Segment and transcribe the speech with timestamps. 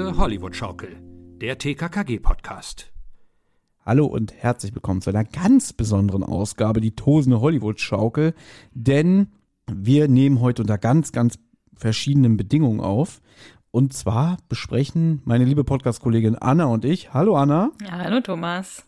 [0.00, 0.96] Tosende Hollywood-Schaukel,
[1.42, 2.90] der TKKG-Podcast.
[3.84, 8.32] Hallo und herzlich willkommen zu einer ganz besonderen Ausgabe, die Tosende Hollywood-Schaukel,
[8.72, 9.26] denn
[9.70, 11.38] wir nehmen heute unter ganz, ganz
[11.74, 13.20] verschiedenen Bedingungen auf.
[13.72, 17.70] Und zwar besprechen meine liebe Podcast-Kollegin Anna und ich, hallo Anna.
[17.82, 18.84] Ja, hallo Thomas.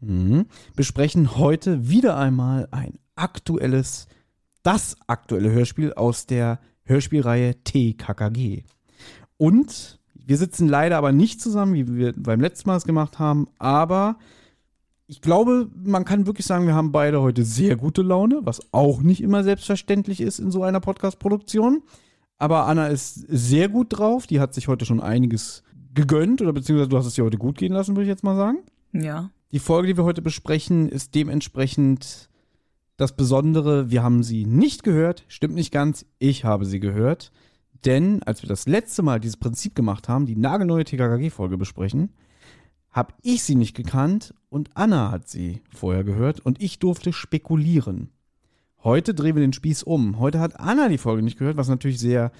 [0.00, 0.44] Mhm,
[0.76, 4.08] besprechen heute wieder einmal ein aktuelles,
[4.62, 8.64] das aktuelle Hörspiel aus der Hörspielreihe TKKG.
[9.38, 13.48] Und wir sitzen leider aber nicht zusammen, wie wir beim letzten Mal es gemacht haben,
[13.58, 14.18] aber
[15.06, 19.02] ich glaube, man kann wirklich sagen, wir haben beide heute sehr gute Laune, was auch
[19.02, 21.82] nicht immer selbstverständlich ist in so einer Podcast-Produktion.
[22.38, 25.62] Aber Anna ist sehr gut drauf, die hat sich heute schon einiges
[25.94, 28.36] gegönnt oder beziehungsweise du hast es dir heute gut gehen lassen, würde ich jetzt mal
[28.36, 28.58] sagen.
[28.92, 29.30] Ja.
[29.52, 32.28] Die Folge, die wir heute besprechen, ist dementsprechend
[32.96, 33.90] das Besondere.
[33.90, 37.30] Wir haben sie nicht gehört, stimmt nicht ganz, ich habe sie gehört.
[37.84, 42.10] Denn als wir das letzte Mal dieses Prinzip gemacht haben, die nagelneue TKKG-Folge besprechen,
[42.90, 48.10] habe ich sie nicht gekannt und Anna hat sie vorher gehört und ich durfte spekulieren.
[48.82, 50.18] Heute drehen wir den Spieß um.
[50.18, 52.30] Heute hat Anna die Folge nicht gehört, was natürlich sehr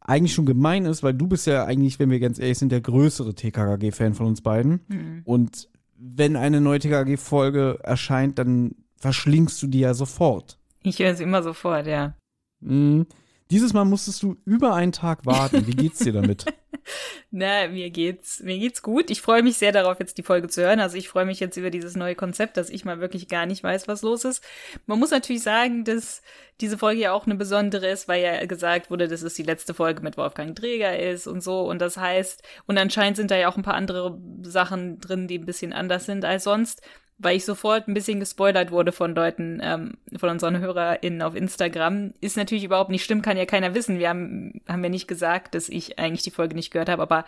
[0.00, 2.82] eigentlich schon gemein ist, weil du bist ja eigentlich, wenn wir ganz ehrlich sind, der
[2.82, 4.80] größere TKKG-Fan von uns beiden.
[4.88, 5.22] Mhm.
[5.24, 10.58] Und wenn eine neue TKKG-Folge erscheint, dann verschlingst du die ja sofort.
[10.82, 12.14] Ich höre sie immer sofort, ja.
[12.60, 13.06] Mhm.
[13.50, 15.66] Dieses Mal musstest du über einen Tag warten.
[15.66, 16.46] Wie geht's dir damit?
[17.30, 19.10] Na, mir geht's, mir geht's gut.
[19.10, 20.80] Ich freue mich sehr darauf, jetzt die Folge zu hören.
[20.80, 23.62] Also ich freue mich jetzt über dieses neue Konzept, dass ich mal wirklich gar nicht
[23.62, 24.42] weiß, was los ist.
[24.86, 26.22] Man muss natürlich sagen, dass
[26.60, 29.74] diese Folge ja auch eine besondere ist, weil ja gesagt wurde, dass es die letzte
[29.74, 31.62] Folge mit Wolfgang Träger ist und so.
[31.68, 35.38] Und das heißt, und anscheinend sind da ja auch ein paar andere Sachen drin, die
[35.38, 36.82] ein bisschen anders sind als sonst
[37.18, 42.12] weil ich sofort ein bisschen gespoilert wurde von Leuten, ähm, von unseren HörerInnen auf Instagram.
[42.20, 43.98] Ist natürlich überhaupt nicht schlimm, kann ja keiner wissen.
[43.98, 47.24] Wir haben, haben ja nicht gesagt, dass ich eigentlich die Folge nicht gehört habe, aber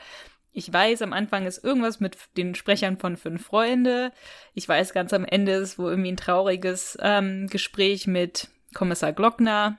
[0.53, 4.11] ich weiß, am Anfang ist irgendwas mit den Sprechern von Fünf Freunde.
[4.55, 9.77] Ich weiß, ganz am Ende ist wo irgendwie ein trauriges ähm, Gespräch mit Kommissar Glockner.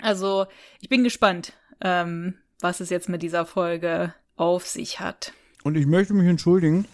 [0.00, 0.46] Also,
[0.80, 5.32] ich bin gespannt, ähm, was es jetzt mit dieser Folge auf sich hat.
[5.64, 6.86] Und ich möchte mich entschuldigen,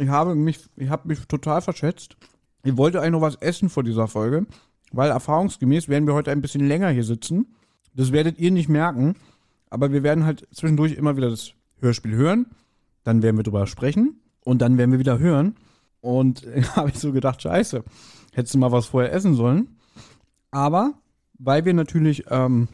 [0.00, 2.16] ich habe mich, ich habe mich total verschätzt.
[2.62, 4.46] Ich wollte eigentlich noch was essen vor dieser Folge,
[4.92, 7.54] weil erfahrungsgemäß werden wir heute ein bisschen länger hier sitzen.
[7.94, 9.14] Das werdet ihr nicht merken,
[9.68, 12.46] aber wir werden halt zwischendurch immer wieder das Hörspiel hören.
[13.04, 15.56] Dann werden wir drüber sprechen und dann werden wir wieder hören.
[16.00, 16.46] Und
[16.76, 17.84] habe ich so gedacht, scheiße,
[18.32, 19.76] hättest du mal was vorher essen sollen.
[20.50, 20.94] Aber
[21.38, 22.68] weil wir natürlich ähm,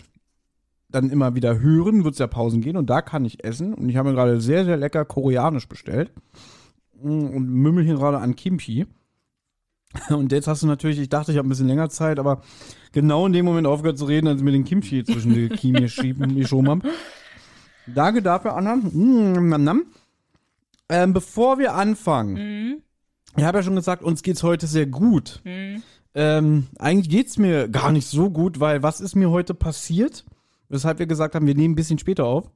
[0.88, 3.75] dann immer wieder hören, wird es ja Pausen gehen und da kann ich essen.
[3.75, 6.12] Und ich habe mir gerade sehr, sehr lecker koreanisch bestellt.
[7.02, 8.86] Und mümmel hier gerade an Kimchi.
[10.08, 12.42] Und jetzt hast du natürlich, ich dachte, ich habe ein bisschen länger Zeit, aber
[12.92, 15.82] genau in dem Moment aufgehört zu reden, als ich mir den Kimchi zwischen die Kiemen
[16.36, 16.88] geschoben habe.
[17.86, 18.76] Danke dafür, Anna.
[18.76, 19.84] Mm,
[20.88, 22.82] ähm, bevor wir anfangen, mhm.
[23.36, 25.40] ich habe ja schon gesagt, uns geht's heute sehr gut.
[25.44, 25.82] Mhm.
[26.14, 30.24] Ähm, eigentlich geht's mir gar nicht so gut, weil was ist mir heute passiert?
[30.68, 32.50] Weshalb wir gesagt haben, wir nehmen ein bisschen später auf.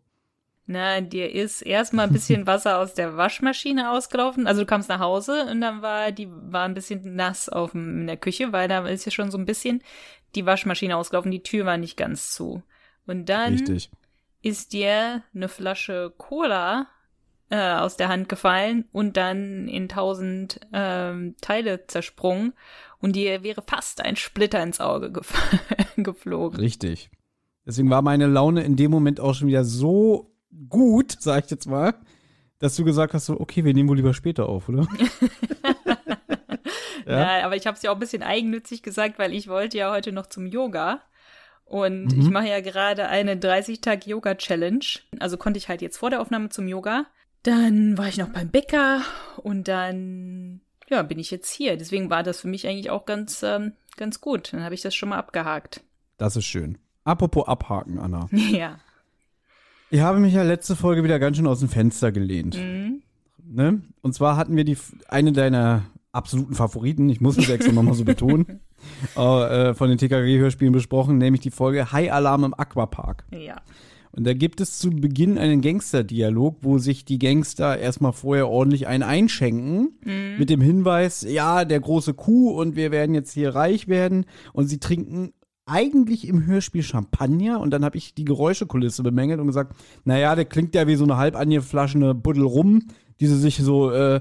[0.70, 4.46] Na, dir ist erstmal ein bisschen Wasser aus der Waschmaschine ausgelaufen.
[4.46, 8.06] Also du kamst nach Hause und dann war die war ein bisschen nass auf in
[8.06, 9.82] der Küche, weil da ist ja schon so ein bisschen
[10.36, 12.62] die Waschmaschine ausgelaufen, die Tür war nicht ganz zu.
[13.04, 13.90] Und dann Richtig.
[14.42, 16.86] ist dir eine Flasche Cola
[17.48, 22.52] äh, aus der Hand gefallen und dann in tausend ähm, Teile zersprungen
[23.00, 25.10] und dir wäre fast ein Splitter ins Auge
[25.96, 26.60] geflogen.
[26.60, 27.10] Richtig.
[27.66, 30.30] Deswegen war meine Laune in dem Moment auch schon wieder so
[30.68, 31.94] gut, sag ich jetzt mal,
[32.58, 34.86] dass du gesagt hast, so, okay, wir nehmen wohl lieber später auf, oder?
[37.06, 37.38] ja?
[37.38, 39.90] ja, aber ich habe es ja auch ein bisschen eigennützig gesagt, weil ich wollte ja
[39.90, 41.00] heute noch zum Yoga.
[41.64, 42.20] Und mhm.
[42.20, 44.84] ich mache ja gerade eine 30-Tag-Yoga-Challenge.
[45.20, 47.06] Also konnte ich halt jetzt vor der Aufnahme zum Yoga.
[47.44, 49.02] Dann war ich noch beim Bäcker
[49.36, 51.76] und dann, ja, bin ich jetzt hier.
[51.76, 54.52] Deswegen war das für mich eigentlich auch ganz, ähm, ganz gut.
[54.52, 55.82] Dann habe ich das schon mal abgehakt.
[56.18, 56.76] Das ist schön.
[57.04, 58.28] Apropos abhaken, Anna.
[58.32, 58.80] Ja.
[59.90, 62.56] Ich habe mich ja letzte Folge wieder ganz schön aus dem Fenster gelehnt.
[62.56, 63.02] Mhm.
[63.44, 63.82] Ne?
[64.02, 64.76] Und zwar hatten wir die
[65.08, 65.82] eine deiner
[66.12, 68.60] absoluten Favoriten, ich muss es extra nochmal so betonen,
[69.16, 73.24] äh, von den TKG-Hörspielen besprochen, nämlich die Folge High Alarm im Aquapark.
[73.32, 73.60] Ja.
[74.12, 78.88] Und da gibt es zu Beginn einen Gangster-Dialog, wo sich die Gangster erstmal vorher ordentlich
[78.88, 80.38] einen einschenken, mhm.
[80.38, 84.26] mit dem Hinweis, ja, der große Kuh und wir werden jetzt hier reich werden.
[84.52, 85.32] Und sie trinken
[85.70, 89.74] eigentlich im Hörspiel Champagner und dann habe ich die Geräuschekulisse bemängelt und gesagt,
[90.04, 92.88] naja, der klingt ja wie so eine halb angeflaschene Buddel rum,
[93.20, 94.20] die sie sich so äh,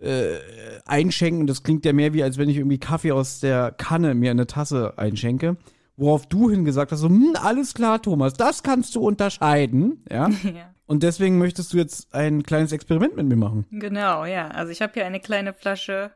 [0.00, 0.38] äh,
[0.84, 1.46] einschenken.
[1.46, 4.38] Das klingt ja mehr wie, als wenn ich irgendwie Kaffee aus der Kanne mir in
[4.38, 5.56] eine Tasse einschenke.
[5.96, 10.28] Worauf du hingesagt hast, so, hm, alles klar, Thomas, das kannst du unterscheiden, ja.
[10.42, 10.74] ja.
[10.86, 13.66] Und deswegen möchtest du jetzt ein kleines Experiment mit mir machen.
[13.70, 14.48] Genau, ja.
[14.48, 16.10] Also ich habe hier eine kleine Flasche.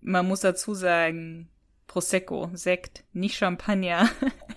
[0.00, 1.48] Man muss dazu sagen,
[1.92, 4.08] Prosecco, Sekt, nicht Champagner.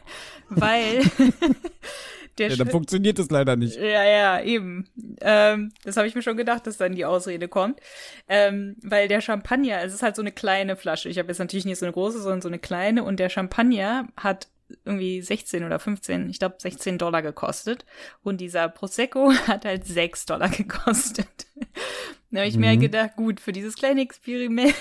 [0.50, 1.02] Weil
[2.38, 3.76] der ja, dann funktioniert es leider nicht.
[3.76, 4.88] Ja, ja, eben.
[5.20, 7.82] Ähm, das habe ich mir schon gedacht, dass dann die Ausrede kommt.
[8.30, 11.10] Ähm, weil der Champagner, es ist halt so eine kleine Flasche.
[11.10, 13.04] Ich habe jetzt natürlich nicht so eine große, sondern so eine kleine.
[13.04, 14.48] Und der Champagner hat
[14.84, 17.86] irgendwie 16 oder 15, ich glaube 16 Dollar gekostet.
[18.24, 21.48] Und dieser Prosecco hat halt 6 Dollar gekostet.
[22.32, 22.62] da habe ich mhm.
[22.62, 24.76] mir gedacht, gut, für dieses kleine Experiment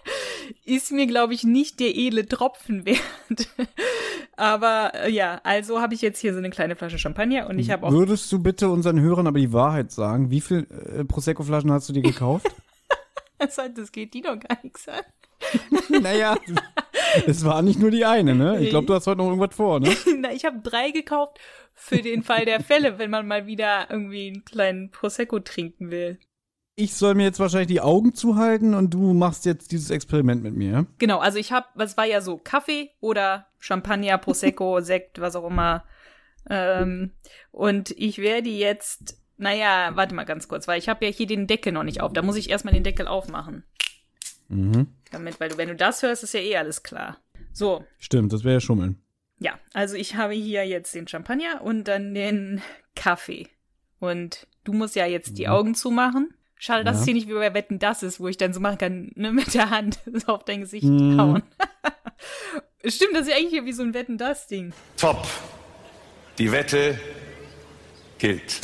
[0.64, 3.48] ist mir, glaube ich, nicht der edle Tropfen wert.
[4.36, 7.70] aber äh, ja, also habe ich jetzt hier so eine kleine Flasche Champagner und ich
[7.70, 7.92] habe auch.
[7.92, 10.30] Würdest du bitte unseren Hörern aber die Wahrheit sagen?
[10.30, 12.46] Wie viel äh, Prosecco-Flaschen hast du dir gekauft?
[13.38, 15.02] das geht die doch gar nichts an.
[15.88, 16.36] naja,
[17.26, 18.60] es war nicht nur die eine, ne?
[18.60, 19.94] Ich glaube, du hast heute noch irgendwas vor, ne?
[20.18, 21.38] Na, ich habe drei gekauft
[21.74, 26.18] für den Fall der Fälle, wenn man mal wieder irgendwie einen kleinen Prosecco trinken will.
[26.74, 30.56] Ich soll mir jetzt wahrscheinlich die Augen zuhalten und du machst jetzt dieses Experiment mit
[30.56, 30.86] mir.
[30.98, 35.46] Genau, also ich habe, was war ja so, Kaffee oder Champagner, Prosecco, Sekt, was auch
[35.46, 35.84] immer.
[36.48, 37.12] Ähm,
[37.50, 41.46] und ich werde jetzt, naja, warte mal ganz kurz, weil ich habe ja hier den
[41.46, 42.12] Deckel noch nicht auf.
[42.14, 43.64] Da muss ich erstmal den Deckel aufmachen.
[44.52, 44.88] Mhm.
[45.10, 47.18] Damit, weil du, wenn du das hörst, ist ja eh alles klar.
[47.52, 47.84] So.
[47.98, 49.02] Stimmt, das wäre ja Schummeln.
[49.38, 52.62] Ja, also ich habe hier jetzt den Champagner und dann den
[52.94, 53.48] Kaffee.
[53.98, 56.34] Und du musst ja jetzt die Augen zumachen.
[56.56, 57.00] Schade, dass ja.
[57.00, 59.32] es hier nicht wie bei Wetten das ist, wo ich dann so machen kann, ne,
[59.32, 61.18] mit der Hand so auf dein Gesicht mm.
[61.18, 61.42] hauen.
[62.84, 64.72] Stimmt, das ist ja eigentlich hier wie so ein Wetten das Ding.
[64.96, 65.26] Top.
[66.38, 66.98] Die Wette
[68.18, 68.60] gilt.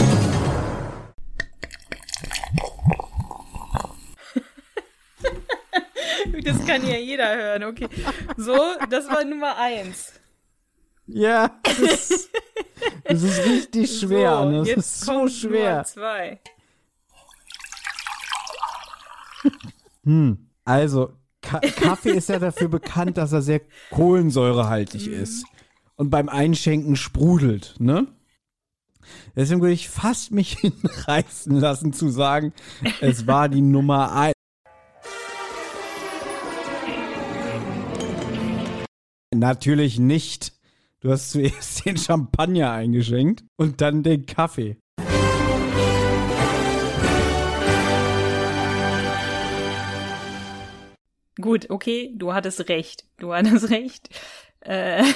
[6.45, 7.89] Das kann ja jeder hören, okay.
[8.37, 8.57] So,
[8.89, 10.13] das war Nummer eins.
[11.07, 12.29] Ja, das,
[13.05, 14.43] das ist richtig schwer.
[14.43, 15.71] So, das ist so schwer.
[15.71, 16.41] Nummer zwei.
[20.05, 21.13] Hm, also,
[21.43, 25.13] Ka Kaffee ist ja dafür bekannt, dass er sehr kohlensäurehaltig mhm.
[25.13, 25.45] ist
[25.97, 28.07] und beim Einschenken sprudelt, ne?
[29.37, 32.55] Deswegen würde ich fast mich hinreißen lassen zu sagen,
[33.03, 34.13] es war die Nummer
[39.39, 40.53] Natürlich nicht.
[40.99, 44.79] Du hast zuerst den Champagner eingeschenkt und dann den Kaffee.
[51.41, 53.05] Gut, okay, du hattest recht.
[53.19, 54.09] Du hattest recht.
[54.59, 55.05] Äh.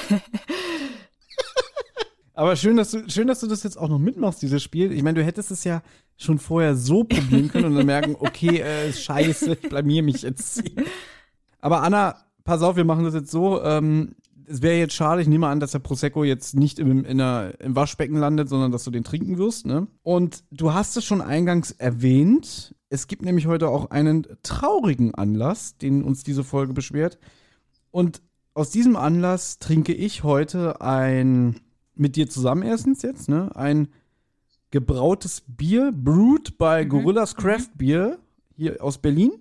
[2.34, 4.92] Aber schön dass, du, schön, dass du das jetzt auch noch mitmachst, dieses Spiel.
[4.92, 5.82] Ich meine, du hättest es ja
[6.16, 10.62] schon vorher so probieren können und dann merken, okay, äh, scheiße, ich blamier mich jetzt.
[11.60, 13.62] Aber Anna, pass auf, wir machen das jetzt so.
[13.62, 14.14] Ähm,
[14.46, 17.76] es wäre jetzt schade, ich nehme an, dass der Prosecco jetzt nicht im, der, im
[17.76, 19.66] Waschbecken landet, sondern dass du den trinken wirst.
[19.66, 19.86] Ne?
[20.02, 22.74] Und du hast es schon eingangs erwähnt.
[22.88, 27.18] Es gibt nämlich heute auch einen traurigen Anlass, den uns diese Folge beschwert.
[27.90, 28.22] Und
[28.54, 31.60] aus diesem Anlass trinke ich heute ein,
[31.94, 33.88] mit dir zusammen erstens jetzt, ne, ein
[34.70, 36.88] gebrautes Bier, brewed bei mhm.
[36.88, 38.18] Gorillas Craft Beer,
[38.56, 39.32] hier aus Berlin.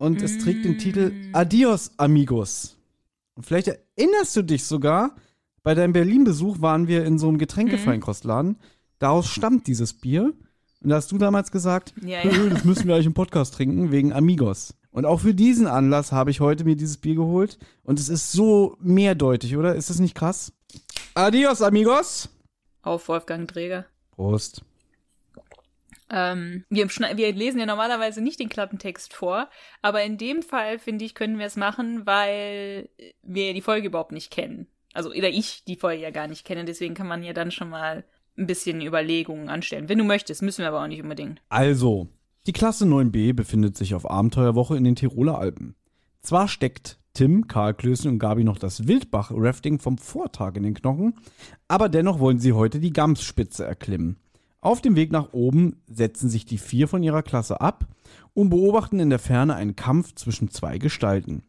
[0.00, 1.34] Und es trägt den Titel mm.
[1.34, 2.78] Adios, Amigos.
[3.34, 5.14] Und vielleicht erinnerst du dich sogar,
[5.62, 8.56] bei deinem Berlin-Besuch waren wir in so einem Getränkefeinkostladen.
[8.98, 10.32] Daraus stammt dieses Bier.
[10.80, 12.46] Und da hast du damals gesagt, ja, ja.
[12.48, 14.74] das müssen wir eigentlich im Podcast trinken, wegen Amigos.
[14.90, 17.58] Und auch für diesen Anlass habe ich heute mir dieses Bier geholt.
[17.82, 19.74] Und es ist so mehrdeutig, oder?
[19.74, 20.50] Ist das nicht krass?
[21.12, 22.30] Adios, Amigos.
[22.80, 23.84] Auf Wolfgang Träger.
[24.12, 24.62] Prost.
[26.10, 29.48] Ähm, wir, wir, lesen ja normalerweise nicht den Klappentext vor,
[29.80, 32.88] aber in dem Fall, finde ich, können wir es machen, weil
[33.22, 34.66] wir die Folge überhaupt nicht kennen.
[34.92, 37.70] Also, oder ich die Folge ja gar nicht kenne, deswegen kann man ja dann schon
[37.70, 38.04] mal
[38.36, 39.88] ein bisschen Überlegungen anstellen.
[39.88, 41.40] Wenn du möchtest, müssen wir aber auch nicht unbedingt.
[41.48, 42.08] Also,
[42.46, 45.76] die Klasse 9b befindet sich auf Abenteuerwoche in den Tiroler Alpen.
[46.22, 51.14] Zwar steckt Tim, Karl Klößen und Gabi noch das Wildbach-Rafting vom Vortag in den Knochen,
[51.68, 54.18] aber dennoch wollen sie heute die Gamsspitze erklimmen.
[54.62, 57.86] Auf dem Weg nach oben setzen sich die vier von ihrer Klasse ab
[58.34, 61.42] und beobachten in der Ferne einen Kampf zwischen zwei Gestalten.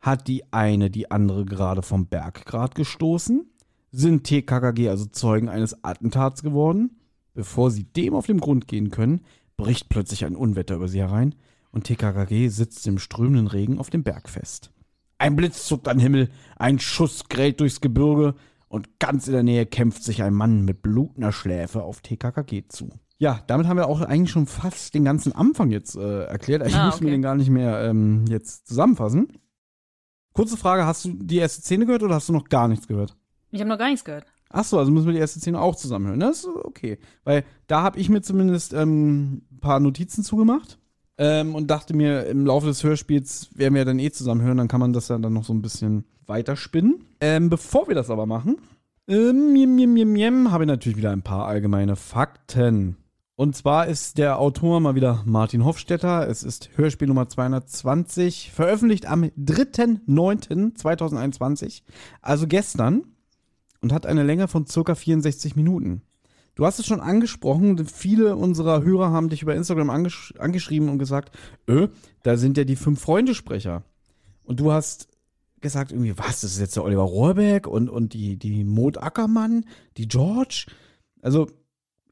[0.00, 3.48] Hat die eine die andere gerade vom Berggrad gestoßen?
[3.92, 6.98] Sind TKKG also Zeugen eines Attentats geworden?
[7.34, 9.20] Bevor sie dem auf den Grund gehen können,
[9.56, 11.36] bricht plötzlich ein Unwetter über sie herein
[11.70, 14.72] und TKKG sitzt im strömenden Regen auf dem Berg fest.
[15.18, 18.34] Ein Blitz zuckt am Himmel, ein Schuss grellt durchs Gebirge
[18.76, 22.90] und ganz in der Nähe kämpft sich ein Mann mit blutender Schläfe auf TKKG zu.
[23.18, 26.62] Ja, damit haben wir auch eigentlich schon fast den ganzen Anfang jetzt äh, erklärt.
[26.62, 29.28] Eigentlich ah, müssen wir den gar nicht mehr ähm, jetzt zusammenfassen.
[30.34, 33.16] Kurze Frage, hast du die erste Szene gehört oder hast du noch gar nichts gehört?
[33.50, 34.26] Ich habe noch gar nichts gehört.
[34.50, 36.20] Ach so, also müssen wir die erste Szene auch zusammenhören.
[36.20, 36.98] Das ist okay.
[37.24, 40.78] Weil da habe ich mir zumindest ähm, ein paar Notizen zugemacht
[41.16, 44.68] ähm, und dachte mir, im Laufe des Hörspiels werden wir dann eh zusammen hören, dann
[44.68, 47.04] kann man das ja dann noch so ein bisschen weiterspinnen.
[47.20, 48.58] Ähm, bevor wir das aber machen,
[49.08, 52.96] ähm, habe ich natürlich wieder ein paar allgemeine Fakten.
[53.38, 56.26] Und zwar ist der Autor mal wieder Martin Hofstetter.
[56.26, 61.82] Es ist Hörspiel Nummer 220, veröffentlicht am 3.9.2021,
[62.22, 63.02] also gestern,
[63.82, 66.00] und hat eine Länge von circa 64 Minuten.
[66.54, 70.98] Du hast es schon angesprochen, viele unserer Hörer haben dich über Instagram angesch angeschrieben und
[70.98, 71.36] gesagt,
[71.68, 71.88] öh,
[72.22, 73.82] da sind ja die fünf Freunde-Sprecher.
[74.44, 75.08] Und du hast
[75.66, 79.64] gesagt, irgendwie, was, das ist jetzt der Oliver Rohrbeck und, und die, die Maud Ackermann,
[79.96, 80.66] die George.
[81.22, 81.48] Also,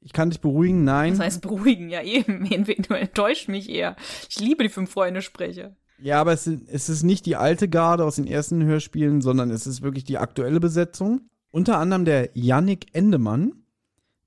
[0.01, 1.13] ich kann dich beruhigen, nein.
[1.13, 2.45] Das heißt beruhigen, ja eben.
[2.89, 3.97] Du enttäuscht mich eher.
[4.29, 5.75] Ich liebe die fünf Freunde Sprecher.
[5.99, 9.67] Ja, aber es, es ist nicht die alte Garde aus den ersten Hörspielen, sondern es
[9.67, 11.23] ist wirklich die aktuelle Besetzung.
[11.51, 13.65] Unter anderem der Yannick Endemann,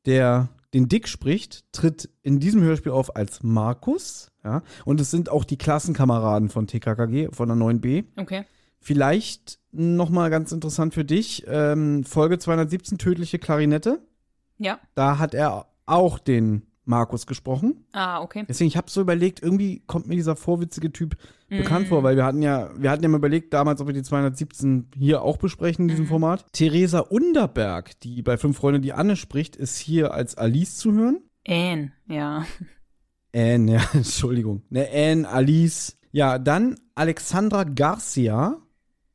[0.05, 4.31] der den Dick spricht, tritt in diesem Hörspiel auf als Markus.
[4.43, 8.05] Ja, und es sind auch die Klassenkameraden von TKKG, von der 9b.
[8.15, 8.46] Okay.
[8.88, 14.00] Vielleicht nochmal ganz interessant für dich, ähm, Folge 217, tödliche Klarinette.
[14.60, 14.79] Ja.
[14.96, 17.84] Da hat er auch den Markus gesprochen.
[17.91, 18.46] Ah, okay.
[18.48, 21.17] Deswegen, ich habe so überlegt, irgendwie kommt mir dieser vorwitzige Typ
[21.50, 21.58] Mhm.
[21.58, 24.03] bekannt vor, weil wir hatten ja, wir hatten ja mal überlegt damals, ob wir die
[24.03, 26.10] 217 hier auch besprechen in diesem Mhm.
[26.10, 26.46] Format.
[26.53, 31.20] Theresa Underberg, die bei Fünf Freunde die Anne spricht, ist hier als Alice zu hören.
[31.46, 32.46] Anne, ja.
[33.36, 34.63] Anne, ja, Entschuldigung.
[34.70, 35.98] Ne, Anne, Alice.
[36.13, 38.62] Ja, dann Alexandra Garcia,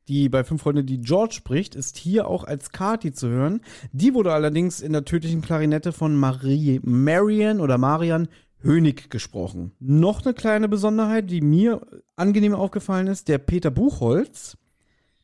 [0.07, 3.61] die bei Fünf Freunde die George spricht, ist hier auch als Kati zu hören.
[3.91, 8.27] Die wurde allerdings in der tödlichen Klarinette von Marie, Marian oder Marian
[8.61, 9.73] Hönig gesprochen.
[9.79, 11.81] Noch eine kleine Besonderheit, die mir
[12.15, 14.57] angenehm aufgefallen ist, der Peter Buchholz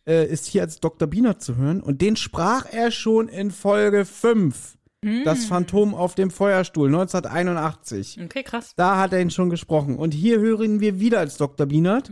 [0.05, 1.07] äh, ist hier als Dr.
[1.07, 4.77] Biener zu hören und den sprach er schon in Folge 5.
[5.24, 8.19] Das Phantom auf dem Feuerstuhl 1981.
[8.21, 8.74] Okay, krass.
[8.75, 9.95] Da hat er ihn schon gesprochen.
[9.95, 11.67] Und hier hören wir wieder als Dr.
[11.67, 12.12] Bienert.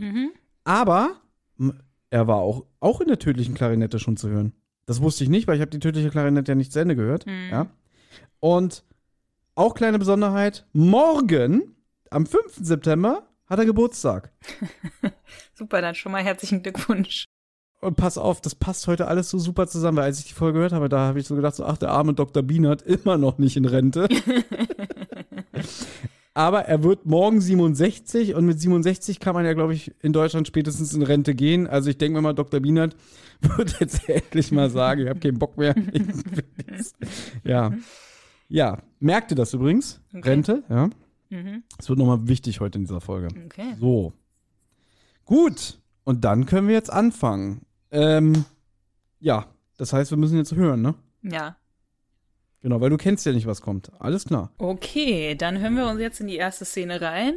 [0.64, 1.20] Aber
[1.58, 1.78] m,
[2.10, 4.52] er war auch, auch in der tödlichen Klarinette schon zu hören.
[4.86, 7.26] Das wusste ich nicht, weil ich habe die tödliche Klarinette ja nicht zu Ende gehört.
[7.50, 7.66] Ja.
[8.40, 8.84] Und
[9.54, 11.74] auch kleine Besonderheit, morgen,
[12.10, 12.60] am 5.
[12.62, 14.30] September, hat er Geburtstag.
[15.54, 17.24] Super, dann schon mal herzlichen Glückwunsch.
[17.80, 20.54] Und pass auf, das passt heute alles so super zusammen, weil als ich die Folge
[20.54, 22.42] gehört habe, da habe ich so gedacht, so, ach, der arme Dr.
[22.42, 24.08] Bienert immer noch nicht in Rente.
[26.38, 30.46] Aber er wird morgen 67 und mit 67 kann man ja, glaube ich, in Deutschland
[30.46, 31.66] spätestens in Rente gehen.
[31.66, 32.60] Also ich denke mir mal, Dr.
[32.60, 32.94] Bienert
[33.40, 35.74] wird jetzt endlich mal sagen, ich habe keinen Bock mehr.
[37.42, 37.72] Ja.
[38.48, 40.00] Ja, merkt ihr das übrigens?
[40.14, 40.28] Okay.
[40.28, 40.90] Rente, ja.
[41.30, 41.64] Mhm.
[41.76, 43.28] Das wird nochmal wichtig heute in dieser Folge.
[43.46, 43.74] Okay.
[43.80, 44.12] So.
[45.24, 45.80] Gut.
[46.04, 47.62] Und dann können wir jetzt anfangen.
[47.90, 48.44] Ähm,
[49.18, 50.94] ja, das heißt, wir müssen jetzt hören, ne?
[51.22, 51.56] Ja.
[52.60, 53.92] Genau, weil du kennst ja nicht, was kommt.
[54.00, 54.52] Alles klar.
[54.58, 57.34] Okay, dann hören wir uns jetzt in die erste Szene rein.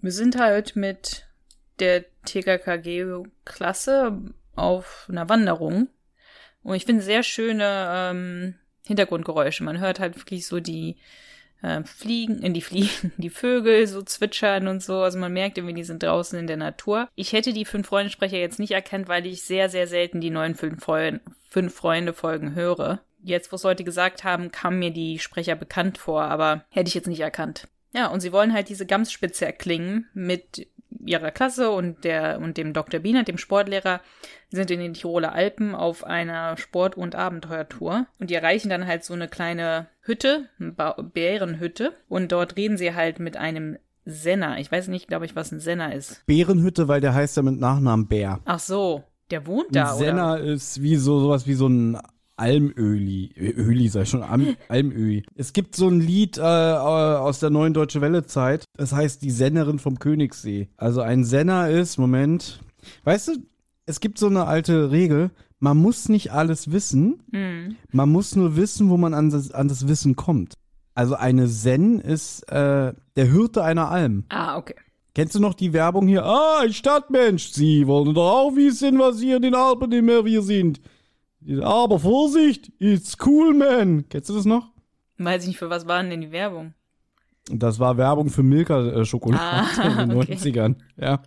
[0.00, 1.26] Wir sind halt mit
[1.80, 4.20] der TKKG-Klasse
[4.54, 5.88] auf einer Wanderung.
[6.62, 8.54] Und ich finde sehr schöne ähm,
[8.86, 9.64] Hintergrundgeräusche.
[9.64, 10.98] Man hört halt wirklich so die
[11.62, 14.98] äh, Fliegen, in die Fliegen, die Vögel so zwitschern und so.
[14.98, 17.08] Also man merkt irgendwie, die sind draußen in der Natur.
[17.14, 20.54] Ich hätte die fünf Freunde-Sprecher jetzt nicht erkannt, weil ich sehr, sehr selten die neuen
[20.54, 20.84] fünf
[21.74, 23.00] Freunde-Folgen höre.
[23.22, 26.94] Jetzt, wo es Leute gesagt haben, kamen mir die Sprecher bekannt vor, aber hätte ich
[26.94, 27.68] jetzt nicht erkannt.
[27.94, 30.66] Ja, und sie wollen halt diese Gamsspitze erklingen mit
[31.04, 33.00] ihrer Klasse und der und dem Dr.
[33.00, 34.00] Biener, dem Sportlehrer,
[34.50, 39.04] sind in den Tiroler Alpen auf einer Sport- und Abenteuertour und die erreichen dann halt
[39.04, 44.58] so eine kleine Hütte, eine Ba- Bärenhütte und dort reden sie halt mit einem Senner.
[44.58, 46.24] Ich weiß nicht, glaube ich, was ein Senner ist.
[46.26, 48.40] Bärenhütte, weil der heißt ja mit Nachnamen Bär.
[48.44, 50.04] Ach so, der wohnt da, oder?
[50.04, 51.98] Senner ist wie so sowas wie so ein
[52.36, 53.30] Almöli.
[53.36, 55.24] Öli, ich schon, Am, Almöli.
[55.34, 58.64] Es gibt so ein Lied äh, aus der neuen Deutsche Welle Zeit.
[58.76, 60.68] Das heißt Die Sennerin vom Königssee.
[60.76, 62.60] Also ein Senner ist, Moment.
[63.04, 63.32] Weißt du,
[63.86, 65.30] es gibt so eine alte Regel.
[65.60, 67.22] Man muss nicht alles wissen.
[67.32, 67.76] Hm.
[67.92, 70.54] Man muss nur wissen, wo man an das, an das Wissen kommt.
[70.94, 74.24] Also eine Sen ist äh, der Hirte einer Alm.
[74.28, 74.74] Ah, okay.
[75.14, 76.24] Kennst du noch die Werbung hier?
[76.24, 77.52] Ah, ein Stadtmensch.
[77.52, 80.80] Sie wollen doch auch wissen, was hier in den Alpen mehr wir sind.
[81.62, 84.08] Aber Vorsicht, it's cool, man.
[84.08, 84.72] Kennst du das noch?
[85.18, 86.74] Weiß ich nicht, für was waren denn die Werbung?
[87.50, 90.32] Das war Werbung für Milka-Schokolade Ah, in den okay.
[90.32, 90.76] 90ern.
[90.96, 91.22] Ja.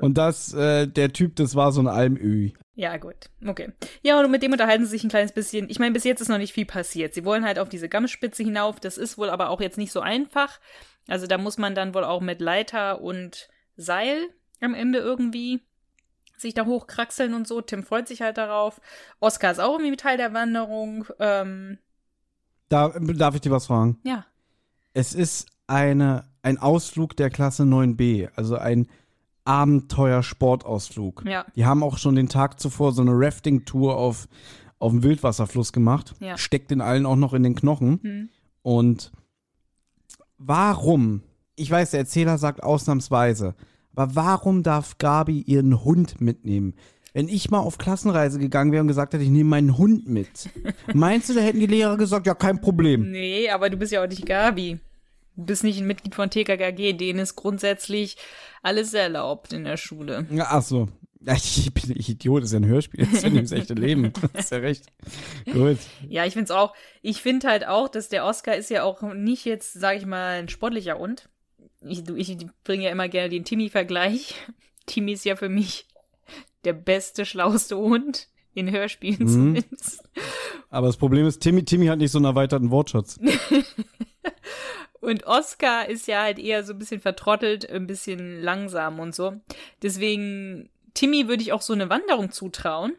[0.00, 2.54] Und das, äh, der Typ, das war so ein Almöhi.
[2.74, 3.28] Ja, gut.
[3.46, 3.72] Okay.
[4.02, 5.68] Ja, und mit dem unterhalten sie sich ein kleines bisschen.
[5.68, 7.12] Ich meine, bis jetzt ist noch nicht viel passiert.
[7.12, 8.80] Sie wollen halt auf diese Gamsspitze hinauf.
[8.80, 10.58] Das ist wohl aber auch jetzt nicht so einfach.
[11.06, 14.28] Also da muss man dann wohl auch mit Leiter und Seil
[14.60, 15.60] am Ende irgendwie
[16.40, 17.60] sich da hochkraxeln und so.
[17.60, 18.80] Tim freut sich halt darauf.
[19.20, 21.06] Oscar ist auch irgendwie Teil der Wanderung.
[21.18, 21.78] Ähm,
[22.68, 23.98] Da, darf ich dir was fragen?
[24.04, 24.24] ja.
[24.94, 28.88] Es ist eine, ein Ausflug der Klasse 9b, also ein
[29.44, 31.24] Abenteuer-Sportausflug.
[31.26, 31.46] Ja.
[31.54, 34.28] Die haben auch schon den Tag zuvor so eine Rafting-Tour auf,
[34.78, 36.14] auf dem Wildwasserfluss gemacht.
[36.20, 36.36] Ja.
[36.36, 38.00] Steckt den allen auch noch in den Knochen.
[38.02, 38.28] Hm.
[38.62, 39.12] Und
[40.38, 41.22] warum?
[41.54, 43.54] Ich weiß, der Erzähler sagt ausnahmsweise,
[43.98, 46.74] aber warum darf Gabi ihren Hund mitnehmen?
[47.14, 50.48] Wenn ich mal auf Klassenreise gegangen wäre und gesagt hätte, ich nehme meinen Hund mit,
[50.94, 53.10] meinst du, da hätten die Lehrer gesagt, ja, kein Problem.
[53.10, 54.78] Nee, aber du bist ja auch nicht Gabi.
[55.34, 58.18] Du bist nicht ein Mitglied von TKKG, denen ist grundsätzlich
[58.62, 60.26] alles erlaubt in der Schule.
[60.30, 60.88] Ja, ach so.
[61.20, 63.74] Ich bin ich Idiot, das ist ja ein Hörspiel, das ist ja nicht das echte
[63.74, 64.12] Leben.
[64.32, 64.86] Das ist ja recht.
[65.52, 65.78] Gut.
[66.08, 69.44] Ja, ich find's auch, ich find halt auch, dass der Oscar ist ja auch nicht
[69.44, 71.28] jetzt, sag ich mal, ein sportlicher Hund.
[71.80, 74.34] Ich, ich bringe ja immer gerne den Timmy-Vergleich.
[74.86, 75.86] Timmy ist ja für mich
[76.64, 78.28] der beste, schlauste Hund.
[78.54, 79.28] In Hörspielen Mhm.
[79.28, 80.02] zumindest.
[80.68, 83.20] Aber das Problem ist, Timmy, Timmy hat nicht so einen erweiterten Wortschatz.
[85.00, 89.34] Und Oscar ist ja halt eher so ein bisschen vertrottelt, ein bisschen langsam und so.
[89.82, 92.94] Deswegen, Timmy würde ich auch so eine Wanderung zutrauen.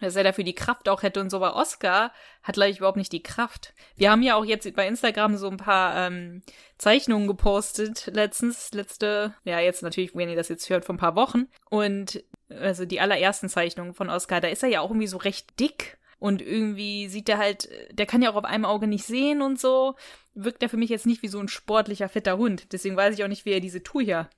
[0.00, 2.12] Dass er dafür die Kraft auch hätte und so, aber Oscar
[2.42, 3.74] hat gleich überhaupt nicht die Kraft.
[3.96, 6.42] Wir haben ja auch jetzt bei Instagram so ein paar ähm,
[6.76, 11.16] Zeichnungen gepostet, letztens, letzte, ja, jetzt natürlich, wenn ihr das jetzt hört, vor ein paar
[11.16, 11.48] Wochen.
[11.68, 15.58] Und also die allerersten Zeichnungen von Oscar, da ist er ja auch irgendwie so recht
[15.58, 15.98] dick.
[16.20, 19.60] Und irgendwie sieht er halt, der kann ja auch auf einem Auge nicht sehen und
[19.60, 19.94] so.
[20.34, 22.72] Wirkt er für mich jetzt nicht wie so ein sportlicher, fitter Hund.
[22.72, 24.28] Deswegen weiß ich auch nicht, wie er diese Tour hier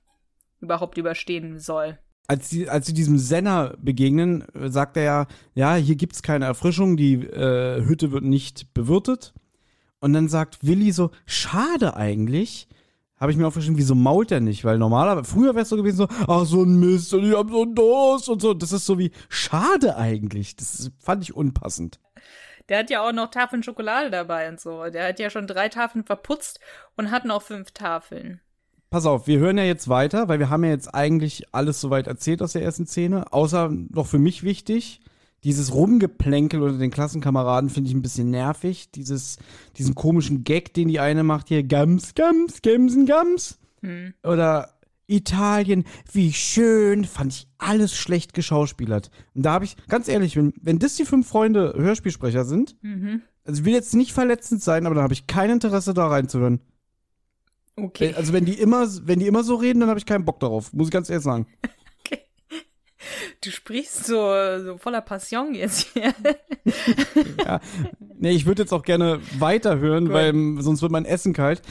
[0.59, 1.97] überhaupt überstehen soll.
[2.31, 6.95] Als sie, als sie diesem Senner begegnen, sagt er ja, ja, hier gibt's keine Erfrischung,
[6.95, 9.33] die äh, Hütte wird nicht bewirtet.
[9.99, 12.69] Und dann sagt Willi so, schade eigentlich.
[13.19, 14.63] Habe ich mir aufgeschrieben, wieso mault er nicht?
[14.63, 17.49] Weil normalerweise, früher wäre es so gewesen, so, ach so ein Mist, und ich hab
[17.49, 18.53] so einen Durst und so.
[18.53, 20.55] Das ist so wie, schade eigentlich.
[20.55, 21.99] Das fand ich unpassend.
[22.69, 24.89] Der hat ja auch noch Tafeln Schokolade dabei und so.
[24.89, 26.61] Der hat ja schon drei Tafeln verputzt
[26.95, 28.39] und hat noch fünf Tafeln.
[28.91, 32.07] Pass auf, wir hören ja jetzt weiter, weil wir haben ja jetzt eigentlich alles soweit
[32.07, 33.31] erzählt aus der ersten Szene.
[33.31, 34.99] Außer noch für mich wichtig,
[35.45, 38.91] dieses Rumgeplänkel unter den Klassenkameraden finde ich ein bisschen nervig.
[38.91, 39.37] Dieses,
[39.77, 43.59] diesen komischen Gag, den die eine macht hier, Gams, Gams, Gemsen, Gams.
[44.23, 44.73] Oder
[45.07, 49.09] Italien, wie schön, fand ich alles schlecht geschauspielert.
[49.33, 52.75] Und da habe ich, ganz ehrlich, wenn, wenn das die fünf Freunde Hörspielsprecher sind,
[53.45, 56.59] also ich will jetzt nicht verletzend sein, aber da habe ich kein Interesse da reinzuhören.
[57.75, 58.13] Okay.
[58.15, 60.73] Also wenn die immer, wenn die immer so reden, dann habe ich keinen Bock darauf,
[60.73, 61.47] muss ich ganz ehrlich sagen.
[63.43, 64.31] Du sprichst so,
[64.63, 66.13] so voller Passion jetzt hier.
[68.19, 70.13] Nee, ich würde jetzt auch gerne weiterhören, Gut.
[70.13, 71.63] weil sonst wird mein Essen kalt.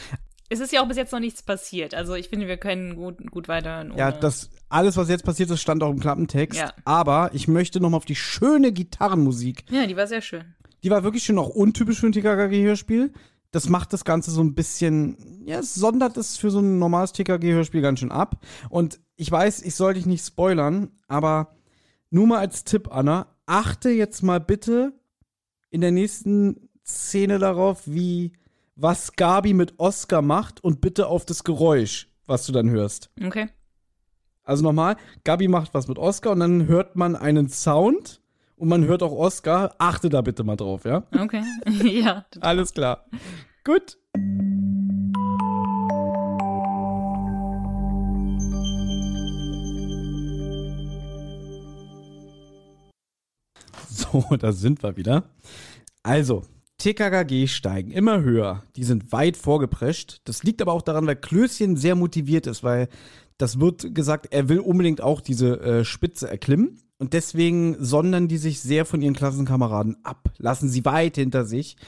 [0.49, 1.95] Es ist ja auch bis jetzt noch nichts passiert.
[1.95, 3.97] Also ich finde, wir können gut, gut weiterhören.
[3.97, 6.59] Ja, das alles, was jetzt passiert ist, stand auch im Klappentext.
[6.59, 6.73] Ja.
[6.85, 9.65] Aber ich möchte noch mal auf die schöne Gitarrenmusik.
[9.71, 10.57] Ja, die war sehr schön.
[10.83, 13.13] Die war wirklich schon auch untypisch für ein TKKG-Hörspiel.
[13.53, 17.13] Das macht das Ganze so ein bisschen, ja, es sondert es für so ein normales
[17.13, 18.45] TKG-Hörspiel ganz schön ab.
[18.69, 21.55] Und ich weiß, ich soll dich nicht spoilern, aber
[22.11, 24.93] nur mal als Tipp, Anna, achte jetzt mal bitte
[25.71, 28.33] in der nächsten Szene darauf, wie,
[28.77, 33.11] was Gabi mit Oscar macht und bitte auf das Geräusch, was du dann hörst.
[33.25, 33.49] Okay.
[34.43, 38.20] Also nochmal, Gabi macht was mit Oscar und dann hört man einen Sound
[38.61, 39.75] und man hört auch Oscar.
[39.79, 41.05] Achte da bitte mal drauf, ja?
[41.19, 41.43] Okay.
[41.83, 42.27] ja.
[42.41, 43.07] Alles klar.
[43.65, 43.97] Gut.
[53.89, 55.25] So, da sind wir wieder.
[56.03, 56.43] Also,
[56.79, 58.63] TKKG steigen immer höher.
[58.77, 60.21] Die sind weit vorgeprescht.
[60.25, 62.89] Das liegt aber auch daran, weil Klößchen sehr motiviert ist, weil
[63.39, 66.79] das wird gesagt, er will unbedingt auch diese äh, Spitze erklimmen.
[67.01, 71.79] Und deswegen sondern die sich sehr von ihren Klassenkameraden ab, lassen sie weit hinter sich.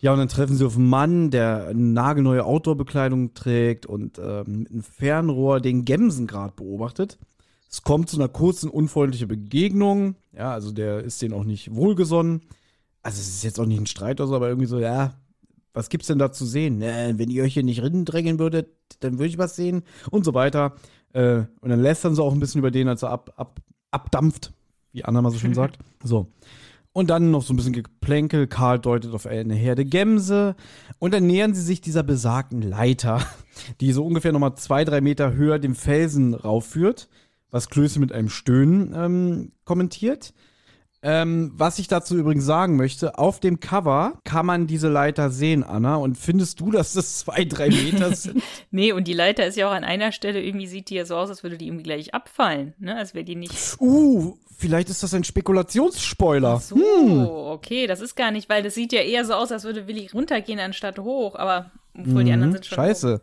[0.00, 4.62] Ja, und dann treffen sie auf einen Mann, der eine nagelneue Outdoor-Bekleidung trägt und ähm,
[4.62, 7.18] mit einem Fernrohr den Gemsengrad beobachtet.
[7.70, 10.16] Es kommt zu einer kurzen, unfreundlichen Begegnung.
[10.36, 12.40] Ja, also der ist denen auch nicht wohlgesonnen.
[13.02, 15.14] Also es ist jetzt auch nicht ein Streit oder so, aber irgendwie so, ja,
[15.72, 16.82] was gibt's denn da zu sehen?
[16.82, 20.34] Äh, wenn ihr euch hier nicht drängen würdet, dann würde ich was sehen und so
[20.34, 20.74] weiter.
[21.12, 24.52] Äh, und dann lästern sie auch ein bisschen über den, als er ab, ab, abdampft,
[24.92, 25.78] wie Anna mal so schön sagt.
[26.02, 26.28] So.
[26.92, 28.46] Und dann noch so ein bisschen Geplänkel.
[28.46, 30.56] Karl deutet auf eine Herde Gämse.
[30.98, 33.22] Und dann nähern sie sich dieser besagten Leiter,
[33.80, 37.08] die so ungefähr nochmal zwei, drei Meter höher dem Felsen raufführt,
[37.50, 40.34] was Klöße mit einem Stöhnen ähm, kommentiert.
[41.00, 45.62] Ähm, was ich dazu übrigens sagen möchte, auf dem Cover kann man diese Leiter sehen,
[45.62, 45.94] Anna.
[45.96, 48.42] Und findest du, dass das zwei, drei Meter sind?
[48.70, 51.16] Nee, und die Leiter ist ja auch an einer Stelle, irgendwie sieht die ja so
[51.16, 52.96] aus, als würde die irgendwie gleich abfallen, ne?
[52.96, 53.54] Als wäre die nicht.
[53.80, 56.58] uh, vielleicht ist das ein Spekulationsspoiler.
[56.60, 56.76] So,
[57.46, 60.10] okay, das ist gar nicht, weil das sieht ja eher so aus, als würde Willi
[60.12, 62.76] runtergehen anstatt hoch, aber obwohl die anderen sind schon.
[62.78, 62.88] Mhm.
[62.88, 63.20] Scheiße.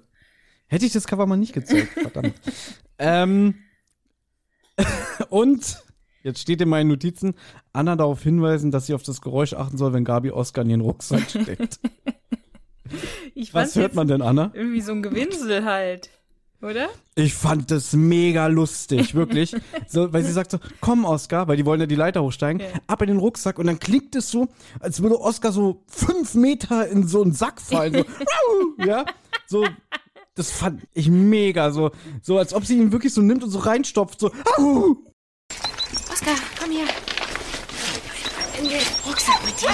[0.67, 2.33] Hätte ich das Cover mal nicht gezeigt, verdammt.
[2.97, 3.55] ähm,
[5.29, 5.83] und
[6.23, 7.35] jetzt steht in meinen Notizen,
[7.75, 10.81] Anna darauf hinweisen, dass sie auf das Geräusch achten soll, wenn Gabi Oscar in ihren
[10.81, 11.79] Rucksack steckt.
[13.33, 14.51] Ich Was hört man denn, Anna?
[14.53, 16.09] Irgendwie so ein Gewinsel halt,
[16.61, 16.87] oder?
[17.15, 19.55] Ich fand das mega lustig, wirklich.
[19.87, 22.67] So, weil sie sagt so, komm Oscar, weil die wollen ja die Leiter hochsteigen, Ja.
[22.87, 24.47] ab in den Rucksack und dann klingt es so,
[24.79, 27.93] als würde Oscar so fünf Meter in so einen Sack fallen.
[27.93, 28.05] So,
[28.85, 29.05] ja,
[29.47, 29.65] so,
[30.35, 33.59] das fand ich mega, so, so als ob sie ihn wirklich so nimmt und so
[33.59, 34.95] reinstopft, so, Au!
[36.11, 36.87] Oskar, komm her.
[39.15, 39.69] In den Rucksack mit dir.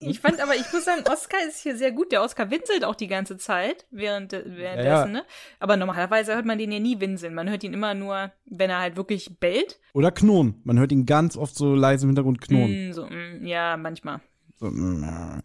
[0.00, 2.12] Ich fand aber, ich muss sagen, Oscar ist hier sehr gut.
[2.12, 5.06] Der Oscar winselt auch die ganze Zeit während, währenddessen, Ja, ja.
[5.06, 5.24] ne?
[5.60, 7.34] Aber normalerweise hört man den ja nie winseln.
[7.34, 9.80] Man hört ihn immer nur, wenn er halt wirklich bellt.
[9.92, 10.60] Oder Knurren.
[10.64, 12.88] Man hört ihn ganz oft so leise im Hintergrund knurren.
[12.90, 14.20] Mm, so, mm, ja, manchmal.
[14.56, 15.40] So, mm,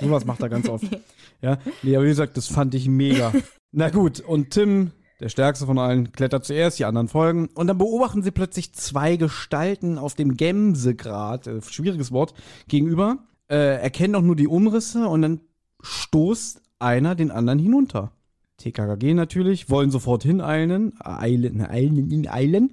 [0.00, 0.84] sowas macht er ganz oft.
[1.42, 3.30] Ja, nee, aber wie gesagt, das fand ich mega.
[3.72, 7.48] Na gut, und Tim, der stärkste von allen, klettert zuerst, die anderen folgen.
[7.54, 12.34] Und dann beobachten sie plötzlich zwei Gestalten auf dem Gemsegrat, äh, schwieriges Wort,
[12.68, 15.40] gegenüber, äh, erkennen auch nur die Umrisse und dann
[15.82, 18.12] stoßt einer den anderen hinunter.
[18.58, 22.72] TKKG natürlich, wollen sofort hineilen, eilen, eilen, eilen.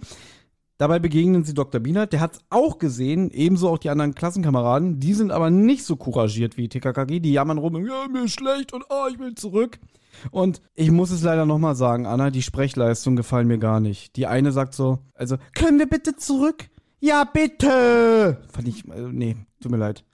[0.78, 1.80] Dabei begegnen sie Dr.
[1.80, 5.00] Bienert, der hat es auch gesehen, ebenso auch die anderen Klassenkameraden.
[5.00, 8.74] Die sind aber nicht so couragiert wie TKKG, die jammern rum, ja, mir ist schlecht
[8.74, 9.80] und ah, ich will zurück.
[10.32, 14.16] Und ich muss es leider nochmal sagen, Anna, die Sprechleistungen gefallen mir gar nicht.
[14.16, 16.70] Die eine sagt so, also, können wir bitte zurück?
[17.00, 18.42] Ja, bitte!
[18.52, 20.06] Fand ich, äh, nee, tut mir leid.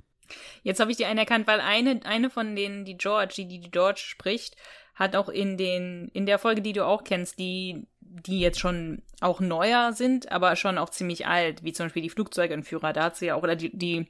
[0.63, 3.71] Jetzt habe ich die eine erkannt, weil eine, eine von denen, die George, die, die
[3.71, 4.55] George spricht,
[4.95, 9.01] hat auch in den, in der Folge, die du auch kennst, die, die jetzt schon
[9.21, 13.15] auch neuer sind, aber schon auch ziemlich alt, wie zum Beispiel die Flugzeugentführer, da hat
[13.15, 14.07] sie ja auch, oder die, die,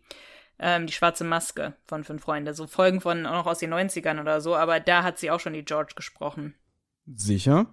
[0.59, 4.19] ähm, die schwarze Maske von Fünf Freunde, so Folgen von auch noch aus den 90ern
[4.19, 6.53] oder so, aber da hat sie auch schon die George gesprochen.
[7.05, 7.67] Sicher?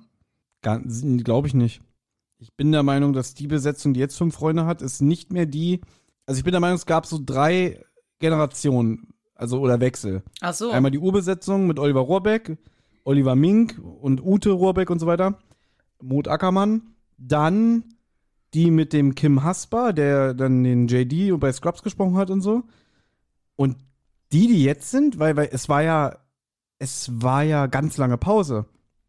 [0.62, 1.82] Glaube ich nicht.
[2.38, 5.46] Ich bin der Meinung, dass die Besetzung, die jetzt fünf Freunde hat, ist nicht mehr
[5.46, 5.80] die.
[6.26, 7.84] Also ich bin der Meinung, es gab so drei
[8.18, 10.22] Generationen, also oder Wechsel.
[10.40, 10.70] Ach so.
[10.70, 12.56] Einmal die Urbesetzung mit Oliver Rohrbeck,
[13.04, 15.38] Oliver Mink und Ute Rohrbeck und so weiter.
[16.02, 16.94] Mut Ackermann.
[17.18, 17.95] Dann
[18.54, 22.40] die mit dem Kim Hasper, der dann den JD und bei Scrubs gesprochen hat und
[22.40, 22.64] so.
[23.56, 23.76] Und
[24.32, 26.18] die, die jetzt sind, weil, weil es war ja,
[26.78, 28.66] es war ja ganz lange Pause.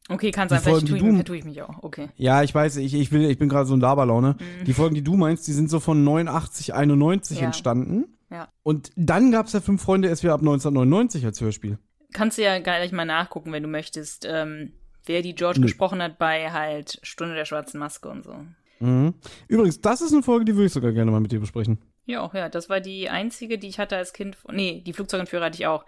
[0.09, 1.83] okay, kann sein, vielleicht tue ich, tue ich mich auch.
[1.83, 2.09] Okay.
[2.15, 4.37] Ja, ich weiß, ich, ich, will, ich bin gerade so in Laberlaune.
[4.65, 7.45] Die Folgen, die du meinst, die sind so von 89, 91 Ja.
[7.45, 8.05] entstanden.
[8.29, 8.49] Ja.
[8.63, 11.77] Und dann gab es ja fünf Freunde erst wieder ab 1999 als Hörspiel.
[12.13, 14.73] Kannst du ja gleich mal nachgucken, wenn du möchtest, ähm,
[15.05, 15.65] wer die George Nö.
[15.65, 18.35] gesprochen hat bei halt Stunde der schwarzen Maske und so.
[18.79, 19.13] Mhm.
[19.47, 21.79] Übrigens, das ist eine Folge, die würde ich sogar gerne mal mit dir besprechen.
[22.05, 22.49] Ja, auch, ja.
[22.49, 24.37] Das war die einzige, die ich hatte als Kind.
[24.51, 25.85] Nee, die Flugzeugentführer hatte ich auch.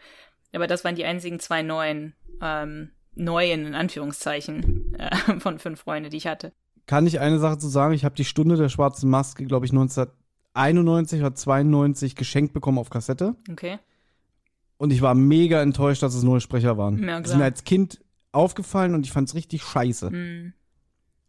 [0.54, 6.10] Aber das waren die einzigen zwei neuen, ähm, neuen, in Anführungszeichen, äh, von fünf Freunde,
[6.10, 6.52] die ich hatte.
[6.88, 7.94] Kann ich eine Sache zu sagen?
[7.94, 12.90] Ich habe die Stunde der schwarzen Maske, glaube ich, 1991 oder 92 geschenkt bekommen auf
[12.90, 13.36] Kassette.
[13.52, 13.78] Okay.
[14.78, 16.96] Und ich war mega enttäuscht, dass es neue Sprecher waren.
[16.96, 17.26] Ja, die klar.
[17.26, 18.00] sind mir als Kind
[18.32, 20.10] aufgefallen und ich fand es richtig scheiße.
[20.10, 20.54] Hm.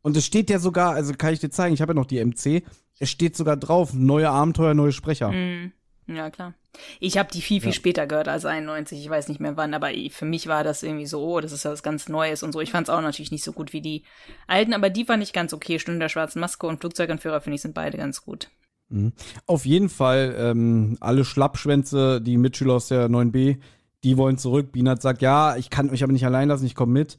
[0.02, 2.24] Und es steht ja sogar, also kann ich dir zeigen, ich habe ja noch die
[2.24, 2.62] MC,
[2.98, 5.30] es steht sogar drauf, neue Abenteuer, neue Sprecher.
[5.30, 5.72] Hm.
[6.06, 6.54] Ja, klar.
[6.98, 7.74] Ich habe die viel, viel Ja.
[7.74, 8.98] später gehört als 91.
[9.00, 11.64] Ich weiß nicht mehr wann, aber für mich war das irgendwie so, oh, das ist
[11.64, 12.60] ja was ganz Neues und so.
[12.60, 14.02] Ich fand es auch natürlich nicht so gut wie die
[14.46, 15.78] alten, aber die fand ich ganz okay.
[15.78, 18.50] Stunde der schwarzen Maske und Flugzeugentführer, finde ich, sind beide ganz gut.
[18.88, 19.12] Mhm.
[19.46, 23.58] Auf jeden Fall, ähm, alle Schlappschwänze, die Mitschüler aus der 9b,
[24.02, 24.72] die wollen zurück.
[24.72, 27.18] Bienat sagt, ja, ich kann euch aber nicht allein lassen, ich komme mit.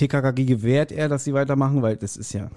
[0.00, 2.50] TKKG gewährt er, dass sie weitermachen, weil das ist ja,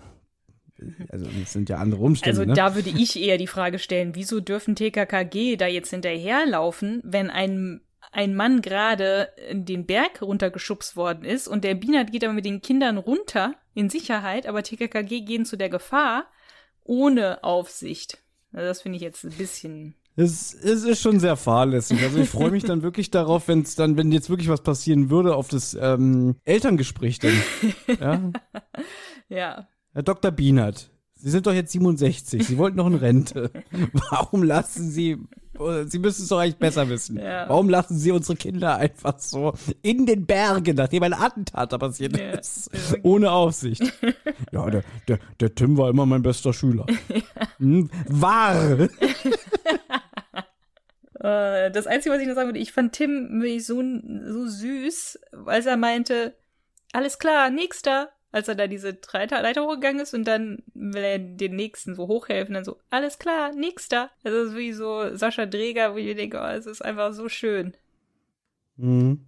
[1.10, 2.40] also das sind ja andere Umstände.
[2.40, 2.56] Also ne?
[2.56, 7.82] da würde ich eher die Frage stellen, wieso dürfen TKKG da jetzt hinterherlaufen, wenn ein,
[8.12, 12.62] ein Mann gerade den Berg runtergeschubst worden ist und der Bienert geht aber mit den
[12.62, 16.26] Kindern runter in Sicherheit, aber TKKG gehen zu der Gefahr
[16.84, 18.20] ohne Aufsicht.
[18.54, 19.96] Also das finde ich jetzt ein bisschen.
[20.15, 22.02] Es, es ist schon sehr fahrlässig.
[22.04, 25.10] Also ich freue mich dann wirklich darauf, wenn es dann, wenn jetzt wirklich was passieren
[25.10, 27.34] würde, auf das ähm, Elterngespräch dann.
[27.99, 28.32] ja?
[29.30, 29.67] Ja.
[29.93, 30.30] Herr Dr.
[30.32, 33.49] Bienert, Sie sind doch jetzt 67, Sie wollten noch in Rente.
[34.12, 35.17] Warum lassen Sie,
[35.88, 37.17] Sie müssen es doch eigentlich besser wissen.
[37.17, 37.47] Ja.
[37.47, 42.17] Warum lassen Sie unsere Kinder einfach so in den Bergen, nachdem ein Attentat da passiert
[42.17, 42.32] Ja.
[42.32, 42.69] ist,
[43.04, 43.82] ohne Aufsicht?
[44.52, 46.86] Ja, der, der, der Tim war immer mein bester Schüler.
[47.58, 48.88] Hm, wahr.
[51.24, 55.20] Äh, das Einzige, was ich noch sagen würde, ich fand Tim wirklich so, so süß,
[55.46, 56.36] als er meinte,
[56.92, 58.10] alles klar, nächster.
[58.32, 62.08] Als er da diese drei Leiter hochgegangen ist und dann will er den nächsten so
[62.08, 64.10] hochhelfen, dann so, alles klar, nächster.
[64.24, 67.14] Also das ist wie so Sascha Dreger, wo ich mir denke, oh, es ist einfach
[67.14, 67.76] so schön.
[68.78, 69.28] Mhm.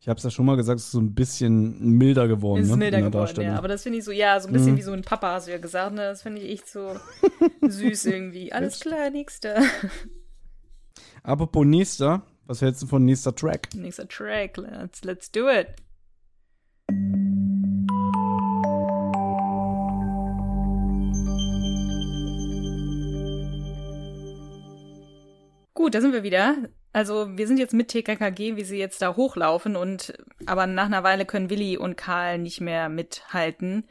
[0.00, 2.62] Ich habe es ja schon mal gesagt, es ist so ein bisschen milder geworden.
[2.62, 3.56] Es ist ne, milder in der geworden, ja.
[3.58, 4.78] Aber das finde ich so, ja, so ein bisschen Mhm.
[4.78, 6.00] wie so ein Papa, hast du ja gesagt, ne?
[6.00, 6.96] Das finde ich echt so
[7.60, 8.50] süß irgendwie.
[8.50, 9.62] Alles klar, nächster.
[11.24, 13.68] Apropos nächster, was hältst du von nächster Track?
[13.76, 15.68] Nächster Track, let's, let's do it.
[25.74, 26.56] Gut, da sind wir wieder.
[26.92, 30.12] Also wir sind jetzt mit TKKG, wie sie jetzt da hochlaufen und
[30.46, 33.84] aber nach einer Weile können Willi und Karl nicht mehr mithalten.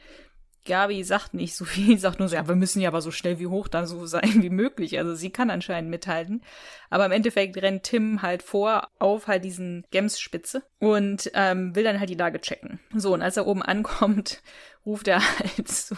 [0.65, 3.39] Gabi sagt nicht so viel, sagt nur so, ja, wir müssen ja aber so schnell
[3.39, 4.97] wie hoch dann so sein wie möglich.
[4.97, 6.41] Also sie kann anscheinend mithalten.
[6.89, 11.99] Aber im Endeffekt rennt Tim halt vor auf halt diesen Gemsspitze und ähm, will dann
[11.99, 12.79] halt die Lage checken.
[12.95, 14.41] So, und als er oben ankommt,
[14.85, 15.95] ruft er halt so,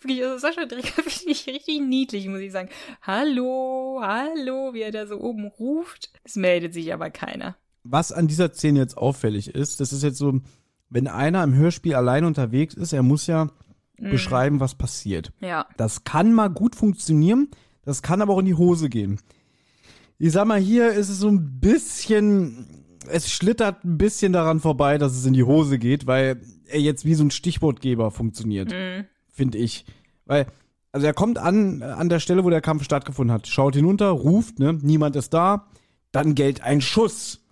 [0.00, 2.68] wirklich, also Sascha Dreger finde ich richtig niedlich, muss ich sagen.
[3.02, 6.10] Hallo, hallo, wie er da so oben ruft.
[6.24, 7.56] Es meldet sich aber keiner.
[7.84, 10.40] Was an dieser Szene jetzt auffällig ist, das ist jetzt so,
[10.90, 13.48] wenn einer im Hörspiel allein unterwegs ist, er muss ja
[13.98, 14.10] Mhm.
[14.10, 15.32] beschreiben, was passiert.
[15.40, 15.66] Ja.
[15.76, 17.48] Das kann mal gut funktionieren,
[17.82, 19.20] das kann aber auch in die Hose gehen.
[20.18, 24.98] Ich sag mal, hier ist es so ein bisschen, es schlittert ein bisschen daran vorbei,
[24.98, 28.74] dass es in die Hose geht, weil er jetzt wie so ein Stichwortgeber funktioniert,
[29.28, 29.84] finde ich.
[30.24, 30.46] Weil,
[30.90, 34.58] also er kommt an, an der Stelle, wo der Kampf stattgefunden hat, schaut hinunter, ruft,
[34.58, 35.66] ne, niemand ist da,
[36.12, 37.44] dann gilt ein Schuss.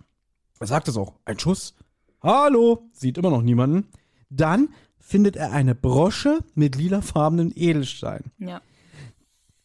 [0.59, 1.75] Er sagt es auch, ein Schuss.
[2.21, 3.87] Hallo, sieht immer noch niemanden.
[4.29, 4.69] Dann
[5.05, 8.23] findet er eine Brosche mit lilafarbenen Edelstein.
[8.39, 8.59] Ja.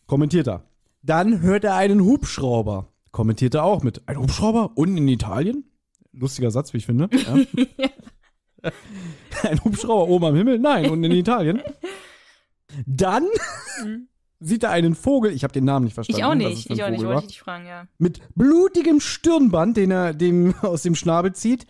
[0.06, 0.64] Kommentiert er.
[1.02, 2.88] Dann hört er einen Hubschrauber.
[3.10, 4.06] Kommentiert er auch mit.
[4.06, 4.72] Ein Hubschrauber?
[4.74, 5.64] Unten in Italien?
[6.12, 7.08] Lustiger Satz, wie ich finde.
[7.12, 7.38] Ja.
[9.42, 10.58] ein Hubschrauber oben am Himmel?
[10.58, 11.62] Nein, unten in Italien.
[12.86, 13.24] Dann
[14.40, 15.32] sieht er einen Vogel.
[15.32, 16.18] Ich habe den Namen nicht verstanden.
[16.18, 17.86] Ich auch nicht, ich auch nicht, wollte ich dich fragen, ja.
[17.96, 21.66] Mit blutigem Stirnband, den er dem aus dem Schnabel zieht.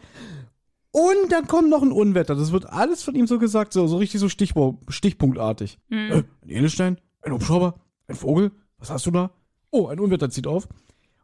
[0.92, 2.34] Und dann kommt noch ein Unwetter.
[2.34, 5.78] Das wird alles von ihm so gesagt, so, so richtig so Stichwort, stichpunktartig.
[5.88, 6.10] Mhm.
[6.10, 7.76] Äh, ein Edelstein, ein Hubschrauber,
[8.08, 8.50] ein Vogel.
[8.78, 9.30] Was hast du da?
[9.70, 10.68] Oh, ein Unwetter zieht auf.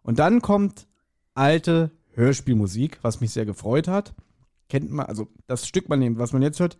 [0.02, 0.86] Und dann kommt
[1.34, 4.14] alte Hörspielmusik, was mich sehr gefreut hat.
[4.68, 6.78] Kennt man, also das Stück, was man jetzt hört,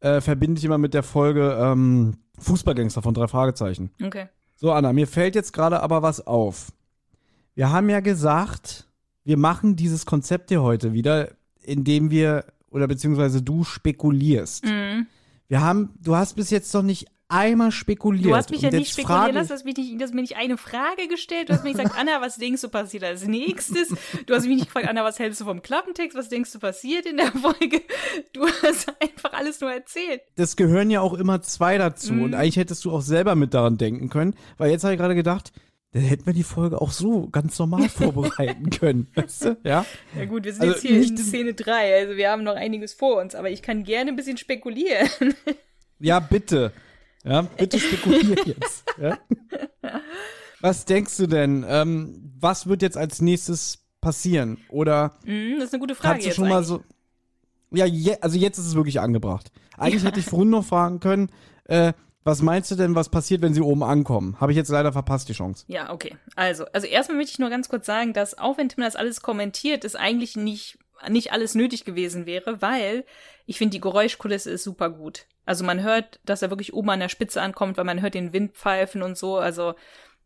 [0.00, 3.90] äh, verbinde ich immer mit der Folge ähm, Fußballgangster von drei Fragezeichen.
[4.02, 4.28] Okay.
[4.56, 6.72] So, Anna, mir fällt jetzt gerade aber was auf.
[7.54, 8.88] Wir haben ja gesagt,
[9.24, 11.30] wir machen dieses Konzept hier heute wieder,
[11.64, 14.64] indem wir, oder beziehungsweise du spekulierst.
[14.64, 15.06] Mhm.
[15.48, 18.26] Wir haben, du hast bis jetzt noch nicht einmal spekuliert.
[18.26, 20.20] Du hast mich ja nicht spekulieren frage- lassen, du hast, mich nicht, du hast mir
[20.20, 21.48] nicht eine Frage gestellt.
[21.48, 23.88] Du hast mir gesagt, Anna, was denkst du passiert als nächstes?
[24.26, 26.16] Du hast mich nicht gefragt, Anna, was hältst du vom Klappentext?
[26.16, 27.80] Was denkst du passiert in der Folge?
[28.34, 30.20] Du hast einfach alles nur erzählt.
[30.36, 32.12] Das gehören ja auch immer zwei dazu.
[32.12, 32.22] Mhm.
[32.22, 35.14] Und eigentlich hättest du auch selber mit daran denken können, weil jetzt habe ich gerade
[35.14, 35.52] gedacht,
[35.92, 39.08] dann hätten wir die Folge auch so ganz normal vorbereiten können.
[39.14, 39.56] Weißt du?
[39.62, 39.84] Ja?
[40.16, 42.94] Ja gut, wir sind Also jetzt hier in Szene 3, also wir haben noch einiges
[42.94, 45.08] vor uns, aber ich kann gerne ein bisschen spekulieren.
[46.04, 46.72] Ja, bitte.
[47.22, 48.84] Ja, bitte spekulier jetzt.
[49.00, 49.18] Ja?
[50.60, 51.64] Was denkst du denn?
[51.68, 54.58] Ähm, was wird jetzt als nächstes passieren?
[54.68, 56.82] Oder Mhm, das ist eine gute Frage kannst du schon mal so.
[57.70, 59.52] Ja, je, also jetzt ist es wirklich angebracht.
[59.78, 61.30] Eigentlich hätte ich vorhin noch fragen können,
[61.66, 61.92] äh,
[62.24, 64.40] was meinst du denn, was passiert, wenn sie oben ankommen?
[64.40, 65.64] Habe ich jetzt leider verpasst, die Chance.
[65.68, 66.16] Ja, okay.
[66.36, 69.22] Also, also erstmal möchte ich nur ganz kurz sagen, dass auch wenn Tim das alles
[69.22, 73.04] kommentiert, es eigentlich nicht, nicht alles nötig gewesen wäre, weil
[73.46, 75.26] ich finde, die Geräuschkulisse ist super gut.
[75.44, 78.32] Also man hört, dass er wirklich oben an der Spitze ankommt, weil man hört den
[78.32, 79.38] Wind pfeifen und so.
[79.38, 79.74] Also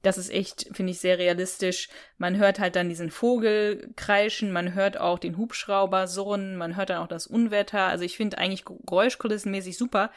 [0.02, 1.88] das ist echt, finde ich, sehr realistisch.
[2.18, 6.90] Man hört halt dann diesen Vogel kreischen, man hört auch den Hubschrauber surren, man hört
[6.90, 7.80] dann auch das Unwetter.
[7.86, 10.10] Also ich finde eigentlich geräuschkulissenmäßig super.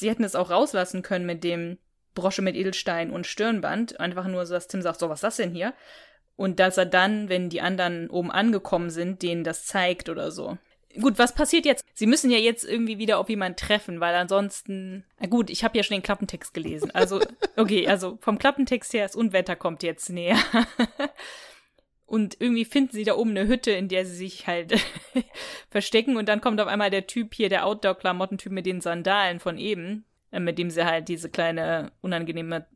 [0.00, 1.78] Sie hätten es auch rauslassen können mit dem
[2.14, 4.00] Brosche mit Edelstein und Stirnband.
[4.00, 5.74] Einfach nur so, dass Tim sagt, so, was ist das denn hier?
[6.36, 10.58] Und dass er dann, wenn die anderen oben angekommen sind, denen das zeigt oder so.
[10.98, 11.84] Gut, was passiert jetzt?
[11.94, 15.04] Sie müssen ja jetzt irgendwie wieder auf jemanden treffen, weil ansonsten.
[15.20, 16.90] Na gut, ich habe ja schon den Klappentext gelesen.
[16.90, 17.20] Also,
[17.56, 20.38] okay, also vom Klappentext her, das Unwetter kommt jetzt näher.
[22.10, 24.74] Und irgendwie finden sie da oben eine Hütte, in der sie sich halt
[25.70, 26.16] verstecken.
[26.16, 30.04] Und dann kommt auf einmal der Typ hier, der Outdoor-Klamottentyp mit den Sandalen von eben,
[30.32, 32.66] äh, mit dem sie halt diese kleine unangenehme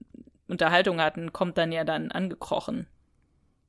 [0.47, 2.87] Unterhaltung hatten, kommt dann ja dann angekrochen.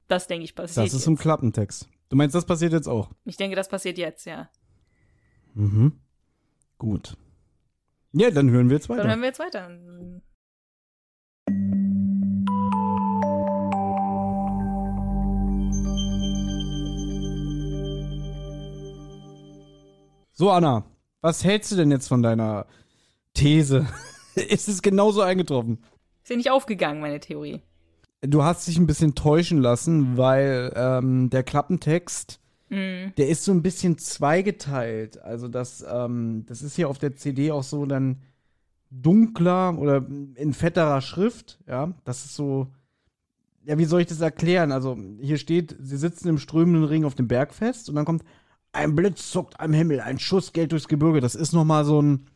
[0.07, 0.85] Das denke ich passiert.
[0.85, 1.07] Das ist jetzt.
[1.07, 1.89] im Klappentext.
[2.09, 3.09] Du meinst, das passiert jetzt auch?
[3.23, 4.47] Ich denke, das passiert jetzt, ja.
[5.55, 5.93] Mhm.
[6.77, 7.17] Gut.
[8.13, 9.09] Ja, dann hören wir jetzt Dann weiter.
[9.09, 9.71] hören wir jetzt weiter.
[20.37, 20.83] So, Anna,
[21.21, 22.65] was hältst du denn jetzt von deiner
[23.33, 23.87] These?
[24.35, 25.77] Ist es genauso eingetroffen?
[26.23, 27.61] Ist ja nicht aufgegangen, meine Theorie.
[28.19, 33.61] Du hast dich ein bisschen täuschen lassen, weil ähm, der Klappentext, der ist so ein
[33.61, 35.21] bisschen zweigeteilt.
[35.21, 38.17] Also das, ähm, das ist hier auf der CD auch so dann
[38.89, 41.59] dunkler oder in fetterer Schrift.
[41.65, 42.67] Ja, das ist so.
[43.63, 44.73] Ja, wie soll ich das erklären?
[44.73, 48.23] Also hier steht, sie sitzen im strömenden Ring auf dem Berg fest und dann kommt
[48.75, 51.21] ein Blitz zuckt am Himmel, ein Schuss geht durchs Gebirge.
[51.21, 52.27] Das ist noch mal so ein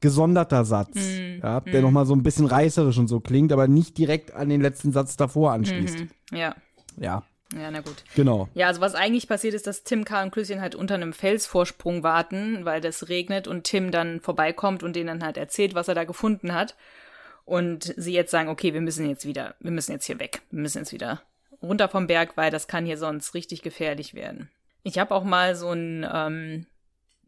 [0.00, 0.96] gesonderter Satz,
[1.42, 4.48] ja, der noch mal so ein bisschen reißerisch und so klingt, aber nicht direkt an
[4.48, 6.00] den letzten Satz davor anschließt.
[6.00, 6.10] Mhm.
[6.32, 6.54] Ja.
[7.00, 7.22] Ja,
[7.54, 8.02] Ja, na gut.
[8.16, 8.48] genau.
[8.54, 12.02] Ja, also was eigentlich passiert ist, dass Tim, Karl und Klößchen halt unter einem Felsvorsprung
[12.02, 15.94] warten, weil das regnet und Tim dann vorbeikommt und denen dann halt erzählt, was er
[15.94, 16.76] da gefunden hat.
[17.44, 20.42] Und sie jetzt sagen, okay, wir müssen jetzt wieder, wir müssen jetzt hier weg.
[20.50, 21.22] Wir müssen jetzt wieder
[21.62, 24.48] runter vom Berg, weil das kann hier sonst richtig gefährlich werden.
[24.82, 26.66] Ich habe auch mal so ein, ähm,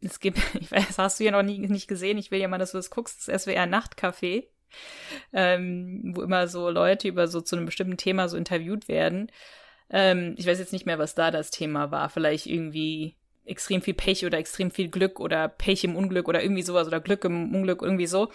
[0.01, 2.49] es gibt, ich weiß, das hast du ja noch nie, nicht gesehen, ich will ja
[2.49, 4.45] mal, dass du das guckst, das SWR Nachtcafé,
[5.33, 9.31] ähm, wo immer so Leute über so zu einem bestimmten Thema so interviewt werden.
[9.91, 12.09] Ähm, ich weiß jetzt nicht mehr, was da das Thema war.
[12.09, 16.63] Vielleicht irgendwie extrem viel Pech oder extrem viel Glück oder Pech im Unglück oder irgendwie
[16.63, 18.31] sowas oder Glück im Unglück, irgendwie so.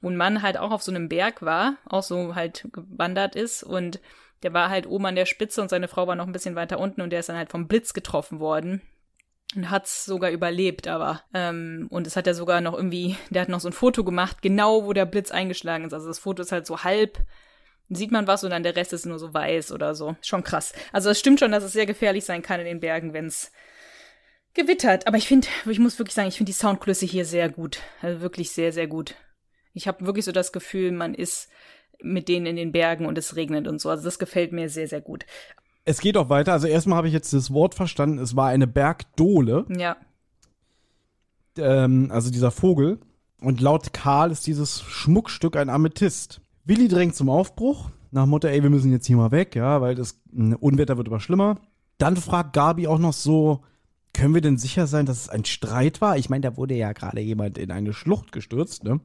[0.00, 3.62] Wo ein Mann halt auch auf so einem Berg war, auch so halt gewandert ist
[3.62, 4.00] und
[4.42, 6.78] der war halt oben an der Spitze und seine Frau war noch ein bisschen weiter
[6.78, 8.82] unten und der ist dann halt vom Blitz getroffen worden
[9.54, 13.48] und hat's sogar überlebt, aber ähm, und es hat er sogar noch irgendwie, der hat
[13.48, 15.92] noch so ein Foto gemacht, genau wo der Blitz eingeschlagen ist.
[15.92, 17.18] Also das Foto ist halt so halb,
[17.88, 20.16] sieht man was und dann der Rest ist nur so weiß oder so.
[20.22, 20.72] Schon krass.
[20.92, 23.52] Also es stimmt schon, dass es sehr gefährlich sein kann in den Bergen, wenn's
[24.54, 25.06] gewittert.
[25.06, 28.20] Aber ich finde, ich muss wirklich sagen, ich finde die Soundkulisse hier sehr gut, also
[28.20, 29.14] wirklich sehr sehr gut.
[29.74, 31.48] Ich habe wirklich so das Gefühl, man ist
[32.02, 33.90] mit denen in den Bergen und es regnet und so.
[33.90, 35.26] Also das gefällt mir sehr sehr gut.
[35.84, 36.52] Es geht auch weiter.
[36.52, 38.18] Also erstmal habe ich jetzt das Wort verstanden.
[38.18, 39.96] Es war eine Bergdole, Ja,
[41.58, 42.98] ähm, also dieser Vogel.
[43.40, 46.40] Und laut Karl ist dieses Schmuckstück ein Amethyst.
[46.64, 47.90] Willi drängt zum Aufbruch.
[48.12, 51.20] Nach Motto, ey, wir müssen jetzt hier mal weg, ja, weil das Unwetter wird immer
[51.20, 51.58] schlimmer.
[51.98, 53.62] Dann fragt Gabi auch noch so,
[54.12, 56.18] können wir denn sicher sein, dass es ein Streit war?
[56.18, 59.00] Ich meine, da wurde ja gerade jemand in eine Schlucht gestürzt, ne?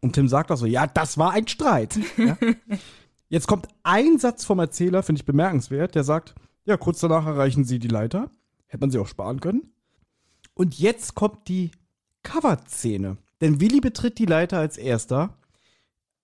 [0.00, 1.98] Und Tim sagt auch so, ja, das war ein Streit.
[2.16, 2.36] Ja?
[3.28, 6.34] Jetzt kommt ein Satz vom Erzähler, finde ich bemerkenswert, der sagt,
[6.64, 8.30] ja, kurz danach erreichen sie die Leiter.
[8.66, 9.72] Hätte man sie auch sparen können.
[10.54, 11.70] Und jetzt kommt die
[12.22, 13.16] Cover-Szene.
[13.40, 15.38] Denn Willi betritt die Leiter als erster.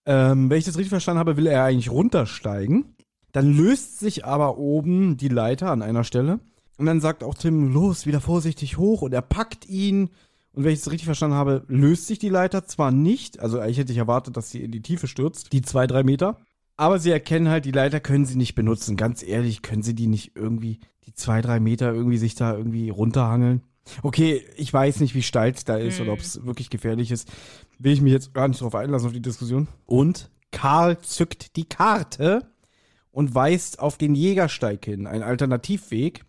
[0.05, 2.97] Ähm, wenn ich das richtig verstanden habe, will er eigentlich runtersteigen.
[3.33, 6.41] Dann löst sich aber oben die Leiter an einer Stelle.
[6.77, 9.03] Und dann sagt auch Tim, los, wieder vorsichtig hoch.
[9.03, 10.11] Und er packt ihn.
[10.57, 13.41] Und wenn ich es richtig verstanden habe, löst sich die Leiter zwar nicht.
[13.41, 15.53] Also eigentlich hätte ich erwartet, dass sie in die Tiefe stürzt.
[15.53, 16.41] Die zwei, drei Meter.
[16.79, 18.97] Aber sie erkennen halt, die Leiter können sie nicht benutzen.
[18.97, 22.89] Ganz ehrlich, können sie die nicht irgendwie, die zwei, drei Meter irgendwie sich da irgendwie
[22.89, 23.65] runterhangeln?
[24.03, 27.31] Okay, ich weiß nicht, wie steil es da ist oder ob es wirklich gefährlich ist.
[27.79, 29.69] Will ich mich jetzt gar nicht drauf einlassen, auf die Diskussion.
[29.85, 32.51] Und Karl zückt die Karte
[33.11, 36.25] und weist auf den Jägersteig hin, ein Alternativweg,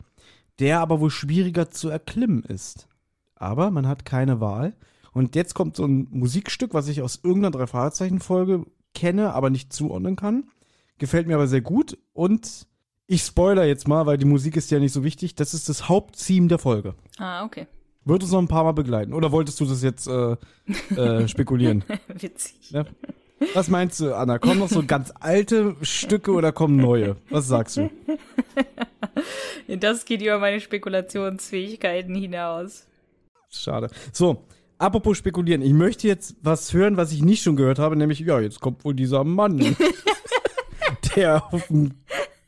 [0.60, 2.90] der aber wohl schwieriger zu erklimmen ist.
[3.40, 4.76] Aber man hat keine Wahl.
[5.14, 10.16] Und jetzt kommt so ein Musikstück, was ich aus irgendeiner Drei-Fragezeichen-Folge kenne, aber nicht zuordnen
[10.16, 10.46] kann.
[10.98, 11.98] Gefällt mir aber sehr gut.
[12.14, 12.68] Und
[13.08, 15.36] ich spoiler jetzt mal, weil die Musik ist ja nicht so wichtig.
[15.36, 16.96] Das ist das Haupttheme der Folge.
[17.18, 17.68] ah, okay.
[18.06, 19.14] Wird uns noch ein paar Mal begleiten.
[19.14, 20.38] Oder wolltest du das jetzt äh,
[20.96, 21.84] äh, spekulieren?
[22.08, 22.72] Witzig.
[22.72, 22.86] Ne?
[23.54, 24.40] Was meinst du, Anna?
[24.40, 27.18] Kommen noch so ganz alte Stücke oder kommen neue?
[27.30, 27.90] Was sagst du?
[29.68, 32.88] Das geht über meine Spekulationsfähigkeiten hinaus.
[33.50, 33.90] Schade.
[34.12, 34.46] So,
[34.78, 35.62] apropos spekulieren.
[35.62, 38.84] Ich möchte jetzt was hören, was ich nicht schon gehört habe, nämlich, ja, jetzt kommt
[38.86, 39.58] wohl dieser Mann,
[41.16, 41.94] der auf dem,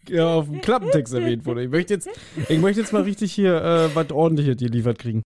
[0.08, 1.64] ja, auf dem Klappentext erwähnt wurde.
[1.64, 2.10] Ich möchte jetzt,
[2.48, 5.24] ich möchte jetzt mal richtig hier äh, was ordentliches geliefert kriegen.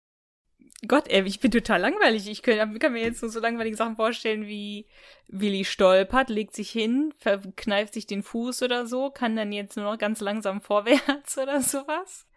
[0.88, 2.30] Gott, ey, ich bin total langweilig.
[2.30, 4.86] Ich kann, kann mir jetzt nur so langweilige Sachen vorstellen, wie
[5.28, 9.86] Willi stolpert, legt sich hin, verkneift sich den Fuß oder so, kann dann jetzt nur
[9.86, 12.28] noch ganz langsam vorwärts oder sowas.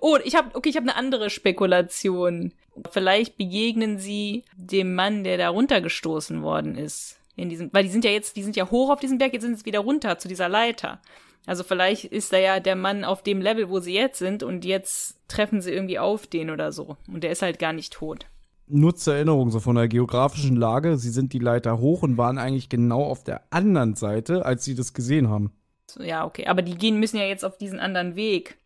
[0.00, 2.52] Oh, ich habe, okay, ich habe eine andere Spekulation.
[2.90, 7.18] Vielleicht begegnen sie dem Mann, der da runtergestoßen worden ist.
[7.36, 9.42] In diesem, weil die sind ja jetzt, die sind ja hoch auf diesem Berg, jetzt
[9.42, 11.00] sind sie wieder runter zu dieser Leiter.
[11.46, 14.64] Also vielleicht ist da ja der Mann auf dem Level, wo sie jetzt sind und
[14.64, 16.96] jetzt treffen sie irgendwie auf den oder so.
[17.06, 18.26] Und der ist halt gar nicht tot.
[18.66, 22.38] Nur zur Erinnerung, so von der geografischen Lage, sie sind die Leiter hoch und waren
[22.38, 25.52] eigentlich genau auf der anderen Seite, als sie das gesehen haben.
[25.98, 26.46] Ja, okay.
[26.46, 28.56] Aber die gehen müssen ja jetzt auf diesen anderen Weg.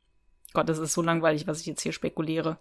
[0.59, 2.59] Gott, das ist so langweilig, was ich jetzt hier spekuliere.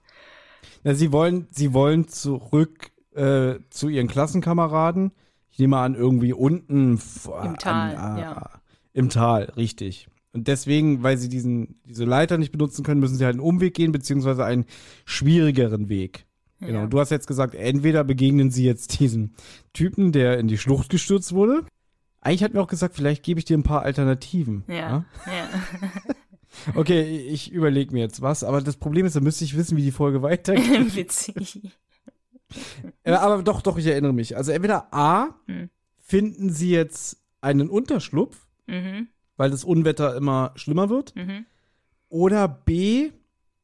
[0.84, 5.14] Na, sie wollen, sie wollen zurück äh, zu ihren Klassenkameraden.
[5.50, 7.00] Ich nehme an, irgendwie unten
[7.44, 8.62] Im Tal, an, ja.
[8.94, 10.10] Im Tal, richtig.
[10.32, 13.74] Und deswegen, weil sie diesen, diese Leiter nicht benutzen können, müssen sie halt einen Umweg
[13.74, 14.66] gehen, beziehungsweise einen
[15.06, 16.28] schwierigeren Weg.
[16.60, 16.82] Genau.
[16.82, 16.86] Ja.
[16.86, 19.32] Du hast jetzt gesagt, entweder begegnen sie jetzt diesem
[19.74, 21.66] Typen, der in die Schlucht gestürzt wurde.
[22.22, 24.66] Eigentlich hat mir auch gesagt, vielleicht gebe ich dir ein paar Alternativen.
[24.68, 25.50] Ja, ja.
[26.76, 29.84] Okay, ich überlege mir jetzt was, aber das Problem ist, da müsste ich wissen, wie
[29.84, 30.96] die Folge weitergeht.
[30.96, 31.62] Witzig.
[33.04, 34.36] Äh, aber doch, doch, ich erinnere mich.
[34.38, 35.70] Also entweder A, Hm.
[35.98, 41.16] finden sie jetzt einen Unterschlupf, Mhm, weil das Unwetter immer schlimmer wird.
[41.16, 41.46] mhm.
[42.10, 43.12] Oder B,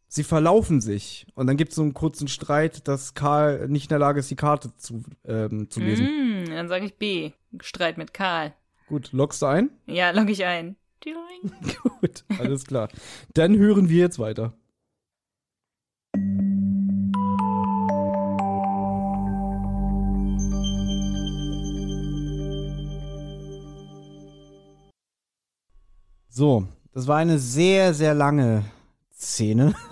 [0.10, 1.26] sie verlaufen sich.
[1.34, 4.30] Und dann gibt es so einen kurzen Streit, dass Karl nicht in der Lage ist,
[4.30, 6.44] die Karte zu, ähm, zu lesen.
[6.44, 7.32] Mm, dann sage ich B.
[7.62, 8.54] Streit mit Karl.
[8.88, 9.70] Gut, loggst du ein?
[9.86, 10.76] Ja, logge ich ein.
[11.04, 11.52] Türing.
[12.00, 12.88] Gut, alles klar.
[13.34, 14.54] Dann hören wir jetzt weiter.
[26.30, 28.66] So, das war eine sehr, sehr lange
[29.12, 29.76] Szene.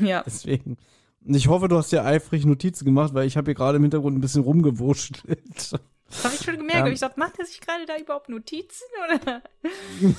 [0.00, 0.22] Ja.
[0.24, 0.76] Deswegen.
[1.24, 3.82] Und ich hoffe, du hast dir eifrig Notizen gemacht, weil ich habe hier gerade im
[3.82, 5.74] Hintergrund ein bisschen rumgewurschtelt.
[6.12, 6.86] Das habe ich schon gemerkt.
[6.86, 6.92] Ähm.
[6.92, 8.84] ich dachte, macht er sich gerade da überhaupt Notizen?
[9.04, 9.42] Oder?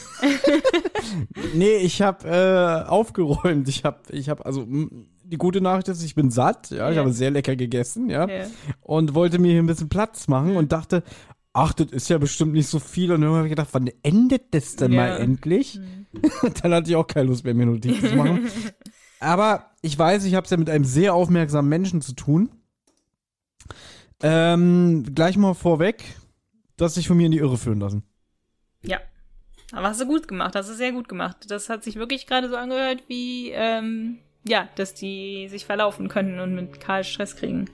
[1.54, 3.68] Nee, ich habe äh, aufgeräumt.
[3.70, 6.70] Ich habe, ich habe, also die gute Nachricht ist, ich bin satt.
[6.72, 7.02] Ja, ich Ja.
[7.02, 8.46] habe sehr lecker gegessen, ja, Ja.
[8.82, 11.04] und wollte mir hier ein bisschen Platz machen und dachte,
[11.54, 13.12] ach, das ist ja bestimmt nicht so viel.
[13.12, 15.02] Und dann habe ich gedacht, wann endet das denn Ja.
[15.02, 15.80] mal endlich?
[16.44, 18.48] Und dann hatte ich auch keine Lust mehr, mir Notizen zu machen.
[19.20, 22.50] Aber ich weiß, ich habe es ja mit einem sehr aufmerksamen Menschen zu tun.
[24.24, 26.04] Ähm, gleich mal vorweg,
[26.78, 28.04] dass sich von mir in die Irre führen lassen.
[28.84, 28.98] Ja.
[29.72, 31.38] Aber hast du gut gemacht, hast du sehr gut gemacht.
[31.50, 34.18] Das hat sich wirklich gerade so angehört wie, ähm,
[34.48, 37.70] ja, dass die sich verlaufen können und mit Karl Stress kriegen.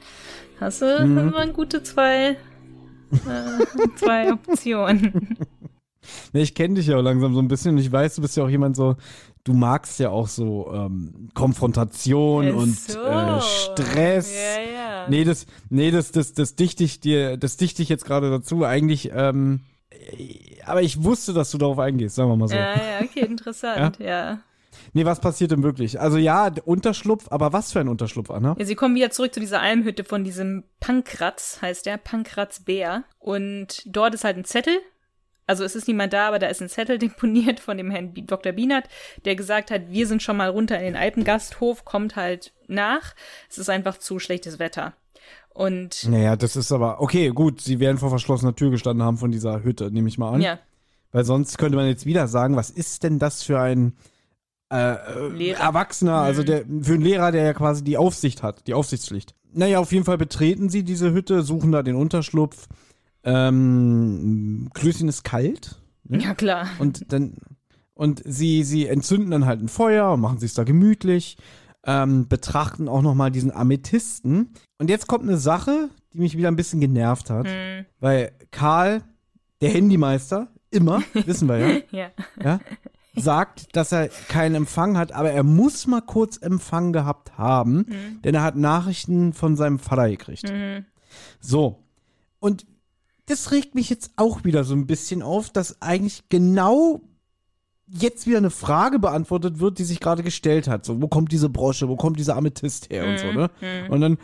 [0.59, 1.15] Hast du Mhm.
[1.15, 2.37] das waren gute zwei, äh,
[3.95, 5.37] zwei Optionen.
[6.33, 8.35] Ja, ich kenne dich ja auch langsam so ein bisschen und ich weiß, du bist
[8.35, 8.95] ja auch jemand so,
[9.43, 12.99] du magst ja auch so ähm, Konfrontation Ach und so.
[12.99, 14.33] äh, Stress.
[14.33, 14.78] Ja, ja.
[15.09, 18.63] Nee, das, nee, das, das, das dichte ich dir, das dichte ich jetzt gerade dazu.
[18.63, 22.55] Eigentlich, ähm, äh, aber ich wusste, dass du darauf eingehst, sagen wir mal so.
[22.55, 24.39] Ja, ja, okay, interessant, ja.
[24.93, 25.99] Nee, was passiert denn wirklich?
[25.99, 28.55] Also ja, Unterschlupf, aber was für ein Unterschlupf, Anna?
[28.57, 33.03] Ja, sie kommen wieder zurück zu dieser Almhütte von diesem Pankratz, heißt der, Pankratz Bär.
[33.19, 34.79] Und dort ist halt ein Zettel.
[35.49, 38.51] Also es ist niemand da, aber da ist ein Zettel deponiert von dem Herrn Dr.
[38.51, 38.87] Bienert,
[39.25, 43.15] der gesagt hat, wir sind schon mal runter in den Alpengasthof, kommt halt nach.
[43.49, 44.93] Es ist einfach zu schlechtes Wetter.
[45.49, 49.31] Und Naja, das ist aber, okay, gut, sie werden vor verschlossener Tür gestanden haben von
[49.31, 50.41] dieser Hütte, nehme ich mal an.
[50.41, 50.59] ja,
[51.11, 53.93] Weil sonst könnte man jetzt wieder sagen, was ist denn das für ein
[54.71, 55.49] äh, äh.
[55.53, 59.33] Erwachsener, also der für einen Lehrer, der ja quasi die Aufsicht hat, die Aufsichtspflicht.
[59.51, 62.67] Naja, auf jeden Fall betreten sie diese Hütte, suchen da den Unterschlupf.
[63.23, 65.81] Ähm, Klößchen ist kalt.
[66.03, 66.19] Ne?
[66.19, 66.67] ja klar.
[66.79, 67.35] Und dann
[67.93, 71.37] und sie sie entzünden dann halt ein Feuer und machen sich da gemütlich,
[71.85, 74.53] ähm, betrachten auch noch mal diesen Amethysten.
[74.77, 79.03] Und jetzt kommt eine Sache, die mich wieder ein bisschen genervt hat, Hm, weil Karl,
[79.61, 82.11] der Handymeister, immer, wissen wir ja, ja.
[82.41, 82.59] ja,
[83.15, 87.85] sagt, dass er keinen Empfang hat, aber er muss mal kurz Empfang gehabt haben,
[88.23, 90.49] denn er hat Nachrichten von seinem Vater gekriegt.
[90.49, 90.85] Mhm.
[91.39, 91.83] So.
[92.39, 92.65] Und
[93.29, 97.01] das regt mich jetzt auch wieder so ein bisschen auf, dass eigentlich genau
[97.91, 100.85] jetzt wieder eine Frage beantwortet wird, die sich gerade gestellt hat.
[100.85, 103.49] So, wo kommt diese Brosche, wo kommt dieser Amethyst her und so, ne?
[103.89, 104.17] Und dann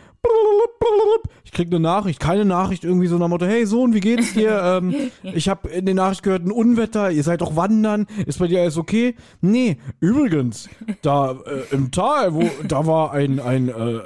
[1.44, 4.34] ich krieg eine Nachricht, keine Nachricht irgendwie so nach dem Motto, hey Sohn, wie geht's
[4.34, 4.60] dir?
[4.82, 8.46] ähm, ich habe in der Nachricht gehört, ein Unwetter, ihr seid doch wandern, ist bei
[8.46, 9.14] dir alles okay?
[9.40, 10.68] Nee, übrigens,
[11.02, 14.00] da äh, im Tal, wo da war ein, ein äh,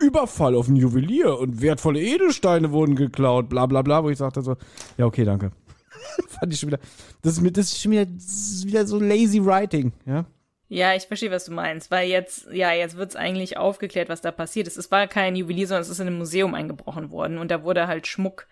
[0.00, 4.42] Überfall auf einen Juwelier und wertvolle Edelsteine wurden geklaut, bla bla bla, wo ich sagte
[4.42, 4.56] so,
[4.96, 5.50] ja okay, danke.
[6.28, 6.80] Fand ich schon wieder,
[7.22, 10.26] das ist, das ist schon wieder, ist wieder so lazy writing, ja?
[10.70, 14.30] Ja, ich verstehe, was du meinst, weil jetzt, ja, jetzt wird's eigentlich aufgeklärt, was da
[14.30, 14.76] passiert ist.
[14.76, 17.86] Es war kein Juwelier, sondern es ist in einem Museum eingebrochen worden und da wurde
[17.86, 18.46] halt Schmuck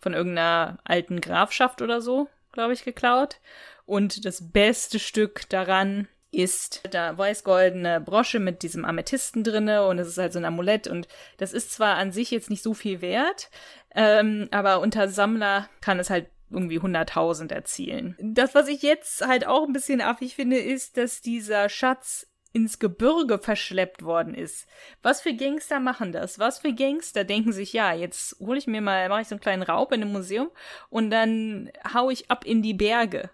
[0.00, 3.40] von irgendeiner alten Grafschaft oder so, glaube ich, geklaut.
[3.84, 10.08] Und das beste Stück daran ist da weiß-goldene Brosche mit diesem Amethysten drinne und es
[10.08, 13.00] ist halt so ein Amulett und das ist zwar an sich jetzt nicht so viel
[13.00, 13.50] wert,
[13.94, 18.16] ähm, aber unter Sammler kann es halt irgendwie 100.000 erzielen.
[18.20, 22.78] Das, was ich jetzt halt auch ein bisschen affig finde, ist, dass dieser Schatz ins
[22.78, 24.66] Gebirge verschleppt worden ist.
[25.02, 26.38] Was für Gangster machen das?
[26.38, 29.40] Was für Gangster denken sich, ja, jetzt hole ich mir mal, mache ich so einen
[29.40, 30.48] kleinen Raub in einem Museum
[30.88, 33.30] und dann hau ich ab in die Berge.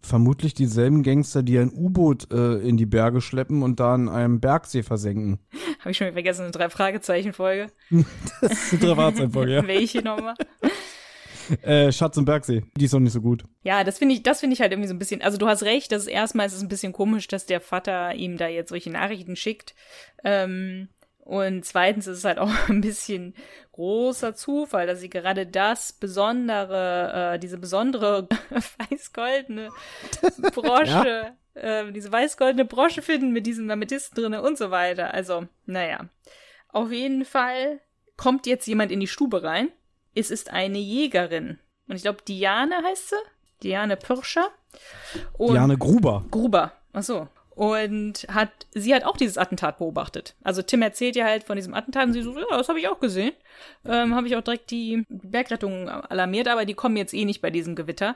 [0.00, 4.40] Vermutlich dieselben Gangster, die ein U-Boot äh, in die Berge schleppen und da in einem
[4.40, 5.40] Bergsee versenken.
[5.80, 7.72] Habe ich schon wieder vergessen, eine drei Fragezeichen Folge.
[8.40, 9.62] Das ist eine Dravatseinfolge, ja.
[9.66, 10.36] Welche nochmal?
[11.62, 12.64] Äh, Schatz im Bergsee.
[12.76, 13.44] Die ist doch nicht so gut.
[13.62, 15.22] Ja, das finde ich, das finde ich halt irgendwie so ein bisschen.
[15.22, 18.36] Also du hast recht, dass erstmal ist es ein bisschen komisch, dass der Vater ihm
[18.36, 19.74] da jetzt solche Nachrichten schickt.
[20.24, 20.88] Ähm,
[21.20, 23.34] Und zweitens ist es halt auch ein bisschen
[23.72, 28.26] großer Zufall, dass sie gerade das besondere, äh, diese besondere
[28.90, 29.68] weiß-goldene
[30.54, 31.60] Brosche, ja?
[31.60, 35.14] äh, diese weiß-goldene Brosche finden mit diesem Amethysten drinne und so weiter.
[35.14, 36.08] Also, naja.
[36.70, 37.80] Auf jeden Fall
[38.16, 39.68] kommt jetzt jemand in die Stube rein.
[40.18, 41.58] Es ist eine Jägerin.
[41.88, 43.16] Und ich glaube, Diane heißt sie.
[43.62, 44.48] Diane Pirscher.
[45.34, 46.24] Und Diane Gruber.
[46.30, 46.72] Gruber.
[46.92, 50.36] Ach so und hat sie hat auch dieses Attentat beobachtet.
[50.44, 52.86] Also Tim erzählt ja halt von diesem Attentat und sie so, ja, das habe ich
[52.86, 53.32] auch gesehen.
[53.84, 57.50] Ähm, habe ich auch direkt die Bergrettung alarmiert, aber die kommen jetzt eh nicht bei
[57.50, 58.14] diesem Gewitter.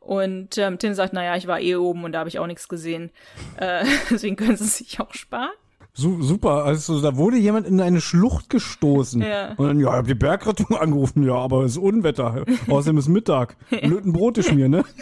[0.00, 2.66] Und ähm, Tim sagt, naja, ich war eh oben und da habe ich auch nichts
[2.66, 3.10] gesehen.
[3.58, 5.52] Äh, deswegen können sie sich auch sparen.
[5.98, 9.20] Su super, also da wurde jemand in eine Schlucht gestoßen.
[9.20, 9.54] Ja.
[9.56, 12.44] Und dann, ja, ich habe die Bergrettung angerufen, ja, aber es ist Unwetter.
[12.68, 13.56] Außerdem ist Mittag.
[13.68, 14.84] Blöd ein Brot ist mir, ne?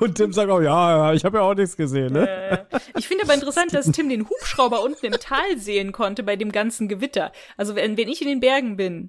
[0.00, 2.12] Und Tim sagt auch, ja, ich habe ja auch nichts gesehen.
[2.12, 2.28] Ne?
[2.28, 2.58] Äh,
[2.98, 6.52] ich finde aber interessant, dass Tim den Hubschrauber unten im Tal sehen konnte bei dem
[6.52, 7.32] ganzen Gewitter.
[7.56, 9.08] Also wenn, wenn ich in den Bergen bin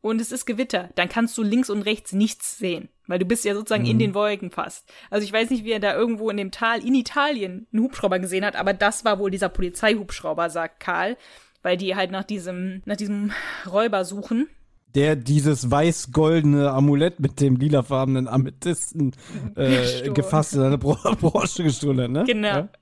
[0.00, 3.44] und es ist Gewitter, dann kannst du links und rechts nichts sehen, weil du bist
[3.44, 3.90] ja sozusagen mhm.
[3.90, 4.88] in den Wolken fast.
[5.10, 8.18] Also ich weiß nicht, wie er da irgendwo in dem Tal in Italien einen Hubschrauber
[8.18, 11.16] gesehen hat, aber das war wohl dieser Polizeihubschrauber, sagt Karl,
[11.62, 13.32] weil die halt nach diesem nach diesem
[13.70, 14.48] Räuber suchen
[14.94, 19.12] der dieses weiß-goldene Amulett mit dem lilafarbenen Amethysten
[19.56, 22.24] äh, gefasst in eine Branche gestohlen hat, ne?
[22.24, 22.68] Genau.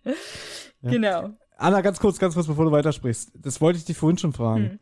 [0.81, 0.91] Ja?
[0.93, 1.31] Genau.
[1.57, 3.33] Anna, ganz kurz, ganz kurz, bevor du weitersprichst.
[3.35, 4.71] Das wollte ich dich vorhin schon fragen.
[4.71, 4.79] Hm.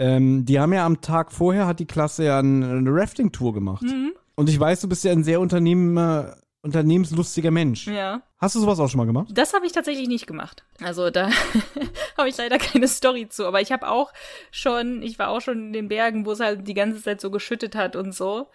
[0.00, 3.82] Ähm, die haben ja am Tag vorher, hat die Klasse ja eine, eine Rafting-Tour gemacht.
[3.82, 4.12] Mhm.
[4.34, 7.86] Und ich weiß, du bist ja ein sehr Unternehmer, unternehmenslustiger Mensch.
[7.86, 8.22] Ja.
[8.38, 9.28] Hast du sowas auch schon mal gemacht?
[9.34, 10.64] Das habe ich tatsächlich nicht gemacht.
[10.82, 11.28] Also da
[12.16, 13.46] habe ich leider keine Story zu.
[13.46, 14.10] Aber ich habe auch
[14.50, 17.30] schon, ich war auch schon in den Bergen, wo es halt die ganze Zeit so
[17.30, 18.48] geschüttet hat und so.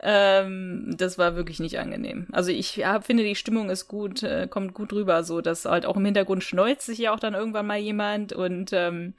[0.00, 2.26] Ähm, das war wirklich nicht angenehm.
[2.32, 5.84] Also ich ja, finde, die Stimmung ist gut, äh, kommt gut rüber, so dass halt
[5.84, 9.12] auch im Hintergrund schneuzt sich ja auch dann irgendwann mal jemand und ähm,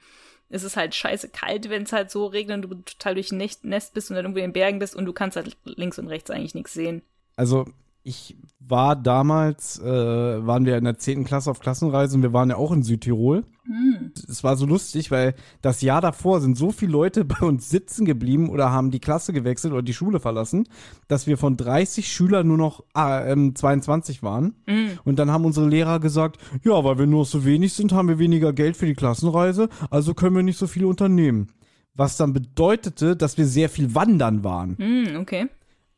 [0.50, 3.38] es ist halt scheiße kalt, wenn es halt so regnet und du total durch ein
[3.38, 6.08] Nest bist und dann irgendwo in den Bergen bist und du kannst halt links und
[6.08, 7.02] rechts eigentlich nichts sehen.
[7.36, 7.66] Also
[8.08, 8.36] ich
[8.70, 9.86] war damals, äh,
[10.46, 11.24] waren wir in der 10.
[11.24, 13.44] Klasse auf Klassenreise und wir waren ja auch in Südtirol.
[13.64, 14.12] Mhm.
[14.28, 18.04] Es war so lustig, weil das Jahr davor sind so viele Leute bei uns sitzen
[18.04, 20.68] geblieben oder haben die Klasse gewechselt oder die Schule verlassen,
[21.06, 24.54] dass wir von 30 Schülern nur noch ah, ähm, 22 waren.
[24.66, 24.98] Mhm.
[25.04, 28.18] Und dann haben unsere Lehrer gesagt, ja, weil wir nur so wenig sind, haben wir
[28.18, 31.48] weniger Geld für die Klassenreise, also können wir nicht so viel unternehmen.
[31.94, 34.76] Was dann bedeutete, dass wir sehr viel wandern waren.
[34.78, 35.48] Mhm, okay.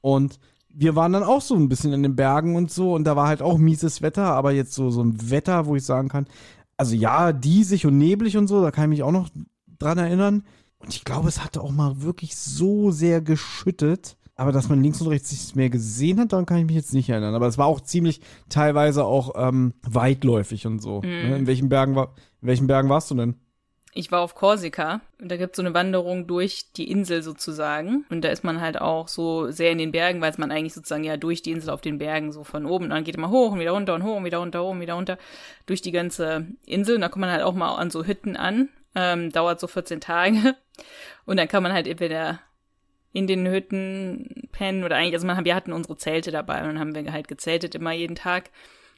[0.01, 0.39] Und
[0.73, 3.29] wir waren dann auch so ein bisschen in den Bergen und so und da war
[3.29, 6.27] halt auch mieses Wetter, aber jetzt so, so ein Wetter, wo ich sagen kann,
[6.77, 9.29] also ja, diesig und neblig und so, da kann ich mich auch noch
[9.79, 10.45] dran erinnern.
[10.79, 14.17] Und ich glaube, es hatte auch mal wirklich so sehr geschüttet.
[14.35, 16.95] Aber dass man links und rechts nichts mehr gesehen hat, daran kann ich mich jetzt
[16.95, 17.35] nicht erinnern.
[17.35, 21.03] Aber es war auch ziemlich teilweise auch ähm, weitläufig und so.
[21.03, 21.37] Ne?
[21.37, 23.35] In welchen Bergen war, in welchen Bergen warst du denn?
[23.93, 28.05] Ich war auf Korsika und da gibt's so eine Wanderung durch die Insel sozusagen.
[28.09, 31.03] Und da ist man halt auch so sehr in den Bergen, weil man eigentlich sozusagen
[31.03, 33.53] ja durch die Insel auf den Bergen so von oben und dann geht immer hoch
[33.53, 35.19] und wieder runter und hoch und wieder runter, hoch und wieder runter
[35.67, 36.95] durch die ganze Insel.
[36.95, 38.69] Und da kommt man halt auch mal an so Hütten an.
[38.95, 40.57] Ähm, dauert so 14 Tage.
[41.25, 42.41] Und dann kann man halt entweder
[43.13, 46.79] in den Hütten pennen oder eigentlich, also man, wir hatten unsere Zelte dabei und dann
[46.79, 48.51] haben wir halt gezeltet immer jeden Tag.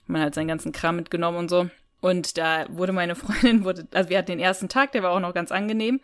[0.07, 1.71] Man hat seinen ganzen Kram mitgenommen und so.
[2.03, 5.21] Und da wurde meine Freundin, wurde, also wir hatten den ersten Tag, der war auch
[5.21, 6.01] noch ganz angenehm.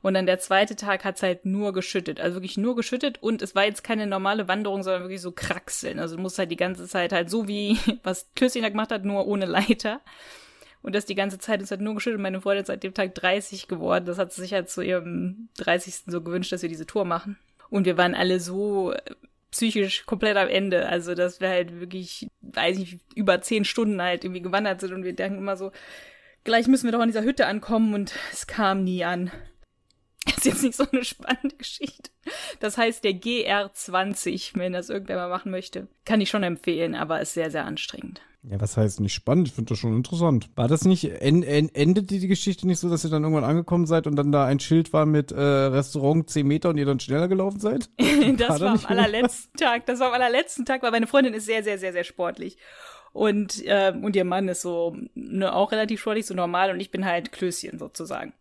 [0.00, 2.20] Und dann der zweite Tag hat's halt nur geschüttet.
[2.20, 3.20] Also wirklich nur geschüttet.
[3.20, 5.98] Und es war jetzt keine normale Wanderung, sondern wirklich so Kraxeln.
[5.98, 9.04] Also du musst halt die ganze Zeit halt so wie, was Klößchen da gemacht hat,
[9.04, 10.00] nur ohne Leiter.
[10.82, 12.20] Und das die ganze Zeit ist halt nur geschüttet.
[12.20, 14.06] Meine Freundin ist seit dem Tag 30 geworden.
[14.06, 16.04] Das hat sie sich halt zu ihrem 30.
[16.06, 17.36] so gewünscht, dass wir diese Tour machen.
[17.70, 18.94] Und wir waren alle so
[19.50, 20.88] psychisch komplett am Ende.
[20.88, 25.04] Also, dass wir halt wirklich, weiß ich, über zehn Stunden halt irgendwie gewandert sind und
[25.04, 25.72] wir denken immer so,
[26.44, 29.30] gleich müssen wir doch an dieser Hütte ankommen und es kam nie an.
[30.26, 32.10] Das ist jetzt nicht so eine spannende Geschichte.
[32.60, 37.20] Das heißt, der GR20, wenn das irgendwer mal machen möchte, kann ich schon empfehlen, aber
[37.20, 38.20] ist sehr, sehr anstrengend.
[38.42, 39.48] Ja, was heißt nicht spannend?
[39.48, 40.48] Ich finde das schon interessant.
[40.56, 43.86] War das nicht, en, en, endet die Geschichte nicht so, dass ihr dann irgendwann angekommen
[43.86, 47.00] seid und dann da ein Schild war mit äh, Restaurant 10 Meter und ihr dann
[47.00, 47.90] schneller gelaufen seid?
[48.38, 49.84] das war, war am allerletzten Tag.
[49.84, 52.56] Das war am allerletzten Tag, weil meine Freundin ist sehr, sehr, sehr, sehr sportlich.
[53.12, 56.90] Und, äh, und ihr Mann ist so ne, auch relativ sportlich, so normal und ich
[56.90, 58.32] bin halt Klößchen sozusagen.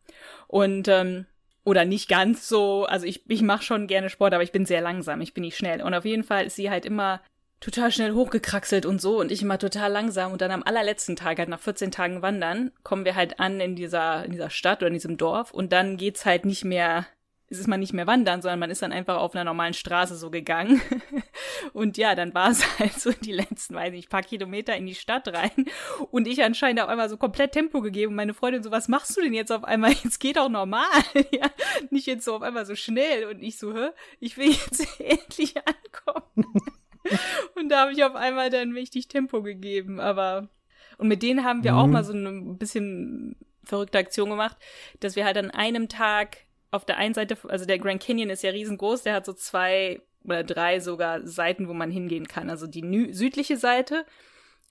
[0.48, 1.26] Und ähm,
[1.66, 4.82] oder nicht ganz so, also ich, ich mache schon gerne Sport, aber ich bin sehr
[4.82, 5.82] langsam, ich bin nicht schnell.
[5.82, 7.22] Und auf jeden Fall ist sie halt immer
[7.60, 11.40] total schnell hochgekraxelt und so und ich immer total langsam und dann am allerletzten Tag,
[11.40, 14.88] halt nach 14 Tagen Wandern, kommen wir halt an in dieser, in dieser Stadt oder
[14.88, 17.06] in diesem Dorf und dann geht's halt nicht mehr
[17.50, 20.30] ist man nicht mehr wandern, sondern man ist dann einfach auf einer normalen Straße so
[20.30, 20.82] gegangen.
[21.74, 24.96] Und ja, dann war es halt so die letzten, weiß ich, paar Kilometer in die
[24.96, 25.66] Stadt rein.
[26.12, 28.12] Und ich anscheinend auf einmal so komplett Tempo gegeben.
[28.12, 29.94] Und meine Freundin so, was machst du denn jetzt auf einmal?
[30.04, 30.86] Jetzt geht auch normal.
[31.32, 31.50] ja,
[31.90, 33.26] nicht jetzt so auf einmal so schnell.
[33.26, 33.90] Und ich so, hä?
[34.20, 36.79] Ich will jetzt endlich ankommen.
[37.56, 40.00] und da habe ich auf einmal dann richtig Tempo gegeben.
[40.00, 40.50] Aber,
[40.98, 41.78] und mit denen haben wir mhm.
[41.78, 44.58] auch mal so ein bisschen verrückte Aktion gemacht,
[45.00, 46.38] dass wir halt an einem Tag
[46.72, 50.02] auf der einen Seite, also der Grand Canyon ist ja riesengroß, der hat so zwei
[50.24, 52.50] oder drei sogar Seiten, wo man hingehen kann.
[52.50, 54.06] Also die südliche Seite,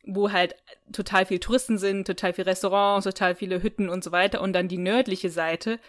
[0.05, 0.55] wo halt
[0.93, 4.41] total viel Touristen sind, total viel Restaurants, total viele Hütten und so weiter.
[4.41, 5.80] Und dann die nördliche Seite,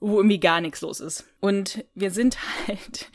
[0.00, 1.26] wo irgendwie gar nichts los ist.
[1.40, 2.38] Und wir sind
[2.68, 3.10] halt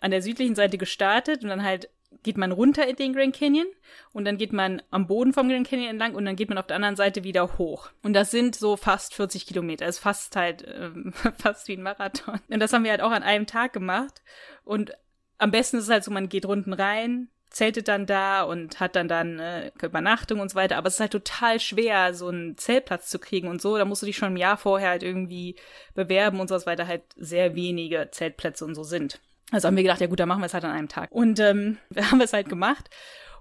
[0.00, 1.88] an der südlichen Seite gestartet und dann halt
[2.22, 3.66] geht man runter in den Grand Canyon
[4.12, 6.66] und dann geht man am Boden vom Grand Canyon entlang und dann geht man auf
[6.66, 7.90] der anderen Seite wieder hoch.
[8.02, 9.86] Und das sind so fast 40 Kilometer.
[9.86, 12.40] Das ist fast halt, ähm, fast wie ein Marathon.
[12.48, 14.22] Und das haben wir halt auch an einem Tag gemacht.
[14.64, 14.92] Und
[15.38, 18.94] am besten ist es halt so, man geht unten rein, zeltet dann da und hat
[18.94, 20.76] dann dann äh, Übernachtung und so weiter.
[20.76, 23.76] Aber es ist halt total schwer, so einen Zeltplatz zu kriegen und so.
[23.76, 25.56] Da musst du dich schon ein Jahr vorher halt irgendwie
[25.94, 29.20] bewerben und so, weil da halt sehr wenige Zeltplätze und so sind.
[29.50, 31.10] Also haben wir gedacht, ja gut, dann machen wir es halt an einem Tag.
[31.12, 32.90] Und ähm, wir haben es halt gemacht.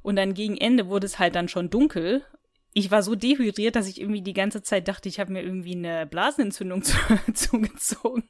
[0.02, 2.24] Und dann gegen Ende wurde es halt dann schon dunkel.
[2.74, 5.76] Ich war so dehydriert, dass ich irgendwie die ganze Zeit dachte, ich habe mir irgendwie
[5.76, 6.96] eine Blasenentzündung zu,
[7.34, 8.30] zugezogen.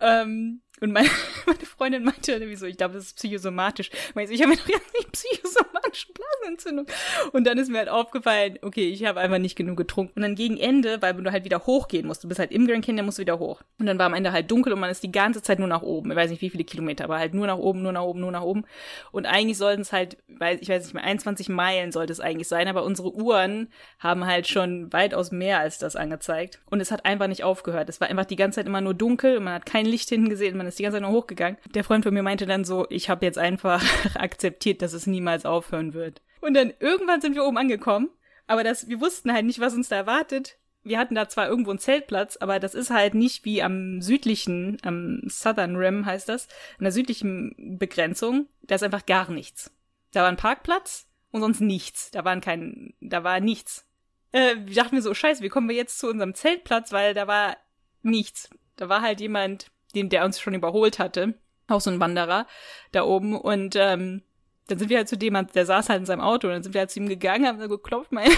[0.00, 1.08] ähm, und meine,
[1.46, 3.90] meine Freundin meinte irgendwie so, ich glaube, das ist psychosomatisch.
[4.14, 6.86] Meinte, ich habe mir doch jetzt nicht psychosomatische Blasenentzündung.
[7.32, 10.12] Und dann ist mir halt aufgefallen, okay, ich habe einfach nicht genug getrunken.
[10.16, 12.84] Und dann gegen Ende, weil du halt wieder hochgehen musst, du bist halt im Grand
[12.84, 13.62] Canyon, musst du wieder hoch.
[13.78, 15.82] Und dann war am Ende halt dunkel und man ist die ganze Zeit nur nach
[15.82, 16.10] oben.
[16.10, 18.32] Ich weiß nicht, wie viele Kilometer, aber halt nur nach oben, nur nach oben, nur
[18.32, 18.64] nach oben.
[19.12, 22.68] Und eigentlich sollten es halt, ich weiß nicht mehr, 21 Meilen sollte es eigentlich sein,
[22.68, 23.68] aber unsere Uhren
[23.98, 26.60] haben halt schon weitaus mehr als das angezeigt.
[26.66, 27.88] Und es hat einfach nicht aufgehört.
[27.88, 30.28] Es war einfach die ganze Zeit immer nur dunkel und man hat kein Licht hinten
[30.28, 31.58] gesehen, man ist die ganze Zeit nur hochgegangen.
[31.74, 33.82] Der Freund von mir meinte dann so, ich habe jetzt einfach
[34.14, 36.22] akzeptiert, dass es niemals aufhören wird.
[36.40, 38.10] Und dann irgendwann sind wir oben angekommen,
[38.46, 40.58] aber das, wir wussten halt nicht, was uns da erwartet.
[40.82, 44.78] Wir hatten da zwar irgendwo einen Zeltplatz, aber das ist halt nicht wie am südlichen,
[44.82, 46.48] am Southern Rim heißt das,
[46.78, 48.48] an der südlichen Begrenzung.
[48.62, 49.70] Da ist einfach gar nichts.
[50.12, 52.10] Da war ein Parkplatz und sonst nichts.
[52.10, 53.86] Da waren kein, da war nichts.
[54.32, 57.26] Äh, wir dachten mir so, scheiße, wie kommen wir jetzt zu unserem Zeltplatz, weil da
[57.26, 57.56] war
[58.02, 58.48] nichts.
[58.76, 61.34] Da war halt jemand, den, der uns schon überholt hatte.
[61.68, 62.46] Auch so ein Wanderer
[62.92, 63.38] da oben.
[63.38, 64.22] Und ähm,
[64.68, 66.74] dann sind wir halt zu dem, der saß halt in seinem Auto und dann sind
[66.74, 68.28] wir halt zu ihm gegangen, haben so geklopft, mal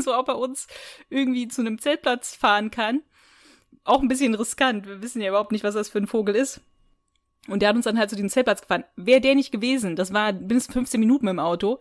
[0.00, 0.66] so, ob er uns
[1.08, 3.02] irgendwie zu einem Zeltplatz fahren kann.
[3.84, 4.86] Auch ein bisschen riskant.
[4.86, 6.60] Wir wissen ja überhaupt nicht, was das für ein Vogel ist.
[7.48, 8.84] Und der hat uns dann halt zu diesem Zeltplatz gefahren.
[8.96, 11.80] Wäre der nicht gewesen, das war mindestens 15 Minuten mit dem Auto,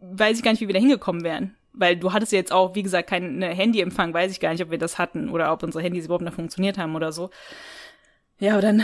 [0.00, 1.56] weiß ich gar nicht, wie wir da hingekommen wären.
[1.72, 4.70] Weil du hattest ja jetzt auch, wie gesagt, keinen Handyempfang, weiß ich gar nicht, ob
[4.70, 7.30] wir das hatten oder ob unsere Handys überhaupt noch funktioniert haben oder so.
[8.38, 8.82] Ja, aber dann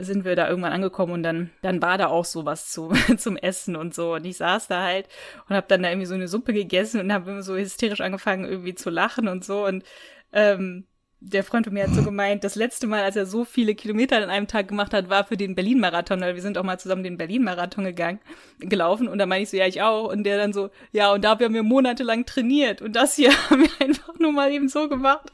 [0.00, 3.76] sind wir da irgendwann angekommen und dann, dann war da auch sowas zu, zum Essen
[3.76, 4.14] und so.
[4.14, 5.08] Und ich saß da halt
[5.48, 8.44] und habe dann da irgendwie so eine Suppe gegessen und habe immer so hysterisch angefangen
[8.44, 9.64] irgendwie zu lachen und so.
[9.66, 9.84] Und
[10.32, 10.86] ähm,
[11.20, 14.16] der Freund von mir hat so gemeint, das letzte Mal, als er so viele Kilometer
[14.16, 17.04] an einem Tag gemacht hat, war für den Berlin-Marathon, weil wir sind auch mal zusammen
[17.04, 18.20] den Berlin-Marathon gegangen,
[18.58, 20.10] gelaufen und da meine ich so, ja, ich auch.
[20.10, 23.62] Und der dann so, ja, und da haben wir monatelang trainiert und das hier haben
[23.62, 25.30] wir einfach nur mal eben so gemacht.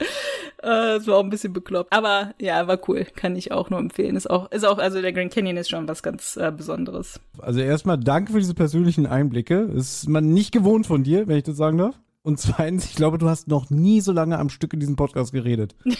[0.58, 1.92] Äh, das war auch ein bisschen bekloppt.
[1.92, 3.06] Aber ja, war cool.
[3.14, 4.16] Kann ich auch nur empfehlen.
[4.16, 7.20] Ist auch, ist auch, also der Grand Canyon ist schon was ganz äh, Besonderes.
[7.38, 9.70] Also erstmal danke für diese persönlichen Einblicke.
[9.74, 11.94] Ist man nicht gewohnt von dir, wenn ich das sagen darf.
[12.26, 15.30] Und zweitens, ich glaube, du hast noch nie so lange am Stück in diesem Podcast
[15.30, 15.76] geredet.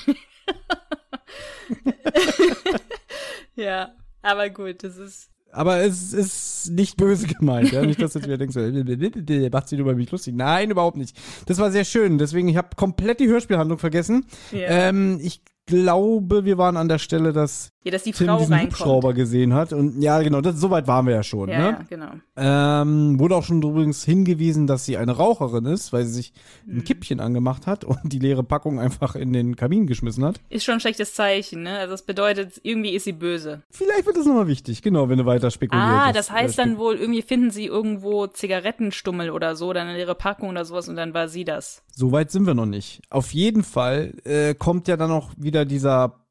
[3.55, 5.31] ja, aber gut, das ist.
[5.53, 7.83] Aber es ist nicht böse gemeint, ja.
[7.83, 10.35] Nicht, dass du jetzt wieder denkst, der macht sich über mich lustig.
[10.35, 11.16] Nein, überhaupt nicht.
[11.47, 12.18] Das war sehr schön.
[12.18, 14.27] Deswegen, ich habe komplett die Hörspielhandlung vergessen.
[14.53, 14.89] Yeah.
[14.89, 18.53] Ähm, ich glaube, wir waren an der Stelle, dass, ja, dass die Tim Frau diesen
[18.53, 18.72] reinkommt.
[18.72, 19.72] Hubschrauber gesehen hat.
[19.72, 21.49] Und ja, genau, das, so weit waren wir ja schon.
[21.49, 21.64] Ja, ne?
[21.64, 22.11] ja genau.
[22.37, 26.32] Ähm, wurde auch schon übrigens hingewiesen, dass sie eine Raucherin ist, weil sie sich
[26.66, 26.84] ein Mhm.
[26.84, 30.41] Kippchen angemacht hat und die leere Packung einfach in den Kamin geschmissen hat.
[30.51, 31.78] Ist schon ein schlechtes Zeichen, ne?
[31.78, 33.62] Also das bedeutet, irgendwie ist sie böse.
[33.70, 35.89] Vielleicht wird das nochmal wichtig, genau, wenn du weiter spekulierst.
[35.89, 40.14] Ah, das heißt dann wohl, irgendwie finden sie irgendwo Zigarettenstummel oder so, dann eine leere
[40.14, 41.82] Packung oder sowas und dann war sie das.
[41.95, 43.01] So weit sind wir noch nicht.
[43.11, 46.26] Auf jeden Fall äh, kommt ja dann auch wieder dieser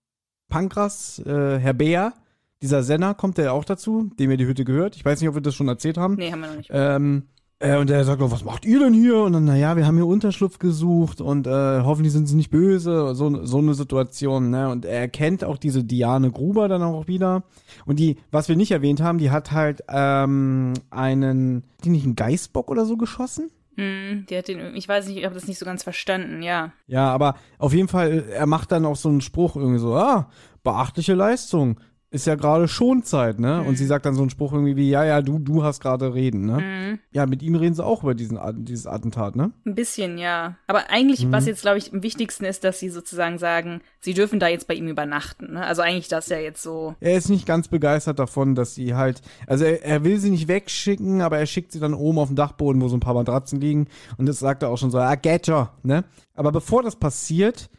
[0.48, 2.14] Pankras, äh, Herr Beer,
[2.62, 4.96] dieser Senner, kommt der ja auch dazu, dem ja die Hütte gehört.
[4.96, 6.16] Ich weiß nicht, ob wir das schon erzählt haben.
[6.16, 6.72] Nee, haben wir noch nicht.
[6.74, 7.24] Ähm,
[7.60, 9.18] äh, und er sagt auch, was macht ihr denn hier?
[9.20, 13.16] Und dann, naja, wir haben hier Unterschlupf gesucht und äh, hoffentlich sind sie nicht böse.
[13.16, 14.70] So, so eine Situation, ne?
[14.70, 17.44] Und er kennt auch diese Diane Gruber dann auch wieder.
[17.86, 22.06] Und die, was wir nicht erwähnt haben, die hat halt ähm, einen, hat die nicht
[22.06, 23.52] einen Geißbock oder so geschossen?
[23.78, 26.72] Hm, die hat den, ich weiß nicht, ich habe das nicht so ganz verstanden, ja.
[26.88, 30.30] Ja, aber auf jeden Fall, er macht dann auch so einen Spruch irgendwie so, ah,
[30.64, 31.80] beachtliche Leistung.
[32.12, 33.62] Ist ja gerade Schonzeit, ne?
[33.64, 36.14] Und sie sagt dann so einen Spruch irgendwie wie, ja, ja, du, du hast gerade
[36.14, 37.00] reden, ne?
[37.12, 39.52] Ja, mit ihm reden sie auch über diesen, dieses Attentat, ne?
[39.66, 40.56] Ein bisschen, ja.
[40.68, 44.40] Aber eigentlich, was jetzt, glaube ich, am wichtigsten ist, dass sie sozusagen sagen, sie dürfen
[44.40, 45.54] da jetzt bei ihm übernachten.
[45.54, 45.66] Ne?
[45.66, 46.96] Also eigentlich das ja jetzt so.
[47.02, 50.48] Er ist nicht ganz begeistert davon, dass sie halt, also er, er will sie nicht
[50.48, 53.60] wegschicken, aber er schickt sie dann oben auf den Dachboden, wo so ein paar Matratzen
[53.60, 53.88] liegen.
[54.18, 56.06] Und das sagt er auch schon so, ah, get her, ne?
[56.34, 57.70] Aber bevor das passiert,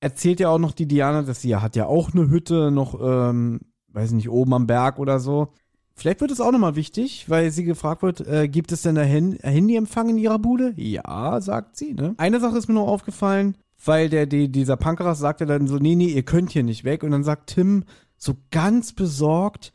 [0.00, 2.98] erzählt ja auch noch die Diana, dass sie ja hat ja auch eine Hütte noch,
[3.02, 5.48] ähm, weiß nicht, oben am Berg oder so.
[5.94, 9.02] Vielleicht wird es auch nochmal wichtig, weil sie gefragt wird, äh, gibt es denn da
[9.02, 10.72] Handyempfang in ihrer Bude?
[10.76, 12.14] Ja, sagt sie, ne?
[12.18, 15.96] Eine Sache ist mir noch aufgefallen, weil der, die, dieser Pankeras sagte dann so, nee,
[15.96, 17.02] nee, ihr könnt hier nicht weg.
[17.02, 17.82] Und dann sagt Tim
[18.16, 19.72] so ganz besorgt,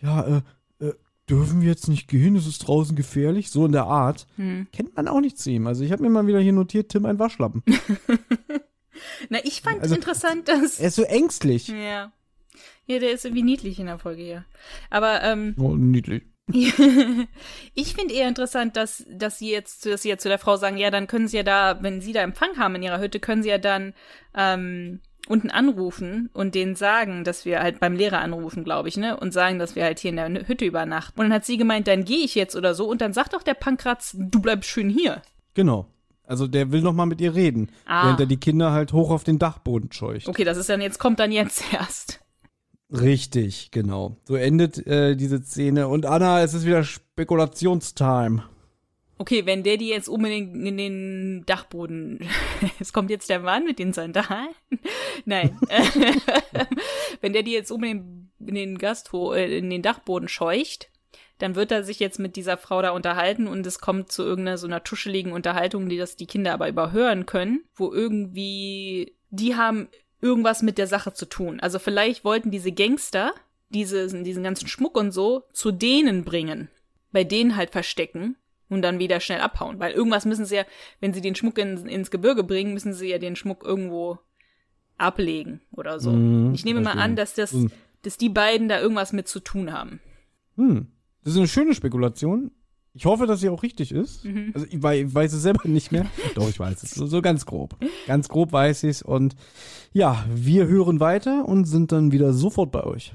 [0.00, 0.42] ja, äh,
[0.78, 0.94] äh,
[1.28, 2.36] dürfen wir jetzt nicht gehen?
[2.36, 3.50] Es ist draußen gefährlich.
[3.50, 4.28] So in der Art.
[4.72, 5.66] Kennt man auch nicht zu ihm.
[5.66, 7.64] Also ich habe mir mal wieder hier notiert, Tim ein Waschlappen.
[9.28, 10.78] Na, ich fand Also- interessant, dass.
[10.80, 11.68] er ist so ängstlich.
[11.68, 12.12] Ja.
[12.86, 14.44] Ja, der ist irgendwie niedlich in der Folge hier.
[14.90, 16.22] Aber ähm, Oh, niedlich.
[17.74, 20.76] ich finde eher interessant, dass, dass sie jetzt, dass sie jetzt zu der Frau sagen,
[20.76, 23.42] ja, dann können sie ja da, wenn sie da Empfang haben in ihrer Hütte, können
[23.42, 23.94] sie ja dann
[24.36, 29.16] ähm, unten anrufen und denen sagen, dass wir halt beim Lehrer anrufen, glaube ich, ne?
[29.18, 31.18] Und sagen, dass wir halt hier in der Hütte übernachten.
[31.18, 32.88] Und dann hat sie gemeint, dann gehe ich jetzt oder so.
[32.88, 35.22] Und dann sagt doch der Pankratz, du bleibst schön hier.
[35.54, 35.88] Genau.
[36.26, 38.06] Also der will noch mal mit ihr reden, Ah.
[38.06, 40.28] während er die Kinder halt hoch auf den Dachboden scheucht.
[40.28, 42.20] Okay, das ist dann jetzt, kommt dann jetzt erst.
[42.92, 44.16] Richtig, genau.
[44.24, 45.88] So endet äh, diese Szene.
[45.88, 48.44] Und Anna, es ist wieder Spekulationstime.
[49.18, 52.20] Okay, wenn der die jetzt unbedingt in den Dachboden.
[52.80, 54.48] Es kommt jetzt der Mann mit den Sandalen.
[55.24, 55.58] Nein.
[57.20, 60.90] wenn der die jetzt unbedingt in den Gastho äh, in den Dachboden scheucht,
[61.38, 64.58] dann wird er sich jetzt mit dieser Frau da unterhalten und es kommt zu irgendeiner
[64.58, 69.88] so einer tuscheligen Unterhaltung, die das die Kinder aber überhören können, wo irgendwie die haben
[70.20, 71.60] irgendwas mit der Sache zu tun.
[71.60, 73.34] Also vielleicht wollten diese Gangster
[73.68, 76.68] diese, diesen ganzen Schmuck und so zu denen bringen,
[77.12, 78.36] bei denen halt verstecken
[78.68, 79.78] und dann wieder schnell abhauen.
[79.80, 80.64] Weil irgendwas müssen sie ja,
[81.00, 84.18] wenn sie den Schmuck in, ins Gebirge bringen, müssen sie ja den Schmuck irgendwo
[84.98, 86.10] ablegen oder so.
[86.10, 87.04] Mhm, ich nehme mal verstehe.
[87.04, 87.54] an, dass das,
[88.02, 90.00] dass die beiden da irgendwas mit zu tun haben.
[90.56, 90.88] Hm.
[91.26, 92.52] Das ist eine schöne Spekulation.
[92.94, 94.24] Ich hoffe, dass sie auch richtig ist.
[94.24, 94.52] Mhm.
[94.54, 96.06] Also ich weiß, ich weiß es selber nicht mehr.
[96.36, 96.90] Doch, ich weiß es.
[96.92, 97.76] So, so ganz grob.
[98.06, 99.02] Ganz grob weiß ich es.
[99.02, 99.34] Und
[99.92, 103.12] ja, wir hören weiter und sind dann wieder sofort bei euch.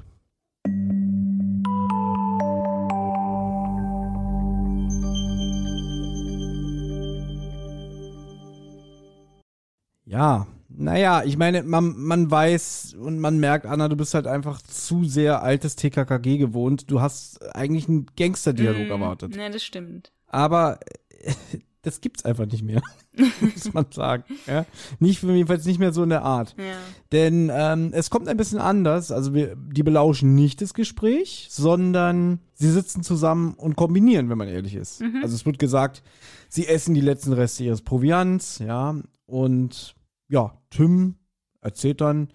[10.04, 10.46] Ja,
[10.82, 15.04] naja, ich meine, man, man weiß und man merkt, Anna, du bist halt einfach zu
[15.04, 16.90] sehr altes TKKG gewohnt.
[16.90, 19.36] Du hast eigentlich einen Gangsterdialog Mm, erwartet.
[19.36, 20.12] Ne, das stimmt.
[20.26, 20.80] Aber
[21.82, 22.82] das gibt's einfach nicht mehr,
[23.40, 24.24] muss man sagen.
[24.46, 24.66] Ja?
[24.98, 26.54] Nicht, jedenfalls nicht mehr so in der Art.
[26.58, 26.74] Ja.
[27.10, 29.10] Denn ähm, es kommt ein bisschen anders.
[29.10, 34.48] Also wir, die belauschen nicht das Gespräch, sondern sie sitzen zusammen und kombinieren, wenn man
[34.48, 35.02] ehrlich ist.
[35.22, 36.02] Also es wird gesagt,
[36.48, 38.94] sie essen die letzten Reste ihres Proviants, ja.
[39.26, 39.94] Und
[40.32, 41.16] ja, Tim
[41.60, 42.28] erzählt dann,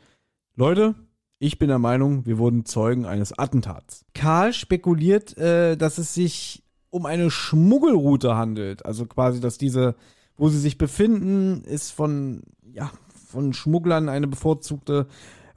[0.56, 0.93] Leute,
[1.39, 4.06] ich bin der Meinung, wir wurden Zeugen eines Attentats.
[4.14, 8.86] Karl spekuliert, äh, dass es sich um eine Schmuggelroute handelt.
[8.86, 9.95] Also quasi, dass diese,
[10.36, 12.91] wo sie sich befinden, ist von, ja,
[13.28, 15.08] von Schmugglern eine bevorzugte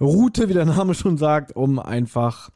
[0.01, 2.51] Route, wie der Name schon sagt, um einfach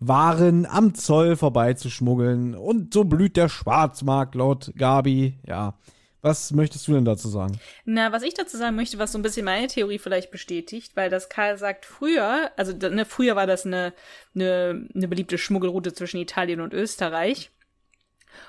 [0.00, 2.54] Waren am Zoll vorbeizuschmuggeln.
[2.54, 5.38] Und so blüht der Schwarzmarkt laut Gabi.
[5.46, 5.74] Ja.
[6.20, 7.60] Was möchtest du denn dazu sagen?
[7.84, 11.10] Na, was ich dazu sagen möchte, was so ein bisschen meine Theorie vielleicht bestätigt, weil
[11.10, 13.92] das Karl sagt, früher, also ne, früher war das eine,
[14.34, 17.50] eine, eine beliebte Schmuggelroute zwischen Italien und Österreich.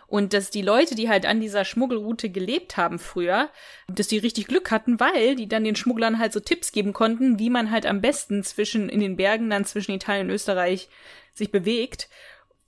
[0.08, 3.50] Und dass die Leute, die halt an dieser Schmuggelroute gelebt haben früher,
[3.88, 7.40] dass die richtig Glück hatten, weil die dann den Schmugglern halt so Tipps geben konnten,
[7.40, 10.90] wie man halt am besten zwischen, in den Bergen dann zwischen Italien und Österreich
[11.34, 12.10] sich bewegt.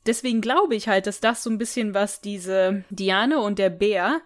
[0.05, 4.21] Deswegen glaube ich halt, dass das so ein bisschen was diese Diane und der Bär,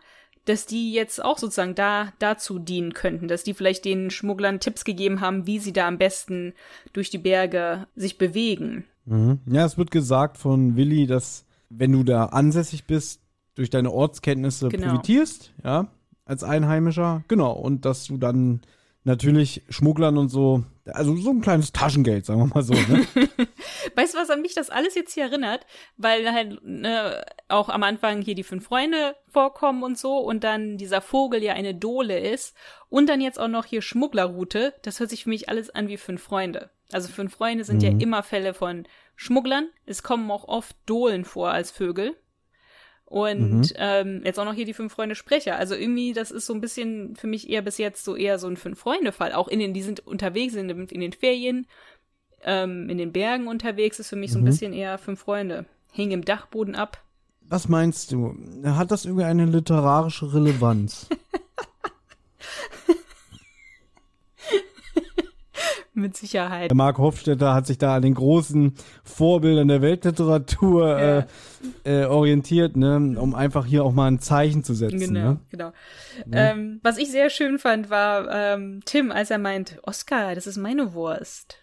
[0.46, 4.86] dass die jetzt auch sozusagen da dazu dienen könnten, dass die vielleicht den Schmugglern Tipps
[4.86, 6.54] gegeben haben, wie sie da am besten
[6.93, 8.86] durch die Berge sich bewegen.
[9.08, 13.22] Ja, es wird gesagt von Willi, dass wenn du da ansässig bist,
[13.56, 14.88] durch deine Ortskenntnisse Genau.
[14.89, 15.88] profitierst, ja,
[16.26, 18.62] als Einheimischer, genau, und dass du dann
[19.04, 20.64] natürlich Schmugglern und so,
[20.94, 23.08] also so ein kleines Taschengeld, sagen wir mal so, ne?
[23.96, 25.66] Weißt du, was an mich das alles jetzt hier erinnert?
[25.98, 30.78] Weil halt ne, auch am Anfang hier die fünf Freunde vorkommen und so und dann
[30.78, 32.56] dieser Vogel ja eine Dole ist
[32.90, 34.74] und dann jetzt auch noch hier Schmugglerroute.
[34.84, 36.70] Das hört sich für mich alles an wie fünf Freunde.
[36.92, 39.70] Also fünf Freunde sind ja immer Fälle von Schmugglern.
[39.86, 42.16] Es kommen auch oft Dohlen vor als Vögel.
[43.16, 45.55] Und ähm, jetzt auch noch hier die fünf Freunde Sprecher.
[45.55, 48.47] Also irgendwie, das ist so ein bisschen für mich eher bis jetzt so eher so
[48.47, 49.32] ein Fünf-Freunde-Fall.
[49.32, 51.66] Auch in den, die sind unterwegs in, den- in den Ferien,
[52.43, 55.63] ähm, in den Bergen unterwegs, ist für mich so ein bisschen eher fünf Freunde.
[55.93, 57.01] Hing im Dachboden ab.
[57.47, 58.36] Was meinst du?
[58.66, 61.07] Hat das irgendwie eine literarische Relevanz?
[66.02, 66.70] Mit Sicherheit.
[66.72, 68.74] Der Mark Hofstetter hat sich da an den großen
[69.04, 71.20] Vorbildern der Weltliteratur Ja.
[71.20, 71.26] äh,
[72.04, 75.00] äh, orientiert, ne, um einfach hier auch mal ein Zeichen zu setzen.
[75.00, 75.39] Genau, Ne?
[75.50, 75.72] genau.
[76.32, 80.58] Ähm, was ich sehr schön fand, war ähm, Tim, als er meint, Oscar, das ist
[80.58, 81.58] meine Wurst.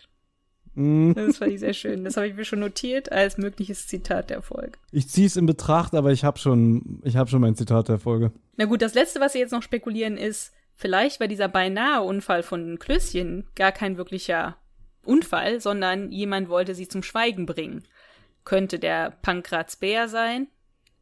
[0.74, 2.03] Mm, Das fand ich sehr schön.
[2.05, 4.72] Das habe ich mir schon notiert als mögliches Zitat der Folge.
[4.91, 7.99] Ich ziehe es in Betracht, aber ich habe schon, ich habe schon mein Zitat der
[7.99, 8.33] Folge.
[8.57, 10.53] Na gut, das Letzte, was wir jetzt noch spekulieren, ist,
[10.83, 14.57] vielleicht war dieser beinahe Unfall von Klößchen gar kein wirklicher
[15.07, 17.85] Unfall, sondern jemand wollte sie zum Schweigen bringen.
[18.45, 20.49] Könnte der Pankratz Bär sein?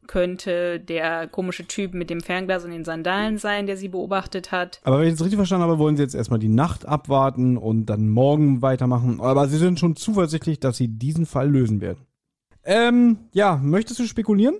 [0.07, 4.81] Könnte der komische Typ mit dem Fernglas und den Sandalen sein, der sie beobachtet hat?
[4.83, 7.87] Aber wenn ich es richtig verstanden habe, wollen sie jetzt erstmal die Nacht abwarten und
[7.87, 9.19] dann morgen weitermachen.
[9.19, 12.05] Aber sie sind schon zuversichtlich, dass sie diesen Fall lösen werden.
[12.63, 14.55] Ähm, ja, möchtest du spekulieren?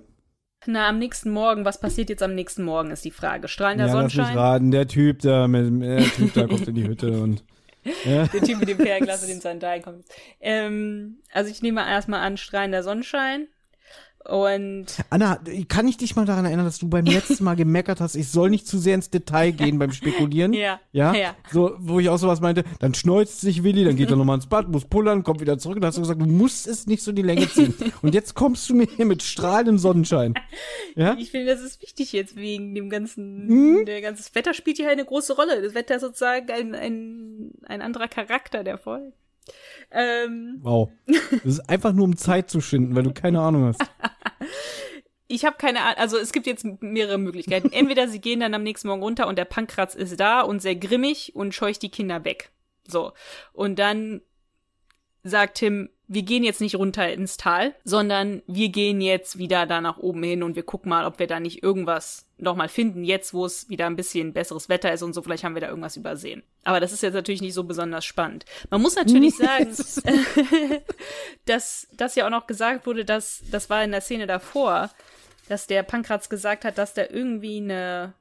[0.66, 3.48] Na, am nächsten Morgen, was passiert jetzt am nächsten Morgen, ist die Frage.
[3.48, 4.38] Strahlender ja, lass mich Sonnenschein?
[4.38, 4.70] raten.
[4.70, 7.44] Der Typ da, mit, der Typ da kommt in die Hütte und
[8.04, 10.04] Der Typ mit dem Fernglas und den Sandalen kommt.
[10.40, 13.48] Ähm, also ich nehme erstmal an, strahlender Sonnenschein.
[14.28, 18.14] Und Anna, kann ich dich mal daran erinnern, dass du beim letzten Mal gemeckert hast,
[18.14, 20.52] ich soll nicht zu sehr ins Detail gehen beim Spekulieren?
[20.52, 21.12] Ja, Ja?
[21.14, 21.34] ja.
[21.50, 24.46] So, wo ich auch sowas meinte, dann schneuzt sich Willi, dann geht er nochmal ins
[24.46, 27.10] Bad, muss pullern, kommt wieder zurück und hast du gesagt, du musst es nicht so
[27.12, 27.74] die Länge ziehen.
[28.02, 30.34] Und jetzt kommst du mir hier mit strahlendem Sonnenschein.
[30.96, 31.16] Ja?
[31.18, 33.84] ich finde, das ist wichtig jetzt wegen dem ganzen, Hm?
[33.86, 35.62] der ganze Wetter spielt hier eine große Rolle.
[35.62, 39.12] Das Wetter ist sozusagen ein, ein, ein anderer Charakter der Folge.
[39.92, 40.90] Ähm, Wow.
[41.06, 43.80] Das ist einfach nur um Zeit zu schinden, weil du keine Ahnung hast.
[45.28, 47.70] ich habe keine Ahnung, also es gibt jetzt mehrere Möglichkeiten.
[47.72, 50.76] Entweder sie gehen dann am nächsten Morgen runter und der Pankratz ist da und sehr
[50.76, 52.50] grimmig und scheucht die Kinder weg.
[52.86, 53.12] So.
[53.52, 54.22] Und dann
[55.22, 59.80] sagt Tim, wir gehen jetzt nicht runter ins Tal, sondern wir gehen jetzt wieder da
[59.80, 63.32] nach oben hin und wir gucken mal, ob wir da nicht irgendwas nochmal finden, jetzt
[63.32, 65.96] wo es wieder ein bisschen besseres Wetter ist und so, vielleicht haben wir da irgendwas
[65.96, 66.42] übersehen.
[66.64, 68.44] Aber das ist jetzt natürlich nicht so besonders spannend.
[68.68, 69.74] Man muss natürlich sagen,
[71.46, 74.90] dass das ja auch noch gesagt wurde, dass, das war in der Szene davor,
[75.48, 78.12] dass der Pankratz gesagt hat, dass da irgendwie eine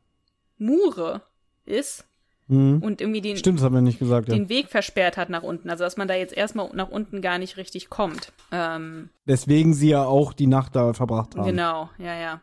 [0.58, 1.24] Mure
[1.66, 2.06] ist
[2.52, 2.84] Mhm.
[2.84, 4.36] und irgendwie den, Stimmt, das haben wir nicht gesagt, ja.
[4.36, 5.70] den Weg versperrt hat nach unten.
[5.70, 8.34] Also dass man da jetzt erstmal nach unten gar nicht richtig kommt.
[8.52, 11.46] Ähm, Deswegen sie ja auch die Nacht da verbracht haben.
[11.46, 12.42] genau, ja, ja.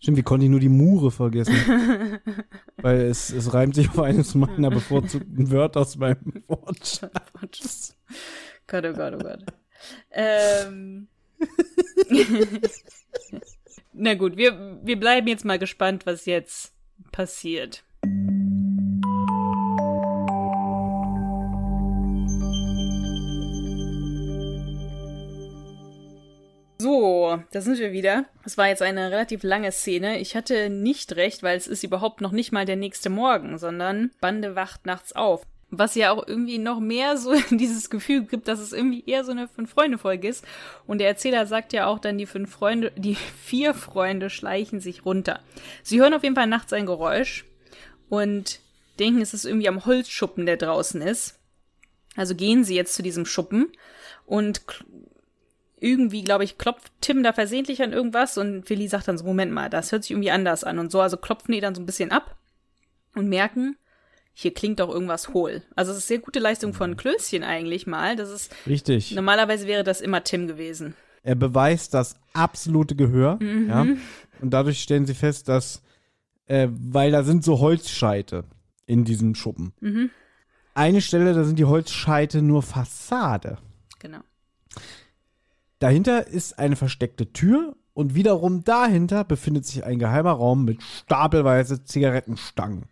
[0.00, 1.54] Stimmt, wie konnte ich nur die Mure vergessen?
[2.76, 7.96] Weil es, es reimt sich auf eines meiner bevorzugten Wörter aus meinem Wortschatz.
[8.66, 9.44] Gott, oh Gott, oh Gott.
[10.10, 11.08] ähm.
[13.94, 16.74] Na gut, wir, wir bleiben jetzt mal gespannt, was jetzt
[17.12, 17.82] passiert.
[26.80, 28.24] So, da sind wir wieder.
[28.42, 30.18] Das war jetzt eine relativ lange Szene.
[30.18, 34.12] Ich hatte nicht recht, weil es ist überhaupt noch nicht mal der nächste Morgen, sondern
[34.22, 35.42] Bande wacht nachts auf.
[35.68, 39.32] Was ja auch irgendwie noch mehr so dieses Gefühl gibt, dass es irgendwie eher so
[39.32, 40.42] eine Fünf-Freunde-Folge ist.
[40.86, 43.14] Und der Erzähler sagt ja auch dann, die fünf Freunde, die
[43.44, 45.40] vier Freunde schleichen sich runter.
[45.82, 47.44] Sie hören auf jeden Fall nachts ein Geräusch
[48.08, 48.60] und
[48.98, 51.38] denken, es ist irgendwie am Holzschuppen, der draußen ist.
[52.16, 53.70] Also gehen sie jetzt zu diesem Schuppen
[54.24, 54.62] und
[55.80, 59.52] irgendwie, glaube ich, klopft Tim da versehentlich an irgendwas und Willi sagt dann so, Moment
[59.52, 61.86] mal, das hört sich irgendwie anders an und so, also klopfen die dann so ein
[61.86, 62.36] bisschen ab
[63.14, 63.76] und merken,
[64.32, 65.62] hier klingt doch irgendwas hohl.
[65.76, 68.16] Also es ist sehr gute Leistung von Klößchen eigentlich mal.
[68.16, 69.12] Das ist, Richtig.
[69.12, 70.94] normalerweise wäre das immer Tim gewesen.
[71.22, 73.38] Er beweist das absolute Gehör.
[73.40, 73.68] Mhm.
[73.68, 73.86] Ja?
[74.40, 75.82] Und dadurch stellen sie fest, dass,
[76.46, 78.44] äh, weil da sind so Holzscheite
[78.86, 79.72] in diesem Schuppen.
[79.80, 80.10] Mhm.
[80.74, 83.58] Eine Stelle, da sind die Holzscheite nur Fassade.
[83.98, 84.20] Genau.
[85.80, 91.82] Dahinter ist eine versteckte Tür und wiederum dahinter befindet sich ein geheimer Raum mit stapelweise
[91.84, 92.84] Zigarettenstangen.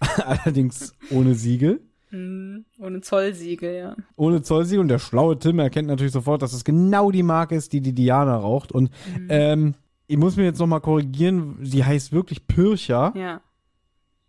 [0.26, 1.80] Allerdings ohne Siegel.
[2.10, 2.64] Mhm.
[2.80, 3.96] Ohne Zollsiegel, ja.
[4.16, 7.72] Ohne Zollsiegel und der schlaue Tim erkennt natürlich sofort, dass es genau die Marke ist,
[7.72, 8.72] die die Diana raucht.
[8.72, 8.90] Und
[9.28, 9.74] ähm,
[10.08, 13.12] ich muss mir jetzt nochmal korrigieren, sie heißt wirklich Pircher.
[13.14, 13.40] Ja.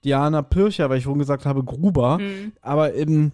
[0.03, 2.19] Diana Pircher, weil ich vorhin gesagt habe Gruber.
[2.19, 2.51] Mhm.
[2.61, 3.31] Aber im,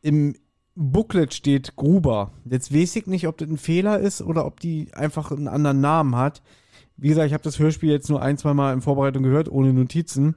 [0.00, 0.36] im
[0.80, 2.30] Booklet steht Gruber.
[2.44, 5.80] Jetzt weiß ich nicht, ob das ein Fehler ist oder ob die einfach einen anderen
[5.80, 6.40] Namen hat.
[6.96, 9.72] Wie gesagt, ich habe das Hörspiel jetzt nur ein, zwei Mal in Vorbereitung gehört, ohne
[9.72, 10.36] Notizen.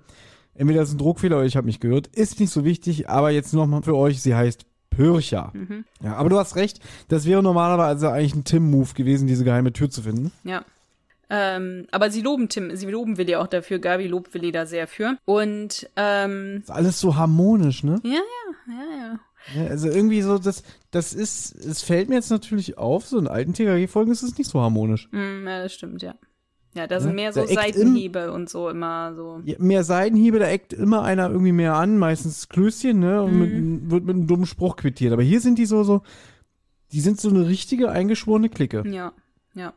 [0.56, 2.08] Entweder ist es ein Druckfehler oder ich habe mich gehört.
[2.08, 5.52] Ist nicht so wichtig, aber jetzt nochmal für euch, sie heißt Pircher.
[5.54, 5.86] Mhm.
[6.04, 9.92] Ja, aber du hast recht, das wäre normalerweise eigentlich ein Tim-Move gewesen, diese geheime Tür
[9.92, 10.32] zu finden.
[10.44, 10.66] Ja.
[11.30, 13.80] Ähm, aber sie loben Tim, sie loben Willi auch dafür.
[13.80, 15.18] Gabi lobt Willi da sehr für.
[15.26, 18.02] Und ähm, Ist alles so harmonisch, ne?
[18.04, 18.20] ja, ja,
[18.68, 19.20] ja, ja.
[19.70, 23.54] Also irgendwie so, das, das ist, es fällt mir jetzt natürlich auf, so in alten
[23.54, 25.10] TKG-Folgen ist es nicht so harmonisch.
[25.12, 26.16] Mm, ja, das stimmt, ja.
[26.74, 29.42] Ja, da sind mehr so Seitenhiebe und so immer so.
[29.44, 33.22] Ja, mehr Seitenhiebe, da eckt immer einer irgendwie mehr an, meistens Klößchen, ne?
[33.24, 33.40] Und Mhm.
[33.84, 35.12] mit, wird mit einem dummen Spruch quittiert.
[35.12, 36.02] Aber hier sind die so, so,
[36.94, 38.84] die sind so eine richtige eingeschworene Clique.
[38.90, 39.12] Ja,
[39.54, 39.74] ja.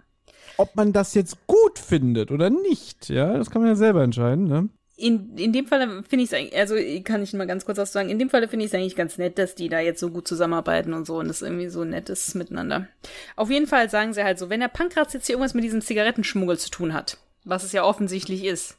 [0.56, 4.44] Ob man das jetzt gut findet oder nicht, ja, das kann man ja selber entscheiden,
[4.44, 4.68] ne?
[4.96, 7.92] In, in dem Fall finde ich es eigentlich, also kann ich mal ganz kurz was
[7.92, 10.10] sagen, in dem Fall finde ich es eigentlich ganz nett, dass die da jetzt so
[10.10, 12.86] gut zusammenarbeiten und so und das irgendwie so nett ist miteinander.
[13.34, 15.80] Auf jeden Fall sagen sie halt so, wenn der Pankratz jetzt hier irgendwas mit diesem
[15.80, 18.78] Zigarettenschmuggel zu tun hat, was es ja offensichtlich ist,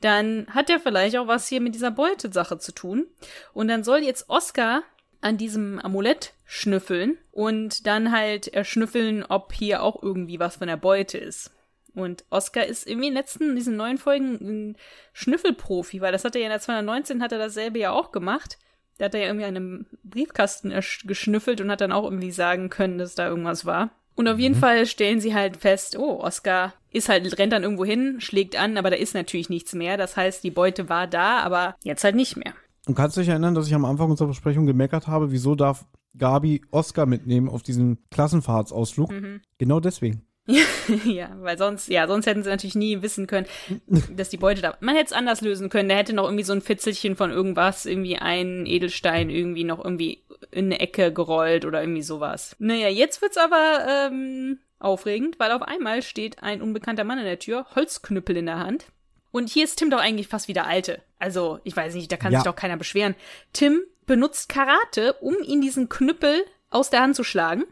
[0.00, 3.06] dann hat er vielleicht auch was hier mit dieser Beutesache zu tun.
[3.52, 4.82] Und dann soll jetzt Oscar
[5.20, 10.76] an diesem Amulett schnüffeln und dann halt erschnüffeln, ob hier auch irgendwie was von der
[10.76, 11.52] Beute ist.
[11.94, 14.76] Und Oscar ist irgendwie in den letzten, in diesen neuen Folgen ein
[15.12, 18.58] Schnüffelprofi, weil das hat er ja in der 219 hat er dasselbe ja auch gemacht.
[18.98, 20.72] Da hat er ja irgendwie an einem Briefkasten
[21.04, 23.90] geschnüffelt und hat dann auch irgendwie sagen können, dass da irgendwas war.
[24.14, 27.84] Und auf jeden Fall stellen sie halt fest, oh, Oscar ist halt, rennt dann irgendwo
[27.84, 29.96] hin, schlägt an, aber da ist natürlich nichts mehr.
[29.96, 32.52] Das heißt, die Beute war da, aber jetzt halt nicht mehr.
[32.86, 35.86] Und kannst du dich erinnern, dass ich am Anfang unserer Besprechung gemeckert habe, wieso darf
[36.18, 39.10] Gabi Oscar mitnehmen auf diesen Klassenfahrtsausflug?
[39.10, 39.40] Mhm.
[39.56, 40.26] Genau deswegen.
[41.04, 43.46] ja, weil sonst, ja, sonst hätten sie natürlich nie wissen können,
[44.16, 44.76] dass die Beute da.
[44.80, 45.88] Man hätte es anders lösen können.
[45.88, 50.24] Da hätte noch irgendwie so ein Fitzelchen von irgendwas, irgendwie ein Edelstein irgendwie noch irgendwie
[50.50, 52.56] in eine Ecke gerollt oder irgendwie sowas.
[52.58, 57.38] Naja, jetzt wird's aber ähm, aufregend, weil auf einmal steht ein unbekannter Mann in der
[57.38, 58.86] Tür, Holzknüppel in der Hand.
[59.30, 61.00] Und hier ist Tim doch eigentlich fast wie der Alte.
[61.18, 62.40] Also, ich weiß nicht, da kann Ja.
[62.40, 63.14] sich doch keiner beschweren.
[63.52, 67.64] Tim benutzt Karate, um ihn diesen Knüppel aus der Hand zu schlagen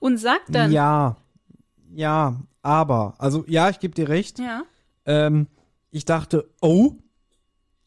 [0.00, 0.72] und sagt dann.
[0.72, 1.16] Ja,
[1.94, 4.38] ja, aber, also ja, ich gebe dir recht.
[4.38, 4.62] Ja.
[5.04, 5.48] Ähm,
[5.90, 6.92] ich dachte, oh,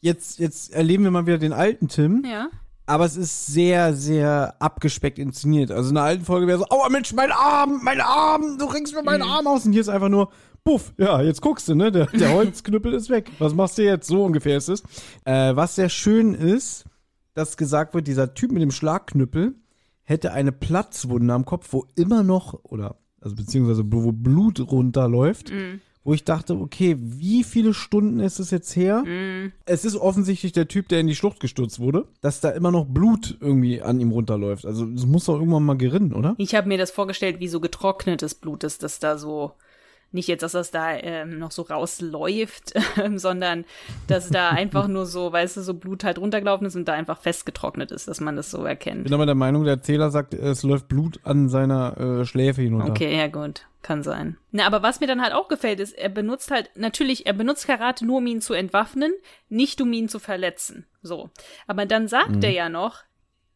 [0.00, 2.24] jetzt, jetzt erleben wir mal wieder den alten Tim.
[2.24, 2.48] Ja.
[2.88, 5.72] Aber es ist sehr, sehr abgespeckt inszeniert.
[5.72, 8.94] Also in der alten Folge wäre so, aua Mensch, mein Arm, mein Arm, du ringst
[8.94, 9.66] mir meinen Arm aus.
[9.66, 10.30] Und hier ist einfach nur,
[10.62, 13.30] puff, ja, jetzt guckst du, ne, der, der Holzknüppel ist weg.
[13.40, 14.06] Was machst du jetzt?
[14.06, 14.82] So ungefähr ist es.
[15.24, 16.84] Äh, was sehr schön ist,
[17.34, 19.56] dass gesagt wird, dieser Typ mit dem Schlagknüppel
[20.04, 22.96] hätte eine Platzwunde am Kopf, wo immer noch, oder,
[23.26, 25.52] also beziehungsweise wo Blut runterläuft.
[26.04, 29.02] Wo ich dachte, okay, wie viele Stunden ist es jetzt her?
[29.64, 32.86] Es ist offensichtlich der Typ, der in die Schlucht gestürzt wurde, dass da immer noch
[32.86, 34.64] Blut irgendwie an ihm runterläuft.
[34.66, 36.36] Also es muss doch irgendwann mal gerinnen, oder?
[36.38, 39.50] Ich habe mir das vorgestellt wie so getrocknetes Blut ist, das da so
[40.16, 43.64] nicht jetzt, dass das da ähm, noch so rausläuft, ähm, sondern
[44.08, 47.20] dass da einfach nur so, weißt du, so Blut halt runtergelaufen ist und da einfach
[47.20, 49.04] festgetrocknet ist, dass man das so Ich erkennt.
[49.04, 52.90] bin aber der Meinung, der Erzähler sagt, es läuft Blut an seiner äh, Schläfe hinunter.
[52.90, 54.36] Okay, ja gut, kann sein.
[54.50, 57.66] Na, aber was mir dann halt auch gefällt, ist, er benutzt halt, natürlich, er benutzt
[57.68, 59.12] Karate nur, um ihn zu entwaffnen,
[59.48, 60.86] nicht um ihn zu verletzen.
[61.02, 61.30] So.
[61.68, 63.04] Aber dann sagt er ja noch,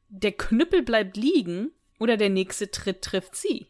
[0.08, 3.68] der Knüppel bleibt liegen oder der nächste Tritt trifft sie.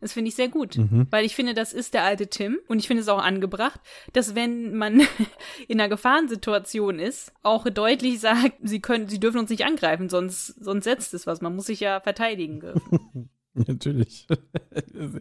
[0.00, 0.78] Das finde ich sehr gut,
[1.10, 3.80] weil ich finde, das ist der alte Tim und ich finde es auch angebracht,
[4.12, 5.00] dass wenn man
[5.68, 10.46] in einer Gefahrensituation ist, auch deutlich sagt, sie können, sie dürfen uns nicht angreifen, sonst,
[10.62, 11.40] sonst setzt es was.
[11.40, 13.28] Man muss sich ja verteidigen dürfen.
[13.54, 14.28] Natürlich.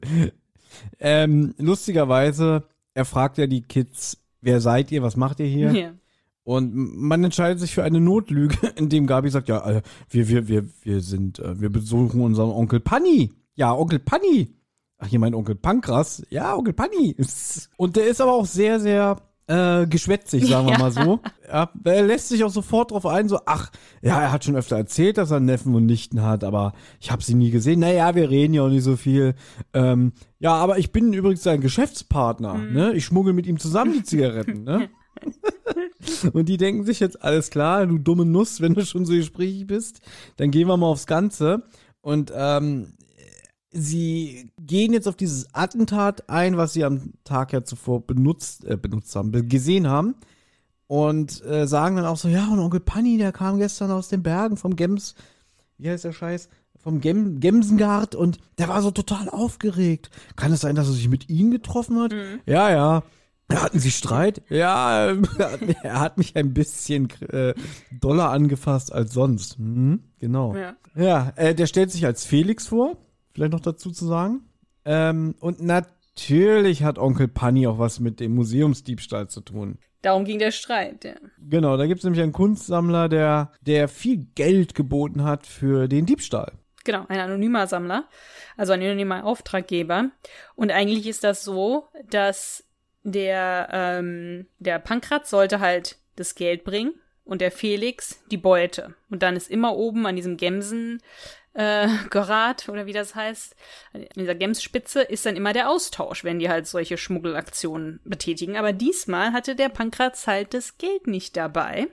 [1.00, 2.64] ähm, lustigerweise,
[2.94, 5.72] er fragt ja die Kids, wer seid ihr, was macht ihr hier?
[5.72, 5.94] ja.
[6.44, 10.70] Und man entscheidet sich für eine Notlüge, indem Gabi sagt, ja, äh, wir, wir, wir,
[10.82, 13.34] wir sind, äh, wir besuchen unseren Onkel Panni.
[13.56, 14.56] Ja, Onkel Panni.
[15.00, 16.24] Ach, hier mein Onkel Pankras.
[16.30, 17.16] Ja, Onkel Panni.
[17.78, 19.18] Und der ist aber auch sehr, sehr
[19.48, 20.80] äh, geschwätzig, sagen wir Ja.
[20.80, 21.20] mal so.
[21.48, 23.72] Ja, er lässt sich auch sofort drauf ein, so, ach,
[24.02, 27.24] ja, er hat schon öfter erzählt, dass er Neffen und Nichten hat, aber ich habe
[27.24, 27.80] sie nie gesehen.
[27.80, 29.36] Naja, wir reden ja auch nicht so viel.
[29.74, 32.93] Ähm, ja, aber ich bin übrigens sein Geschäftspartner, ne?
[32.93, 34.89] Ich schmuggel mit ihm zusammen die Zigaretten, ne?
[36.34, 39.68] Und die denken sich jetzt, alles klar, du dumme Nuss, wenn du schon so gesprächig
[39.68, 40.02] bist,
[40.38, 41.64] dann gehen wir mal aufs Ganze.
[42.02, 42.93] Und ähm,
[43.72, 48.78] sie gehen jetzt auf dieses Attentat ein, was sie am Tag ja zuvor benutzt, äh,
[48.78, 50.15] benutzt haben, be- gesehen haben.
[50.88, 54.24] Und äh, sagen dann auch so, ja, und Onkel Panni, der kam gestern aus den
[54.24, 55.15] Bergen vom Gems,
[55.78, 56.47] wie heißt der Scheiß?
[56.78, 60.09] Vom Gem Gemsengard und der war so total aufgeregt.
[60.38, 62.13] Kann es sein, dass er sich mit ihnen getroffen hat?
[62.45, 63.03] Ja, ja.
[63.51, 64.41] Hatten Sie Streit?
[64.49, 65.07] Ja,
[65.84, 67.53] er hat mich ein bisschen äh,
[67.99, 69.57] doller angefasst als sonst.
[69.59, 70.55] Mhm, genau.
[70.55, 70.76] Ja.
[70.95, 72.97] Ja, äh, der stellt sich als Felix vor,
[73.34, 74.41] vielleicht noch dazu zu sagen.
[74.88, 79.78] Ähm, und natürlich hat Onkel Panni auch was mit dem Museumsdiebstahl zu tun.
[80.02, 81.16] Darum ging der Streit, ja.
[81.38, 86.06] Genau, da gibt es nämlich einen Kunstsammler, der, der viel Geld geboten hat für den
[86.06, 86.54] Diebstahl.
[86.86, 88.06] Genau, ein anonymer Sammler,
[88.56, 90.12] also ein anonymer Auftraggeber.
[90.56, 92.64] Und eigentlich ist das so, dass
[93.04, 96.94] der, ähm, der Pankratz sollte halt das Geld bringen
[97.26, 98.96] und der Felix die Beute.
[99.10, 101.02] Und dann ist immer oben an diesem Gemsen
[101.58, 103.55] äh, Gerat oder wie das heißt,
[103.93, 108.58] an dieser Gemsspitze ist dann immer der Austausch, wenn die halt solche Schmuggelaktionen betätigen.
[108.58, 111.88] Aber diesmal hatte der Pankratz halt das Geld nicht dabei.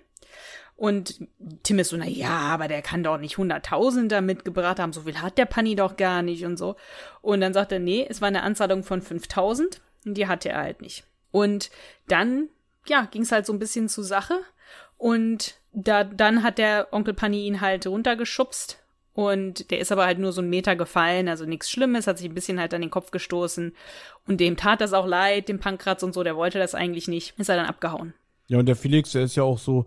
[0.77, 1.27] Und
[1.63, 5.23] Tim ist so, na ja, aber der kann doch nicht Hunderttausender mitgebracht haben, so viel
[5.23, 6.77] hat der Panni doch gar nicht und so.
[7.23, 10.61] Und dann sagt er, nee, es war eine Anzahlung von 5000 und die hatte er
[10.61, 11.05] halt nicht.
[11.31, 11.71] Und
[12.07, 12.49] dann,
[12.87, 14.41] ja, ging es halt so ein bisschen zur Sache
[14.99, 18.84] und da, dann hat der Onkel Panni ihn halt runtergeschubst
[19.15, 22.29] und der ist aber halt nur so einen Meter gefallen, also nichts Schlimmes, hat sich
[22.29, 23.73] ein bisschen halt an den Kopf gestoßen.
[24.27, 27.39] Und dem tat das auch leid, dem Pankratz und so, der wollte das eigentlich nicht.
[27.39, 28.13] Ist er dann abgehauen.
[28.49, 29.85] Ja, und der Felix, der ist ja auch so,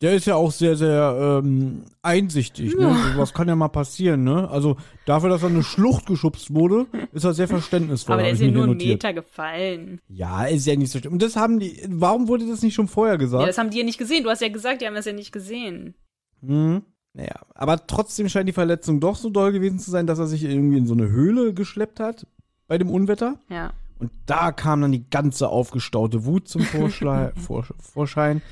[0.00, 2.74] der ist ja auch sehr, sehr ähm, einsichtig.
[2.74, 2.84] Ne?
[2.84, 3.12] Ja.
[3.18, 4.48] Was kann ja mal passieren, ne?
[4.48, 8.14] Also dafür, dass er eine Schlucht geschubst wurde, ist er sehr verständnisvoll.
[8.14, 8.78] aber der ist ja nur einen.
[8.78, 10.00] Meter gefallen.
[10.08, 11.12] Ja, ist ja nicht so schlimm.
[11.12, 13.46] Und das haben die, warum wurde das nicht schon vorher Ja, gesagt?
[13.46, 14.24] das haben die ja nicht gesehen.
[14.24, 15.94] Du hast ja gesagt, die haben das ja nicht gesehen.
[16.40, 16.80] Hm.
[17.12, 20.44] Naja, aber trotzdem scheint die Verletzung doch so doll gewesen zu sein, dass er sich
[20.44, 22.26] irgendwie in so eine Höhle geschleppt hat
[22.68, 23.38] bei dem Unwetter.
[23.48, 23.72] Ja.
[23.98, 26.62] Und da kam dann die ganze aufgestaute Wut zum
[27.36, 28.42] Vor Vorschein.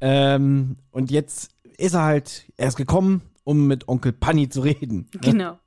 [0.00, 5.08] Ähm, und jetzt ist er halt, er ist gekommen, um mit Onkel Panni zu reden.
[5.14, 5.20] ne?
[5.20, 5.58] Genau.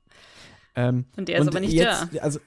[0.74, 2.20] Ähm, Und der ist aber nicht jetzt, da.
[2.20, 2.38] Also,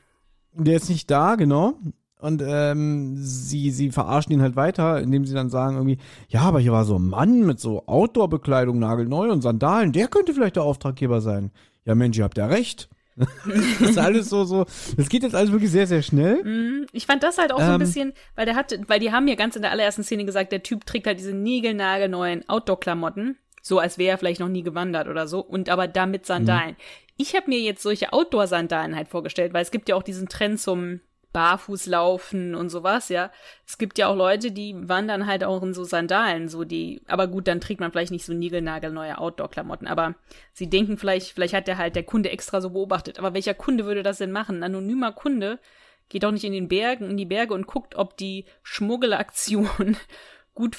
[0.53, 1.77] der ist nicht da, genau.
[2.25, 6.59] Und ähm, sie, sie verarschen ihn halt weiter, indem sie dann sagen irgendwie, ja, aber
[6.59, 10.63] hier war so ein Mann mit so Outdoor-Bekleidung nagelneu und Sandalen, der könnte vielleicht der
[10.63, 11.51] Auftraggeber sein.
[11.85, 12.89] Ja, Mensch, ihr habt ja recht.
[13.15, 14.65] das ist alles so, so,
[14.97, 16.43] das geht jetzt alles wirklich sehr, sehr schnell.
[16.43, 16.87] Mhm.
[16.93, 17.79] Ich fand das halt auch so ein Ähm.
[17.79, 20.63] bisschen, weil der hatte, weil die haben ja ganz in der allerersten Szene gesagt, der
[20.63, 25.27] Typ trägt halt diese niegelnagelneuen Outdoor-Klamotten, so als wäre er vielleicht noch nie gewandert oder
[25.27, 26.75] so, und aber da mit Sandalen.
[27.17, 30.59] Ich habe mir jetzt solche Outdoor-Sandalen halt vorgestellt, weil es gibt ja auch diesen Trend
[30.59, 31.01] zum
[31.35, 33.29] Barfußlaufen und sowas, ja.
[33.67, 37.27] Es gibt ja auch Leute, die wandern halt auch in so Sandalen, so die, aber
[37.27, 40.15] gut, dann trägt man vielleicht nicht so niegelnagelneue Outdoor-Klamotten, aber
[40.53, 43.83] sie denken vielleicht, vielleicht hat der halt der Kunde extra so beobachtet, aber welcher Kunde
[43.83, 44.59] würde das denn machen?
[44.59, 45.59] Ein anonymer Kunde
[46.07, 49.97] geht doch nicht in den Bergen, in die Berge und guckt, ob die Schmuggelaktion
[50.53, 50.77] gut,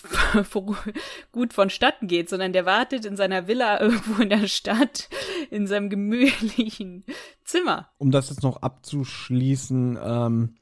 [1.32, 5.10] gut vonstatten geht, sondern der wartet in seiner Villa irgendwo in der Stadt,
[5.50, 7.04] in seinem gemütlichen
[7.46, 7.88] Zimmer.
[7.98, 10.54] um das jetzt noch abzuschließen, ähm,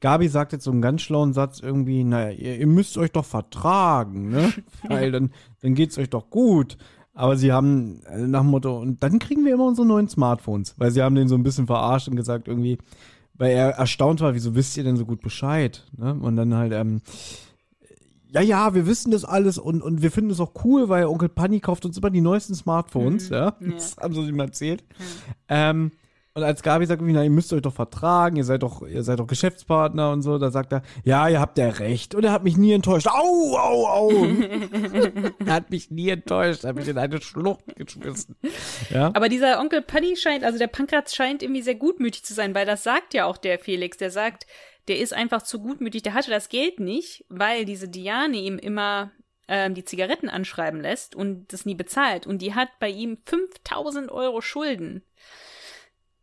[0.00, 3.26] Gabi sagt jetzt so einen ganz schlauen Satz irgendwie, naja, ihr, ihr müsst euch doch
[3.26, 4.52] vertragen, ne?
[4.88, 5.30] Weil dann,
[5.60, 6.78] dann geht's euch doch gut.
[7.12, 10.74] Aber sie haben äh, nach dem Motto, und dann kriegen wir immer unsere neuen Smartphones,
[10.78, 12.78] weil sie haben den so ein bisschen verarscht und gesagt irgendwie,
[13.34, 15.86] weil er erstaunt war, wieso wisst ihr denn so gut Bescheid?
[15.98, 16.14] Ne?
[16.14, 17.02] Und dann halt, ähm,
[18.28, 21.28] ja, ja, wir wissen das alles und, und wir finden es auch cool, weil Onkel
[21.28, 23.56] Panni kauft uns immer die neuesten Smartphones, Mhm, ja.
[23.60, 23.72] ja.
[23.72, 24.84] Das haben sie ihm erzählt.
[25.48, 25.90] Ähm,
[26.32, 29.18] und als Gabi sagt, na, ihr müsst euch doch vertragen, ihr seid doch, ihr seid
[29.18, 32.14] doch Geschäftspartner und so, da sagt er, ja, ihr habt ja recht.
[32.14, 33.08] Und er hat mich nie enttäuscht.
[33.08, 34.10] Au, au, au.
[35.44, 38.36] er hat mich nie enttäuscht, er hat mich in eine Schlucht geschmissen.
[38.90, 39.10] Ja.
[39.14, 42.66] Aber dieser Onkel Paddy scheint, also der Pankratz scheint irgendwie sehr gutmütig zu sein, weil
[42.66, 43.96] das sagt ja auch der Felix.
[43.96, 44.46] Der sagt,
[44.86, 49.10] der ist einfach zu gutmütig, der hatte das Geld nicht, weil diese Diane ihm immer
[49.48, 52.28] ähm, die Zigaretten anschreiben lässt und das nie bezahlt.
[52.28, 55.02] Und die hat bei ihm 5000 Euro Schulden.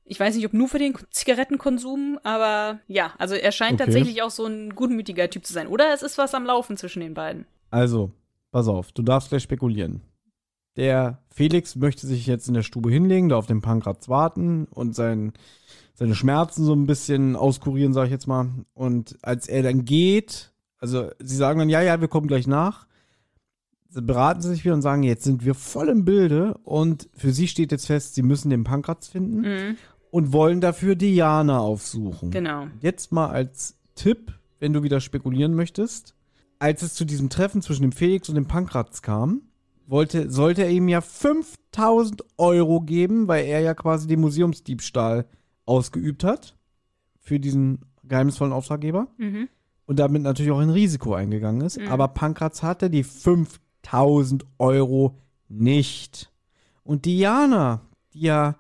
[0.10, 3.86] Ich weiß nicht, ob nur für den Zigarettenkonsum, aber ja, also er scheint Okay.
[3.86, 5.68] tatsächlich auch so ein gutmütiger Typ zu sein.
[5.68, 7.46] Oder es ist was am Laufen zwischen den beiden.
[7.72, 8.12] Also,
[8.52, 10.02] pass auf, du darfst gleich spekulieren.
[10.78, 14.96] Der Felix möchte sich jetzt in der Stube hinlegen, da auf den Pankratz warten und
[14.96, 15.34] sein,
[15.94, 18.50] seine Schmerzen so ein bisschen auskurieren, sag ich jetzt mal.
[18.74, 22.86] Und als er dann geht, also sie sagen dann, ja, ja, wir kommen gleich nach,
[23.90, 27.32] sie beraten sie sich wieder und sagen, jetzt sind wir voll im Bilde und für
[27.32, 29.78] sie steht jetzt fest, sie müssen den Pankratz finden Mhm,
[30.12, 32.32] und wollen dafür Diana aufsuchen.
[32.32, 32.68] genau.
[32.82, 36.16] Jetzt mal als Tipp, wenn du wieder spekulieren möchtest.
[36.60, 39.42] Als es zu diesem Treffen zwischen dem Felix und dem Pankratz kam,
[39.86, 45.26] wollte, sollte er ihm ja 5000 Euro geben, weil er ja quasi den Museumsdiebstahl
[45.66, 46.56] ausgeübt hat.
[47.20, 49.08] Für diesen geheimnisvollen Auftraggeber.
[49.18, 49.50] Mhm.
[49.86, 51.80] Und damit natürlich auch ein Risiko eingegangen ist.
[51.80, 51.88] Mhm.
[51.90, 55.18] Aber Pankratz hatte die 5000 Euro
[55.48, 56.32] nicht.
[56.84, 57.82] Und Diana,
[58.14, 58.56] die ja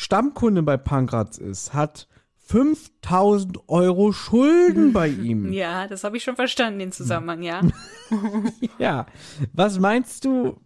[0.00, 2.06] Stammkunde bei Pankratz ist, hat
[2.46, 5.52] 5000 Euro Schulden bei ihm.
[5.52, 7.62] Ja, das habe ich schon verstanden, den Zusammenhang, ja.
[8.78, 9.06] Ja.
[9.52, 10.60] Was meinst du,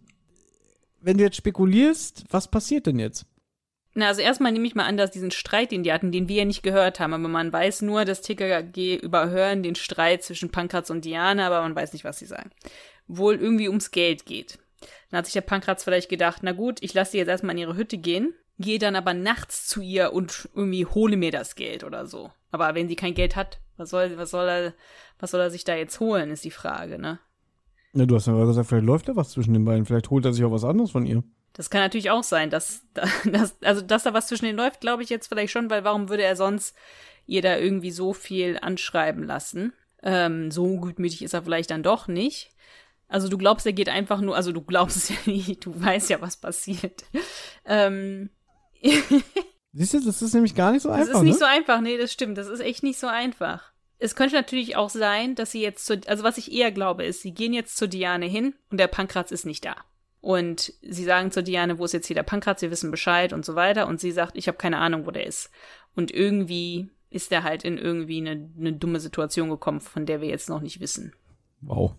[1.01, 3.25] wenn du jetzt spekulierst, was passiert denn jetzt?
[3.95, 6.37] Na, also erstmal nehme ich mal an, dass diesen Streit, den die hatten, den wir
[6.37, 10.91] ja nicht gehört haben, aber man weiß nur, dass TKG überhören den Streit zwischen Pankratz
[10.91, 12.51] und Diana, aber man weiß nicht, was sie sagen.
[13.07, 14.59] Wohl irgendwie ums Geld geht.
[15.09, 17.61] Dann hat sich der Pankratz vielleicht gedacht, na gut, ich lasse sie jetzt erstmal in
[17.61, 21.83] ihre Hütte gehen gehe dann aber nachts zu ihr und irgendwie hole mir das Geld
[21.83, 22.31] oder so.
[22.51, 24.73] Aber wenn sie kein Geld hat, was soll, was soll er,
[25.19, 27.19] was soll er sich da jetzt holen, ist die Frage, ne?
[27.93, 29.85] Ja, du hast ja gerade gesagt, vielleicht läuft da was zwischen den beiden.
[29.85, 31.23] Vielleicht holt er sich auch was anderes von ihr.
[31.53, 32.83] Das kann natürlich auch sein, dass,
[33.25, 36.09] dass also dass da was zwischen denen läuft, glaube ich jetzt vielleicht schon, weil warum
[36.09, 36.75] würde er sonst
[37.25, 39.73] ihr da irgendwie so viel anschreiben lassen?
[40.01, 42.51] Ähm, so gutmütig ist er vielleicht dann doch nicht.
[43.07, 46.09] Also du glaubst, er geht einfach nur, also du glaubst es ja nicht, du weißt
[46.09, 47.03] ja, was passiert.
[47.65, 48.29] Ähm,
[49.73, 51.07] Siehst du, das ist nämlich gar nicht so einfach.
[51.07, 51.39] das ist nicht ne?
[51.39, 53.71] so einfach, nee, das stimmt, das ist echt nicht so einfach.
[53.97, 57.21] Es könnte natürlich auch sein, dass sie jetzt zu, also was ich eher glaube, ist,
[57.21, 59.75] sie gehen jetzt zu Diane hin und der Pankratz ist nicht da.
[60.19, 63.43] Und sie sagen zu Diane, wo ist jetzt hier der Pankratz, wir wissen Bescheid und
[63.43, 63.87] so weiter.
[63.87, 65.49] Und sie sagt, ich habe keine Ahnung, wo der ist.
[65.95, 70.29] Und irgendwie ist er halt in irgendwie eine, eine dumme Situation gekommen, von der wir
[70.29, 71.13] jetzt noch nicht wissen.
[71.59, 71.95] Wow.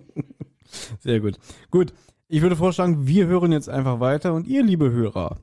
[0.98, 1.38] Sehr gut.
[1.70, 1.92] Gut,
[2.26, 5.38] ich würde vorschlagen, wir hören jetzt einfach weiter und ihr, liebe Hörer,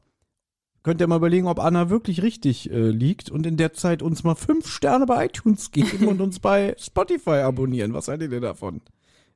[0.87, 4.23] könnt ihr mal überlegen, ob Anna wirklich richtig äh, liegt und in der Zeit uns
[4.23, 7.93] mal fünf Sterne bei iTunes geben und uns bei Spotify abonnieren.
[7.93, 8.79] Was haltet ihr davon?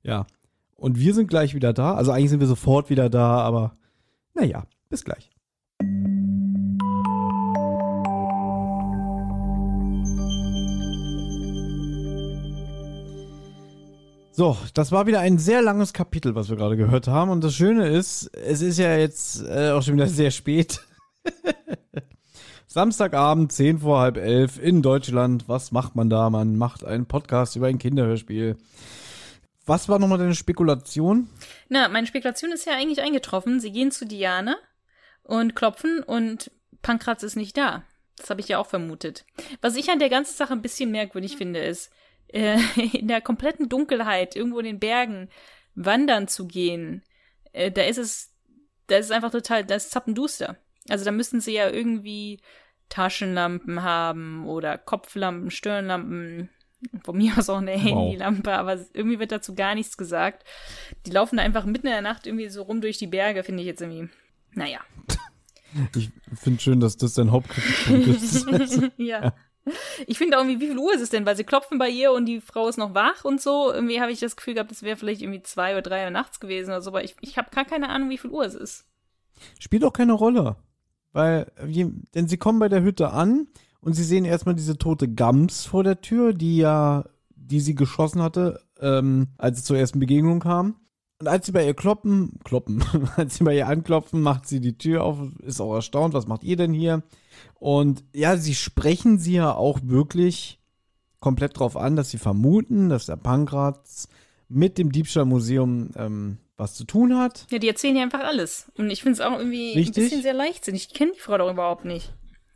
[0.02, 0.28] Ja.
[0.78, 1.96] Und wir sind gleich wieder da.
[1.96, 3.76] Also eigentlich sind wir sofort wieder da, aber
[4.34, 5.30] naja, bis gleich.
[14.32, 17.30] So, das war wieder ein sehr langes Kapitel, was wir gerade gehört haben.
[17.30, 20.80] Und das Schöne ist, es ist ja jetzt äh, auch schon wieder sehr spät.
[22.68, 25.50] Samstagabend, 10 vor halb elf in Deutschland.
[25.50, 26.30] Was macht man da?
[26.30, 28.58] Man macht einen Podcast über ein Kinderhörspiel.
[29.66, 31.30] Was war nochmal deine Spekulation?
[31.70, 33.60] Na, meine Spekulation ist ja eigentlich eingetroffen.
[33.60, 34.58] Sie gehen zu Diane
[35.24, 37.84] und klopfen und Pankratz ist nicht da.
[38.16, 39.26] Das habe ich ja auch vermutet.
[39.62, 41.92] Was ich an der ganzen Sache ein bisschen merkwürdig finde, ist,
[42.28, 42.58] äh,
[42.94, 45.30] in der kompletten Dunkelheit irgendwo in den Bergen
[45.76, 47.04] wandern zu gehen.
[47.54, 48.34] Äh, da ist es,
[48.88, 50.58] da ist es einfach total, da ist zappenduster.
[50.90, 52.40] Also da müssten sie ja irgendwie
[52.90, 56.50] Taschenlampen haben oder Kopflampen, Stirnlampen,
[57.04, 60.44] von mir aus auch eine Handylampe, aber irgendwie wird dazu gar nichts gesagt.
[61.06, 63.62] Die laufen da einfach mitten in der Nacht irgendwie so rum durch die Berge, finde
[63.62, 64.10] ich jetzt irgendwie,
[64.54, 64.80] naja.
[65.96, 68.46] Ich finde schön, dass das dein Hauptkritikpunkt ist.
[68.98, 69.34] ja.
[70.06, 71.26] Ich finde auch irgendwie, wie viel Uhr ist es denn?
[71.26, 73.72] Weil sie klopfen bei ihr und die Frau ist noch wach und so.
[73.72, 76.42] Irgendwie habe ich das Gefühl gehabt, es wäre vielleicht irgendwie zwei oder drei Uhr nachts
[76.42, 78.86] gewesen oder so, aber ich, ich habe gar keine Ahnung, wie viel Uhr es ist.
[79.60, 80.58] Spielt auch keine Rolle.
[81.14, 81.52] Weil,
[82.16, 83.48] denn sie kommen bei der Hütte an
[83.82, 87.06] und sie sehen erstmal diese tote Gams vor der Tür, die ja,
[87.36, 90.76] die sie geschossen hatte, ähm, als es zur ersten Begegnung kam.
[91.20, 92.84] Und als sie bei ihr kloppen, kloppen,
[93.16, 96.44] als sie bei ihr anklopfen, macht sie die Tür auf, ist auch erstaunt, was macht
[96.44, 97.04] ihr denn hier?
[97.60, 100.60] Und ja, sie sprechen sie ja auch wirklich
[101.20, 104.08] komplett drauf an, dass sie vermuten, dass der Pankratz
[104.50, 107.48] mit dem Diebstahlmuseum ähm, was zu tun hat.
[107.50, 108.72] Ja, die erzählen ja einfach alles.
[108.78, 109.98] Und ich finde es auch irgendwie Richtig.
[109.98, 110.88] ein bisschen sehr leichtsinnig.
[110.90, 112.14] Ich kenne die Frau doch überhaupt nicht.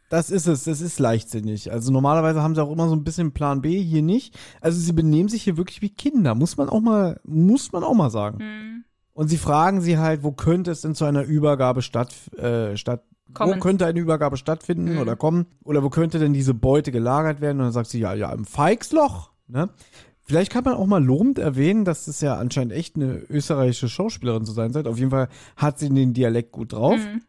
[0.09, 1.71] Das ist es, das ist leichtsinnig.
[1.71, 4.37] Also normalerweise haben sie auch immer so ein bisschen Plan B, hier nicht.
[4.61, 7.95] Also sie benehmen sich hier wirklich wie Kinder, muss man auch mal, muss man auch
[7.95, 8.39] mal sagen.
[8.39, 8.83] Hm.
[9.13, 13.03] Und sie fragen sie halt, wo könnte es denn zu einer Übergabe statt, äh, statt
[13.37, 14.99] wo könnte eine Übergabe stattfinden Mhm.
[14.99, 15.47] oder kommen?
[15.63, 17.57] Oder wo könnte denn diese Beute gelagert werden?
[17.57, 19.31] Und dann sagt sie, ja, ja, im Feixloch.
[19.47, 19.69] Ne?
[20.27, 24.43] Vielleicht kann man auch mal lobend erwähnen, dass es ja anscheinend echt eine österreichische Schauspielerin
[24.45, 24.87] zu sein soll.
[24.87, 26.97] Auf jeden Fall hat sie den Dialekt gut drauf.
[26.97, 27.21] Mhm.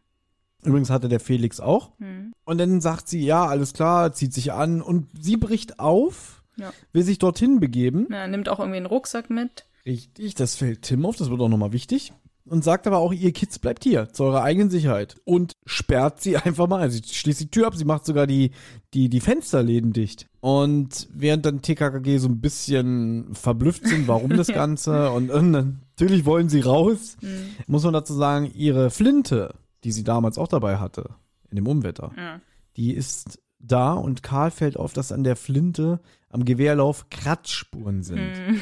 [0.63, 1.91] Übrigens hatte der Felix auch.
[1.99, 2.33] Hm.
[2.43, 6.73] Und dann sagt sie, ja, alles klar, zieht sich an und sie bricht auf, Ja.
[6.91, 8.07] will sich dorthin begeben.
[8.11, 9.65] Ja, nimmt auch irgendwie einen Rucksack mit.
[9.85, 12.11] Richtig, das fällt Tim auf, das wird auch nochmal wichtig.
[12.49, 15.15] Und sagt aber auch, ihr Kids bleibt hier, zu eurer eigenen Sicherheit.
[15.25, 16.89] Und sperrt sie einfach mal.
[16.89, 18.51] Sie schließt die Tür ab, sie macht sogar die,
[18.93, 20.27] die, die Fensterläden dicht.
[20.39, 26.25] Und während dann TKKG so ein bisschen verblüfft sind, warum das Ganze, und, und natürlich
[26.25, 27.29] wollen sie raus, Hm.
[27.67, 29.53] muss man dazu sagen, ihre Flinte,
[29.83, 31.09] die sie damals auch dabei hatte,
[31.49, 32.39] in dem Unwetter, Ja.
[32.77, 35.99] die ist da und Karl fällt auf, dass an der Flinte
[36.29, 38.19] am Gewehrlauf Kratzspuren sind.
[38.19, 38.61] Hm.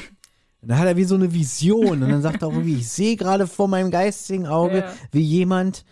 [0.66, 2.90] Und dann hat er wie so eine Vision und dann sagt er auch irgendwie, ich
[2.90, 4.94] sehe gerade vor meinem geistigen Auge, Ja.
[5.12, 5.86] wie jemand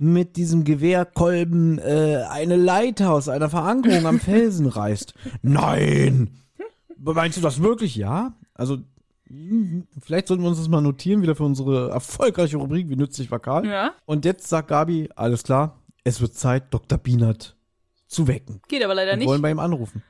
[0.00, 5.14] mit diesem Gewehrkolben äh, eine Leiter aus einer Verankerung am Felsen reißt.
[5.42, 6.30] Nein!
[6.96, 7.94] Meinst du das wirklich?
[7.94, 8.34] Ja?
[8.54, 8.78] Also,
[10.00, 13.38] vielleicht sollten wir uns das mal notieren, wieder für unsere erfolgreiche Rubrik, wie nützlich war
[13.38, 13.66] Karl.
[13.66, 13.92] ja.
[14.04, 16.98] Und jetzt sagt Gabi, alles klar, es wird Zeit, Dr.
[16.98, 17.56] Bienert
[18.08, 18.60] zu wecken.
[18.66, 19.28] Geht aber leider Wir nicht.
[19.28, 20.02] wollen bei ihm anrufen.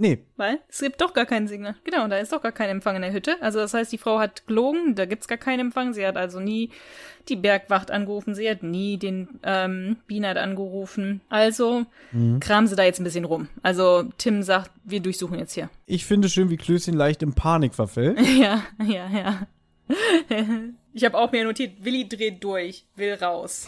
[0.00, 1.74] Nee, Weil es gibt doch gar keinen Signal.
[1.84, 3.36] Genau, da ist doch gar kein Empfang in der Hütte.
[3.42, 5.92] Also das heißt, die Frau hat gelogen, da gibt's gar keinen Empfang.
[5.92, 6.70] Sie hat also nie
[7.28, 11.20] die Bergwacht angerufen, sie hat nie den ähm, Bienert angerufen.
[11.28, 11.84] Also
[12.40, 13.48] kramen sie da jetzt ein bisschen rum.
[13.62, 15.68] Also Tim sagt, wir durchsuchen jetzt hier.
[15.84, 18.18] ich finde schön, wie Klößchen leicht in Panik verfällt.
[18.40, 19.46] ja, ja, ja.
[20.94, 23.66] ich habe auch mir notiert, Willi dreht durch, will raus.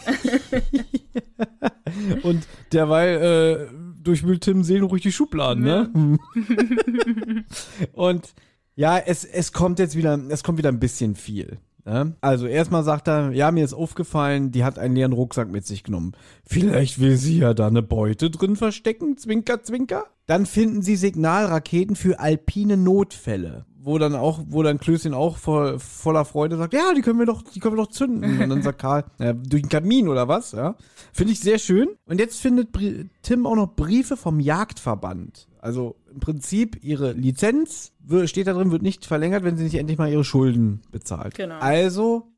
[2.23, 5.89] Und derweil äh, durchwühlt Tim seelenruhig die Schubladen, ne?
[7.93, 8.33] Und
[8.75, 11.59] ja, es, es kommt jetzt wieder, es kommt wieder ein bisschen viel.
[11.85, 12.15] Ne?
[12.21, 15.83] Also erstmal sagt er, ja, mir ist aufgefallen, die hat einen leeren Rucksack mit sich
[15.83, 16.13] genommen.
[16.45, 20.05] Vielleicht will sie ja da eine Beute drin verstecken, zwinker, zwinker.
[20.25, 23.65] Dann finden sie Signalraketen für alpine Notfälle.
[23.85, 27.25] Wo dann auch, wo dann Klößchen auch voll, voller Freude sagt, ja, die können wir
[27.25, 28.41] doch, die können wir doch zünden.
[28.41, 30.75] Und dann sagt Karl, ja, durch den Kamin oder was, ja.
[31.11, 31.89] Finde ich sehr schön.
[32.05, 35.47] Und jetzt findet Bri Tim auch noch Briefe vom Jagdverband.
[35.59, 37.91] Also im Prinzip ihre Lizenz
[38.25, 41.35] steht da drin, wird nicht verlängert, wenn sie nicht endlich mal ihre Schulden bezahlt.
[41.35, 41.59] Genau.
[41.59, 42.33] Also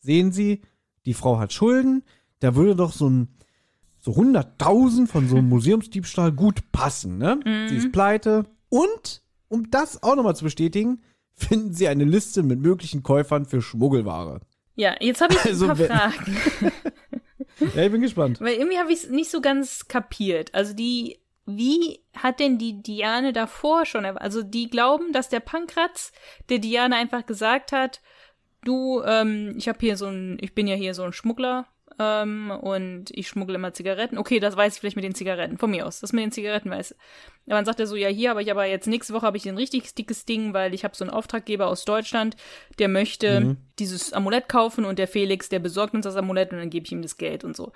[0.00, 0.62] sehen Sie,
[1.04, 2.04] die Frau hat Schulden.
[2.40, 3.28] Da würde doch so ein
[3.98, 7.40] so 100.000 von so einem Museumsdiebstahl gut passen, ne?
[7.68, 8.44] Sie ist pleite.
[8.68, 11.02] Und, um das auch nochmal zu bestätigen,
[11.34, 14.40] finden Sie eine Liste mit möglichen Käufern für Schmuggelware.
[14.74, 16.36] Ja, jetzt habe ich Also, ein paar Fragen.
[17.74, 18.40] Ja, ich bin gespannt.
[18.40, 20.54] Weil irgendwie habe ich es nicht so ganz kapiert.
[20.54, 26.12] Also die, wie hat denn die Diane davor schon, also die glauben, dass der Pankratz
[26.50, 28.02] der Diane einfach gesagt hat,
[28.62, 31.66] du, ähm, ich habe hier so ein, ich bin ja hier so ein Schmuggler,
[31.98, 34.18] ähm, und ich schmuggle immer Zigaretten.
[34.18, 36.00] Okay, das weiß ich vielleicht mit den Zigaretten, von mir aus.
[36.00, 36.94] Das mit den Zigaretten weiß.
[37.46, 39.48] Aber dann sagt er so, ja, hier habe ich aber jetzt nächste Woche habe ich
[39.48, 42.36] ein richtig dickes Ding, weil ich habe so einen Auftraggeber aus Deutschland,
[42.78, 46.70] der möchte dieses Amulett kaufen und der Felix, der besorgt uns das Amulett und dann
[46.70, 47.72] gebe ich ihm das Geld und so.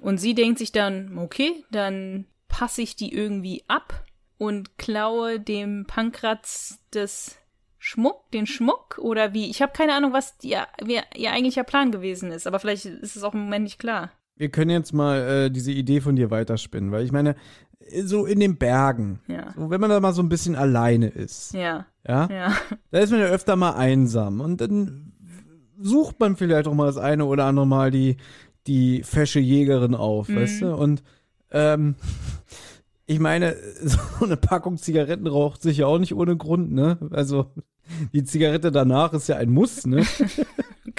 [0.00, 4.04] Und sie denkt sich dann, okay, dann passe ich die irgendwie ab
[4.38, 7.39] und klaue dem Pankratz das
[7.82, 9.48] Schmuck, den Schmuck oder wie?
[9.48, 10.54] Ich habe keine Ahnung, was die,
[10.84, 14.10] wie ihr eigentlicher Plan gewesen ist, aber vielleicht ist es auch im Moment nicht klar.
[14.36, 17.36] Wir können jetzt mal äh, diese Idee von dir weiterspinnen, weil ich meine,
[18.04, 19.54] so in den Bergen, Ja.
[19.56, 22.52] so, wenn man da mal so ein bisschen alleine ist, Ja, ja, ja.
[22.90, 25.12] da ist man ja öfter mal einsam und dann
[25.80, 28.18] sucht man vielleicht auch mal das eine oder andere Mal die,
[28.66, 30.74] die fesche Jägerin auf, weißt du?
[30.76, 31.02] Und
[31.50, 31.94] ähm,
[33.10, 36.96] ich meine, so eine Packung Zigaretten raucht sich ja auch nicht ohne Grund, ne?
[37.10, 37.50] Also
[38.12, 40.06] die Zigarette danach ist ja ein Muss, ne?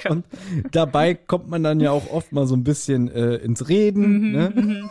[0.09, 0.25] Und
[0.71, 4.89] dabei kommt man dann ja auch oft mal so ein bisschen äh, ins Reden, ne?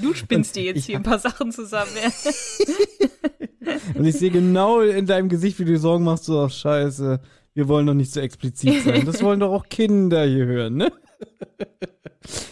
[0.00, 1.90] Du spinnst dir jetzt hier ein paar Sachen zusammen.
[2.02, 3.72] Ja.
[3.94, 7.20] Und ich sehe genau in deinem Gesicht, wie du Sorgen machst, so, ach, scheiße,
[7.54, 9.04] wir wollen doch nicht so explizit sein.
[9.04, 10.92] Das wollen doch auch Kinder hier hören, ne?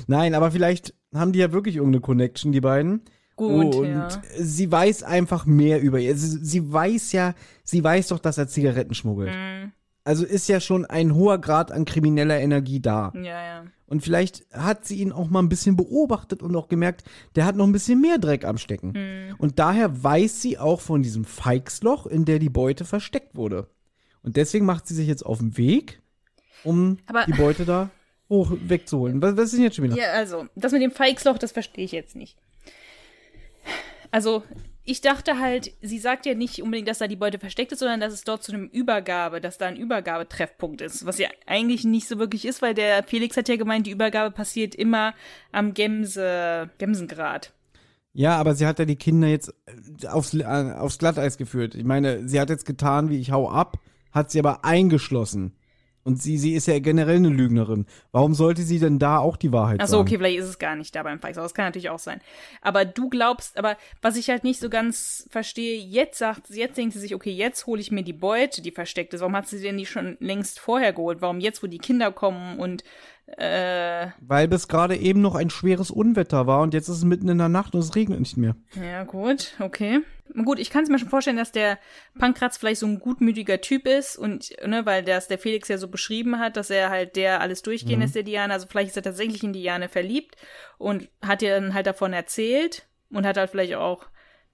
[0.07, 3.03] Nein, aber vielleicht haben die ja wirklich irgendeine Connection, die beiden.
[3.49, 4.09] Gut, und ja.
[4.39, 6.17] sie weiß einfach mehr über ihr.
[6.17, 7.35] Sie, sie weiß ja,
[7.65, 9.35] sie weiß doch, dass er Zigaretten schmuggelt.
[9.35, 9.73] Mhm.
[10.05, 13.13] Also ist ja schon ein hoher Grad an krimineller Energie da.
[13.15, 13.65] Ja, ja.
[13.87, 17.05] Und vielleicht hat sie ihn auch mal ein bisschen beobachtet und auch gemerkt,
[17.35, 18.93] der hat noch ein bisschen mehr Dreck am Stecken.
[18.93, 19.35] Mhm.
[19.39, 23.69] Und daher weiß sie auch von diesem Feigsloch, in der die Beute versteckt wurde.
[24.23, 26.03] Und deswegen macht sie sich jetzt auf den Weg,
[26.63, 27.91] um Aber- die Beute da
[28.29, 29.21] hoch wegzuholen.
[29.21, 29.97] Was, was ist denn jetzt schon wieder?
[29.97, 32.39] Ja, also, das mit dem Feigsloch, das verstehe ich jetzt nicht.
[34.11, 34.43] Also,
[34.85, 38.01] ich dachte halt, sie sagt ja nicht unbedingt, dass da die Beute versteckt ist, sondern
[38.01, 42.09] dass es dort zu einem Übergabe, dass da ein Übergabetreffpunkt ist, was ja eigentlich nicht
[42.09, 45.15] so wirklich ist, weil der Felix hat ja gemeint, die Übergabe passiert immer
[45.53, 47.53] am Gemse, Gemsengrad.
[48.13, 51.75] Ja, aber sie hat ja die Kinder jetzt äh, aufs, äh, aufs Glatteis geführt.
[51.75, 53.79] Ich meine, sie hat jetzt getan, wie ich hau ab,
[54.11, 55.53] hat sie aber eingeschlossen.
[56.03, 57.87] Und sie, sie ist ja generell eine Lügnerin.
[58.11, 60.09] Warum sollte sie denn da auch die Wahrheit Ach so, sagen?
[60.09, 61.43] okay, vielleicht ist es gar nicht da beim Feigsloch.
[61.43, 62.21] Das kann natürlich auch sein.
[62.63, 66.95] Aber du glaubst, aber was ich halt nicht so ganz verstehe, jetzt sagt, jetzt denkt
[66.95, 69.21] sie sich, okay, jetzt hole ich mir die Beute, die versteckt ist.
[69.21, 71.21] Warum hat sie denn die schon längst vorher geholt?
[71.21, 72.83] Warum jetzt, wo die Kinder kommen und
[73.37, 77.29] äh, Weil bis gerade eben noch ein schweres Unwetter war und jetzt ist es mitten
[77.29, 78.57] in der Nacht und es regnet nicht mehr.
[78.75, 80.01] Ja, gut, okay.
[80.45, 81.79] Gut, ich kann es mir schon vorstellen, dass der
[82.19, 85.89] Pankratz vielleicht so ein gutmütiger Typ ist und, ne, weil das der Felix ja so
[85.89, 88.53] beschrieben hat, dass er halt der alles durchgehen ist, der Diane.
[88.53, 90.37] Also vielleicht ist er tatsächlich in Diane verliebt
[90.79, 94.07] und hat ihr dann halt davon erzählt und hat halt vielleicht auch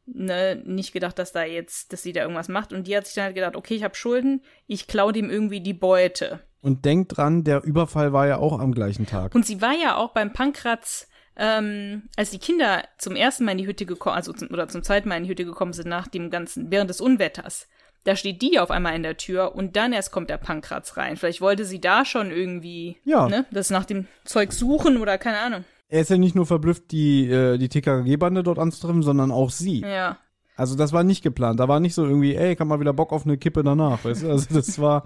[0.07, 2.73] ne, nicht gedacht, dass da jetzt, dass sie da irgendwas macht.
[2.73, 5.61] Und die hat sich dann halt gedacht, okay, ich habe Schulden, ich klau dem irgendwie
[5.61, 6.41] die Beute.
[6.63, 9.35] Und denkt dran, der Überfall war ja auch am gleichen Tag.
[9.35, 13.59] Und sie war ja auch beim Pankratz, ähm, als die Kinder zum ersten Mal in
[13.59, 16.09] die Hütte gekommen, also zum, oder zum zweiten Mal in die Hütte gekommen sind nach
[16.09, 17.69] dem ganzen, während des Unwetters.
[18.05, 21.17] Da steht die auf einmal in der Tür und dann erst kommt der Pankratz rein.
[21.17, 23.29] Vielleicht wollte sie da schon irgendwie, Ja.
[23.29, 25.65] ne, das nach dem Zeug suchen oder keine Ahnung.
[25.89, 29.81] Er ist ja nicht nur verblüfft, die, äh, die TKG-Bande dort anzutreffen, sondern auch sie.
[29.81, 30.19] Ja.
[30.57, 31.61] Also das war nicht geplant.
[31.61, 34.05] Da war nicht so irgendwie, ey, kann mal wieder Bock auf eine Kippe danach.
[34.05, 34.31] Weißt du?
[34.31, 35.03] Also das war,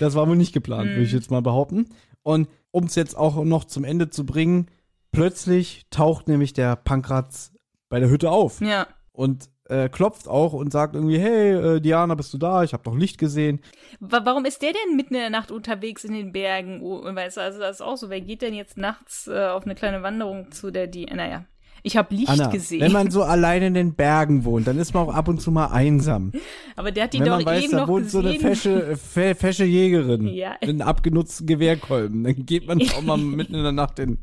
[0.00, 1.88] das war wohl nicht geplant, würde ich jetzt mal behaupten.
[2.22, 4.66] Und um es jetzt auch noch zum Ende zu bringen,
[5.12, 7.52] plötzlich taucht nämlich der Pankratz
[7.88, 8.60] bei der Hütte auf.
[8.60, 8.86] Ja.
[9.12, 12.62] Und äh, klopft auch und sagt irgendwie, hey, äh, Diana, bist du da?
[12.62, 13.60] Ich habe doch Licht gesehen.
[14.00, 16.82] Wa warum ist der denn mitten in der Nacht unterwegs in den Bergen?
[16.82, 18.10] Oh, weißt du, also das ist auch so.
[18.10, 21.06] Wer geht denn jetzt nachts äh, auf eine kleine Wanderung zu der die?
[21.06, 21.44] Naja,
[21.82, 22.80] ich habe Licht Anna, gesehen.
[22.80, 25.50] wenn man so allein in den Bergen wohnt, dann ist man auch ab und zu
[25.50, 26.32] mal einsam.
[26.76, 28.40] aber der hat die wenn doch man weiß, eben da noch wohnt so gesehen.
[28.44, 30.52] eine fesche, fe, fesche Jägerin Ja.
[30.60, 34.18] mit einem abgenutzten Gewehrkolben, dann geht man auch mal mitten in der Nacht hin.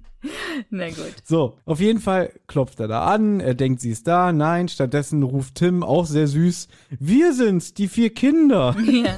[0.70, 1.14] Na gut.
[1.24, 4.34] So, auf jeden Fall klopft er da an, er denkt, sie ist da.
[4.34, 6.68] Nein, stattdessen ruft Tim, auch sehr süß,
[7.00, 8.76] wir sind's, die vier Kinder.
[8.82, 9.16] Ja.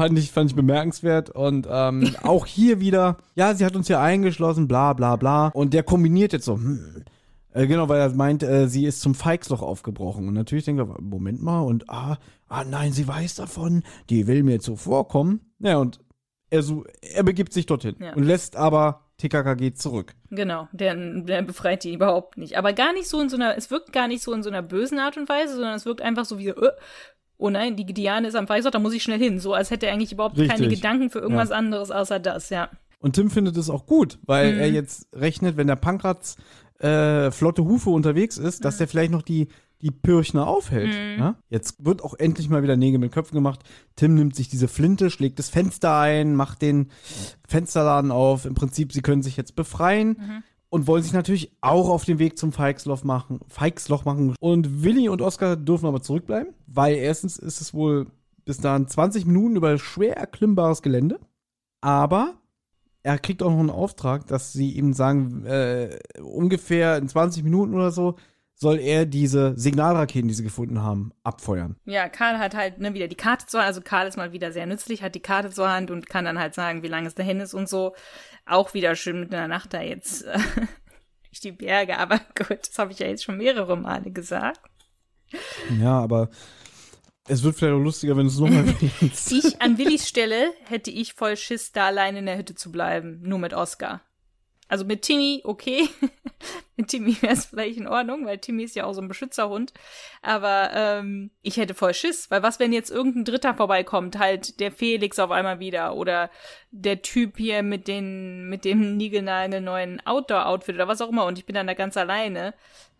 [0.00, 1.30] fand ich, fand ich bemerkenswert.
[1.30, 5.48] Und ähm, auch hier wieder, ja, sie hat uns hier eingeschlossen, bla bla bla.
[5.48, 7.04] Und der kombiniert jetzt so, hm,
[7.52, 10.26] äh, genau, weil er meint, äh, sie ist zum Feixloch aufgebrochen.
[10.26, 12.16] Und natürlich denkt er, Moment mal, und ah,
[12.48, 15.40] ah nein, sie weiß davon, die will mir zuvorkommen.
[15.58, 16.00] Ja, und
[16.48, 18.14] er, so, er begibt sich dorthin Ja.
[18.14, 20.14] und lässt aber TKKG zurück.
[20.30, 22.56] Genau, der, der befreit die überhaupt nicht.
[22.56, 24.62] Aber gar nicht so in so einer, es wirkt gar nicht so in so einer
[24.62, 26.70] bösen Art und Weise, sondern es wirkt einfach so wie, äh,
[27.40, 29.38] oh nein, die Diane ist am Feißort, da muss ich schnell hin.
[29.40, 30.80] So als hätte er eigentlich überhaupt keine Richtig.
[30.80, 32.68] Gedanken für irgendwas anderes außer das, ja.
[33.00, 34.60] Und Tim findet es auch gut, weil Mhm.
[34.60, 36.36] er jetzt rechnet, wenn der Pankratz
[36.78, 38.62] äh, flotte Hufe unterwegs ist, Mhm.
[38.62, 39.48] dass der vielleicht noch die,
[39.82, 40.94] die Pirchner aufhält.
[41.18, 41.34] Ja?
[41.50, 43.60] Jetzt wird auch endlich mal wieder Nägel mit Köpfen gemacht.
[43.96, 46.90] Tim nimmt sich diese Flinte, schlägt das Fenster ein, macht den
[47.48, 48.44] Fensterladen auf.
[48.46, 50.08] Im Prinzip, sie können sich jetzt befreien.
[50.18, 50.42] Mhm.
[50.70, 54.36] Und wollen sich natürlich auch auf den Weg zum Feixloch machen, Feixloch machen.
[54.38, 58.06] Und Willi und Oskar dürfen aber zurückbleiben, weil erstens ist es wohl
[58.44, 61.18] bis dahin 20 Minuten über schwer erklimmbares Gelände.
[61.80, 62.34] Aber
[63.02, 67.74] er kriegt auch noch einen Auftrag, dass sie ihm sagen, äh, ungefähr in 20 Minuten
[67.74, 68.16] oder so
[68.60, 71.76] soll er diese Signalraketen, die sie gefunden haben, abfeuern.
[71.86, 74.52] Ja, Karl hat halt ne, wieder die Karte zur Hand, also Karl ist mal wieder
[74.52, 77.14] sehr nützlich, hat die Karte zur Hand und kann dann halt sagen, wie lange es
[77.14, 77.94] dahin ist und so.
[78.46, 80.38] Auch wieder schön mit einer Nacht da jetzt äh,
[81.28, 84.60] durch die Berge, aber gut, das habe ich ja jetzt schon mehrere Male gesagt.
[85.78, 86.30] Ja, aber
[87.28, 89.32] es wird vielleicht auch lustiger, wenn du es nochmal erwähnst.
[89.32, 93.20] Ich, an Willis Stelle, hätte ich voll Schiss, da allein in der Hütte zu bleiben,
[93.22, 94.02] nur mit Oscar.
[94.70, 95.88] Also mit Timmy, okay.
[96.76, 99.72] mit Timmy wäre es vielleicht in Ordnung, weil Timmy ist ja auch so ein Beschützerhund.
[100.22, 104.70] Aber ähm, ich hätte voll Schiss, weil was, wenn jetzt irgendein Dritter vorbeikommt, halt der
[104.70, 106.30] Felix auf einmal wieder oder
[106.70, 111.46] der Typ hier mit den mit dem niegelnagelneuen Outdoor-Outfit oder was auch immer und ich
[111.46, 112.54] bin dann da ganz alleine.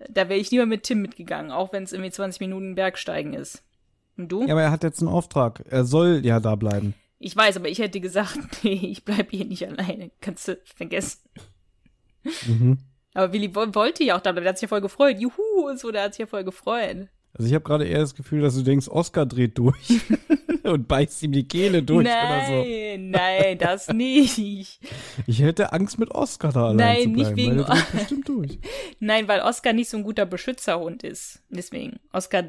[0.09, 3.63] Da wäre ich lieber mit Tim mitgegangen, auch wenn es irgendwie 20 Minuten Bergsteigen ist.
[4.17, 4.45] Und du?
[4.45, 5.63] Ja, aber er hat jetzt einen Auftrag.
[5.71, 6.95] Er soll ja da bleiben.
[7.21, 10.11] Ich weiß, aber ich hätte gesagt, nee, ich bleib hier nicht alleine.
[10.21, 11.21] Kannst du vergessen.
[12.47, 12.79] Mhm.
[13.15, 14.45] Aber Willi wo- wollte ja auch da bleiben.
[14.45, 15.19] Der hat sich ja voll gefreut.
[15.19, 17.09] Juhu und so, der hat sich ja voll gefreut.
[17.33, 20.01] Also ich habe gerade eher das Gefühl, dass du denkst, Oscar dreht durch
[20.65, 22.53] und beißt ihm die Kehle durch oder so.
[22.55, 24.81] nein, nein, das nicht.
[25.29, 28.59] Ich hätte Angst mit Oscar da allein Nein, zu nicht bleiben, wegen- weil bestimmt durch.
[28.99, 31.41] Nein, weil Oscar nicht so ein guter Beschützerhund ist.
[31.51, 32.01] Deswegen.
[32.13, 32.45] Oscar,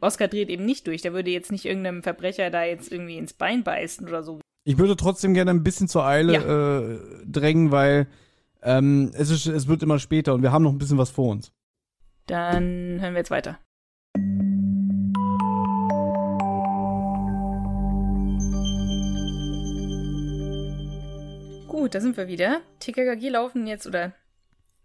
[0.00, 1.02] Oscar dreht eben nicht durch.
[1.02, 4.40] Der würde jetzt nicht irgendeinem Verbrecher da jetzt irgendwie ins Bein beißen oder so.
[4.64, 6.36] Ich würde trotzdem gerne ein bisschen zur Eile
[7.22, 8.08] äh, drängen, weil
[8.64, 11.30] ähm, es, ist, es wird immer später und wir haben noch ein bisschen was vor
[11.30, 11.52] uns.
[12.26, 13.58] Dann hören wir jetzt weiter.
[21.68, 22.62] Gut, da sind wir wieder.
[22.80, 24.14] TKKG laufen jetzt, oder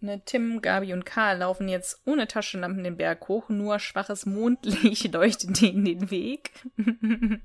[0.02, 5.12] ne, Tim, Gabi und Karl laufen jetzt ohne Taschenlampen den Berg hoch, nur schwaches Mondlicht
[5.14, 6.52] leuchtet ihnen den Weg.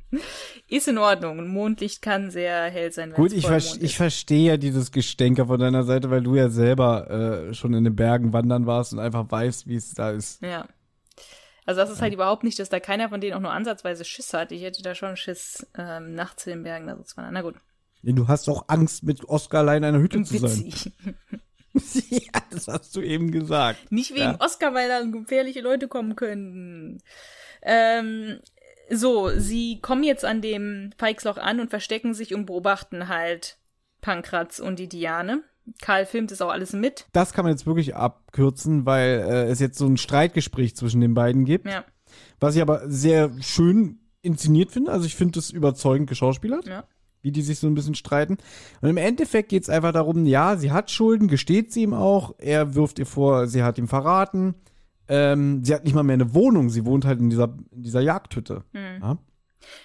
[0.68, 1.46] ist in Ordnung.
[1.48, 3.12] Mondlicht kann sehr hell sein.
[3.12, 3.96] Gut, ich, ver Vollmond ich ist.
[3.96, 7.96] verstehe ja dieses Gestenker von deiner Seite, weil du ja selber äh, schon in den
[7.96, 10.42] Bergen wandern warst und einfach weißt, wie es da ist.
[10.42, 10.66] Ja.
[11.66, 14.34] Also das ist halt überhaupt nicht, dass da keiner von denen auch nur ansatzweise Schiss
[14.34, 14.52] hat.
[14.52, 17.34] Ich hätte da schon Schiss, ähm, nachts in den Bergen da so zu wandern.
[17.34, 17.54] Na gut.
[18.02, 20.74] Du hast auch Angst, mit Oscar allein in einer Hütte zu sein.
[22.10, 23.90] Ja, das hast du eben gesagt.
[23.90, 24.36] Nicht wegen Ja.
[24.40, 27.00] Oscar, weil da gefährliche Leute kommen könnten.
[27.62, 28.38] Ähm,
[28.90, 33.58] so, sie kommen jetzt an dem Feixloch an und verstecken sich und beobachten halt
[34.00, 35.42] Pankratz und die Diane.
[35.80, 37.06] Karl filmt es auch alles mit.
[37.12, 41.14] Das kann man jetzt wirklich abkürzen, weil äh, es jetzt so ein Streitgespräch zwischen den
[41.14, 41.66] beiden gibt.
[41.66, 41.84] Ja,
[42.38, 44.92] Was ich aber sehr schön inszeniert finde.
[44.92, 46.84] Also ich finde das überzeugend geschauspielert, ja.
[47.24, 48.36] Wie die sich so ein bisschen streiten.
[48.82, 52.34] Und im Endeffekt geht es einfach darum, ja, sie hat Schulden, gesteht sie ihm auch.
[52.38, 54.54] Er wirft ihr vor, sie hat ihm verraten.
[55.08, 58.00] Ähm, sie hat nicht mal mehr eine Wohnung, sie wohnt halt in dieser, in dieser
[58.00, 58.64] Jagdhütte.
[58.72, 59.18] Ja?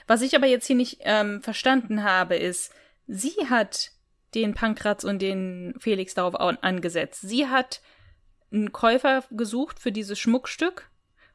[0.08, 2.72] Was ich aber jetzt hier nicht ähm, verstanden habe, ist,
[3.08, 3.92] sie hat
[4.36, 7.22] den Pankratz und den Felix darauf au- angesetzt.
[7.22, 7.82] Sie hat
[8.52, 10.89] einen Käufer gesucht für dieses Schmuckstück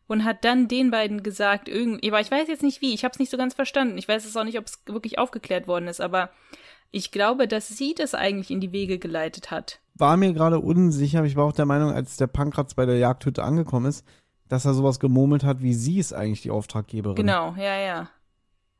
[0.06, 3.12] und hat dann den beiden gesagt, irgendwie, aber ich weiß jetzt nicht wie, ich habe
[3.12, 3.96] es nicht so ganz verstanden.
[3.98, 6.30] Ich weiß es auch nicht, ob es wirklich aufgeklärt worden ist, aber
[6.90, 9.80] ich glaube, dass sie das eigentlich in die Wege geleitet hat.
[9.96, 11.24] war mir gerade unsicher.
[11.24, 14.04] Ich war auch der Meinung, als der Pankratz bei der Jagdhütte angekommen ist,
[14.48, 17.16] dass er sowas gemurmelt hat, wie sie ist eigentlich die Auftraggeberin.
[17.16, 18.10] Genau, ja, ja.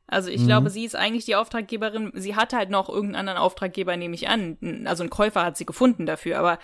[0.07, 0.45] Also ich Mhm.
[0.47, 2.11] glaube, sie ist eigentlich die Auftraggeberin.
[2.13, 4.57] Sie hatte halt noch irgendeinen anderen Auftraggeber, nehme ich an.
[4.85, 6.59] Also einen Käufer hat sie gefunden dafür, aber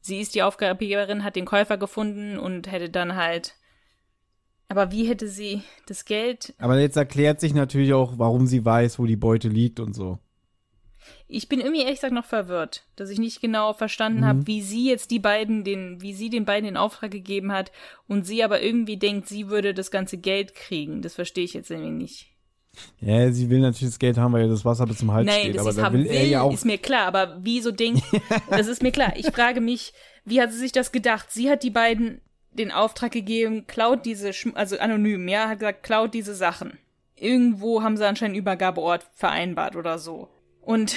[0.00, 3.54] sie ist die Auftraggeberin, hat den Käufer gefunden und hätte dann halt.
[4.68, 6.54] Aber wie hätte sie das Geld?
[6.58, 10.18] Aber jetzt erklärt sich natürlich auch, warum sie weiß, wo die Beute liegt und so.
[11.26, 14.24] Ich bin irgendwie ehrlich gesagt noch verwirrt, dass ich nicht genau verstanden Mhm.
[14.24, 17.72] habe, wie sie jetzt die beiden den, wie sie den beiden den Auftrag gegeben hat
[18.06, 21.02] und sie aber irgendwie denkt, sie würde das ganze Geld kriegen.
[21.02, 22.28] Das verstehe ich jetzt irgendwie nicht.
[23.00, 25.40] Ja, sie will natürlich das Geld haben, weil ihr das Wasser bis zum Hals Nein,
[25.40, 25.56] steht.
[25.56, 26.52] dass aber sie es da haben will will, er ja auch.
[26.54, 27.06] ist mir klar.
[27.06, 28.02] Aber wieso denkt,
[28.50, 29.12] das ist mir klar.
[29.16, 29.92] Ich frage mich,
[30.24, 31.30] wie hat sie sich das gedacht?
[31.30, 32.20] Sie hat die beiden
[32.54, 36.78] den Auftrag gegeben, klaut diese, Schm also anonym, ja, hat gesagt, klaut diese Sachen.
[37.16, 40.28] Irgendwo haben sie anscheinend einen Übergabeort vereinbart oder so.
[40.60, 40.94] Und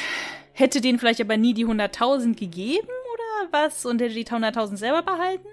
[0.53, 3.85] hätte denen vielleicht aber nie die 100.000 gegeben oder was?
[3.85, 5.47] Und hätte die 100.000 selber behalten?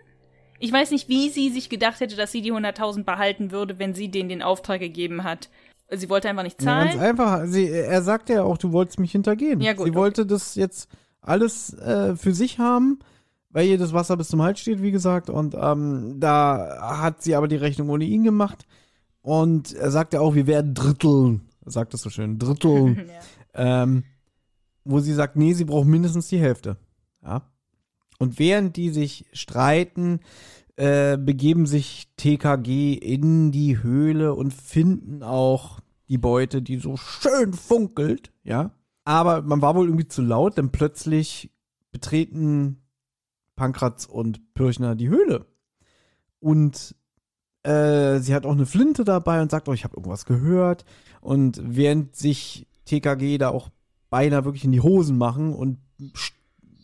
[0.58, 3.94] Ich weiß nicht, wie sie sich gedacht hätte, dass sie die 100.000 behalten würde, wenn
[3.94, 5.48] sie denen den Auftrag gegeben hat.
[5.90, 7.04] Sie wollte einfach nicht Ja, ganz zahlen.
[7.04, 7.42] einfach.
[7.46, 9.60] Sie, er sagte ja auch, du wolltest mich hintergehen.
[9.60, 9.98] Ja, gut, sie okay.
[9.98, 10.88] wollte das jetzt
[11.20, 13.00] alles äh, für sich haben,
[13.52, 15.30] weil ihr das Wasser bis zum Hals steht, wie gesagt.
[15.30, 18.66] Und ähm, da hat sie aber die Rechnung ohne ihn gemacht.
[19.20, 21.42] Und er sagte auch, wir werden dritteln.
[21.64, 23.08] Er sagt das so schön, dritteln.
[23.54, 23.82] Ja.
[23.82, 24.04] ähm,
[24.84, 26.76] wo sie sagt, nee, sie braucht mindestens die Hälfte.
[27.22, 27.42] Ja.
[28.18, 30.20] Und während die sich streiten,
[30.76, 37.52] äh, begeben sich TKG in die Höhle und finden auch die Beute, die so schön
[37.52, 38.72] funkelt, ja.
[39.04, 41.50] Aber man war wohl irgendwie zu laut, denn plötzlich
[41.90, 42.81] betreten
[43.62, 45.46] Pankratz und Pirchner die Höhle.
[46.40, 46.96] Und
[47.62, 50.84] äh, sie hat auch eine Flinte dabei und sagt, oh, ich habe irgendwas gehört.
[51.20, 53.68] Und während sich TKG da auch
[54.10, 56.32] beinahe wirklich in die Hosen machen und st-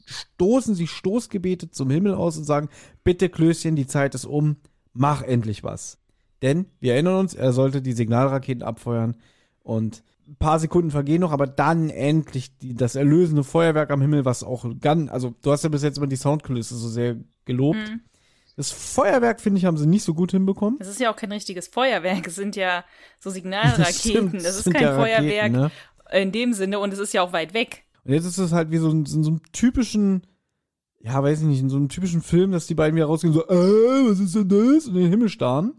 [0.06, 2.68] stoßen sich Stoßgebete zum Himmel aus und sagen,
[3.02, 4.58] bitte Klößchen, die Zeit ist um,
[4.92, 5.98] mach endlich was.
[6.42, 9.16] Denn, wir erinnern uns, er sollte die Signalraketen abfeuern
[9.64, 14.24] und ein paar Sekunden vergehen noch, aber dann endlich die, das erlösende Feuerwerk am Himmel,
[14.24, 17.78] was auch ganz, also du hast ja bis jetzt immer die Soundkulisse so sehr gelobt.
[17.78, 18.00] Mhm.
[18.56, 20.78] Das Feuerwerk, finde ich, haben sie nicht so gut hinbekommen.
[20.80, 22.84] Es ist ja auch kein richtiges Feuerwerk, es sind ja
[23.18, 23.92] so Signalraketen.
[23.92, 25.70] Stimmt, das ist kein ja Raketen, Feuerwerk ne?
[26.12, 27.84] in dem Sinne und es ist ja auch weit weg.
[28.04, 30.26] Und jetzt ist es halt wie so, ein, in so einem typischen,
[31.00, 33.46] ja, weiß ich nicht, in so einem typischen Film, dass die beiden wieder rausgehen, so,
[33.46, 34.86] äh, was ist denn das?
[34.86, 35.74] Und in den Himmel starren.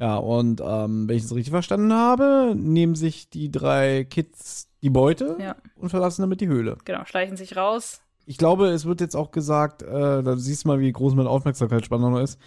[0.00, 4.90] Ja, und ähm, wenn ich es richtig verstanden habe, nehmen sich die drei Kids die
[4.90, 5.56] Beute Ja.
[5.76, 6.78] und verlassen damit die Höhle.
[6.84, 8.00] Genau, schleichen sich raus.
[8.24, 11.30] Ich glaube, es wird jetzt auch gesagt, äh, da siehst du mal, wie groß meine
[11.30, 12.38] Aufmerksamkeitsspanne noch ist,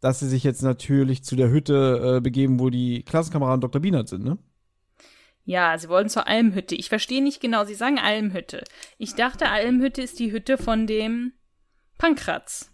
[0.00, 3.80] dass sie sich jetzt natürlich zu der Hütte äh, begeben, wo die Klassenkameraden Dr.
[3.80, 4.36] Bienert sind, ne?
[5.44, 6.74] Ja, sie wollen zur Almhütte.
[6.74, 8.64] Ich verstehe nicht genau, sie sagen Almhütte.
[8.98, 11.32] Ich dachte, Almhütte ist die Hütte von dem
[11.96, 12.70] Pankratz.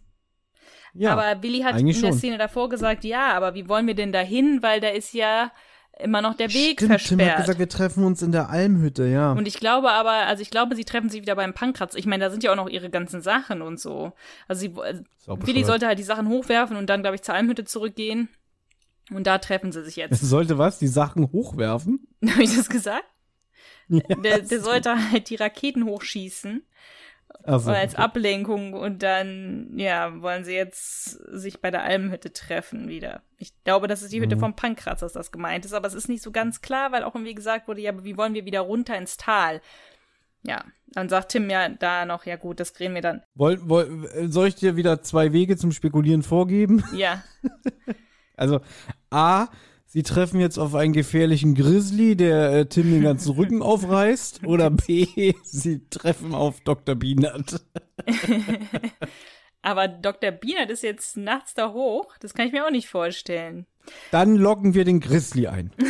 [0.95, 2.13] Ja, aber Willi hat in der schon.
[2.13, 4.61] Szene davor gesagt, ja, aber wie wollen wir denn da hin?
[4.63, 5.51] Weil da ist ja
[5.99, 7.37] immer noch der Weg Stimmt, Tim hat versperrt.
[7.39, 9.33] gesagt, wir treffen uns in der Almhütte, ja.
[9.33, 11.95] Und ich glaube aber, also ich glaube, sie treffen sich wieder beim Pankratz.
[11.95, 14.13] Ich meine, da sind ja auch noch ihre ganzen Sachen und so.
[14.49, 17.65] Also sie, äh, Willi sollte halt die Sachen hochwerfen und dann, glaube ich, zur Almhütte
[17.65, 18.29] zurückgehen.
[19.11, 20.21] Und da treffen sie sich jetzt.
[20.23, 20.79] Sollte was?
[20.79, 22.07] Die Sachen hochwerfen?
[22.29, 23.05] Habe ich das gesagt?
[23.89, 26.63] Ja, Der, der sollte halt die Raketen hochschießen
[27.45, 33.23] also, als Ablenkung und dann, ja, wollen sie jetzt sich bei der Almhütte treffen wieder.
[33.39, 34.25] Ich glaube, das ist die Mhm.
[34.25, 37.03] Hütte vom Pankratz, dass das gemeint ist, aber es ist nicht so ganz klar, weil
[37.05, 39.61] auch irgendwie gesagt wurde, ja, aber wie wollen wir wieder runter ins Tal?
[40.43, 43.23] Ja, dann sagt Tim ja da noch, ja gut, das drehen wir dann.
[43.35, 46.85] Woll, woll, soll ich dir wieder zwei Wege zum Spekulieren vorgeben?
[46.95, 47.23] Ja,
[48.37, 48.61] Also,
[49.11, 49.47] A,
[49.95, 54.45] sie treffen jetzt auf einen gefährlichen Grizzly, der äh, Tim den ganzen Rücken aufreißt.
[54.45, 56.97] Oder B, sie treffen auf Dr.
[56.97, 57.61] Bienert.
[59.63, 60.33] aber Dr.
[60.33, 63.67] Bienert ist jetzt nachts da hoch, das kann ich mir auch nicht vorstellen.
[64.11, 65.71] Dann locken wir den Grizzly ein.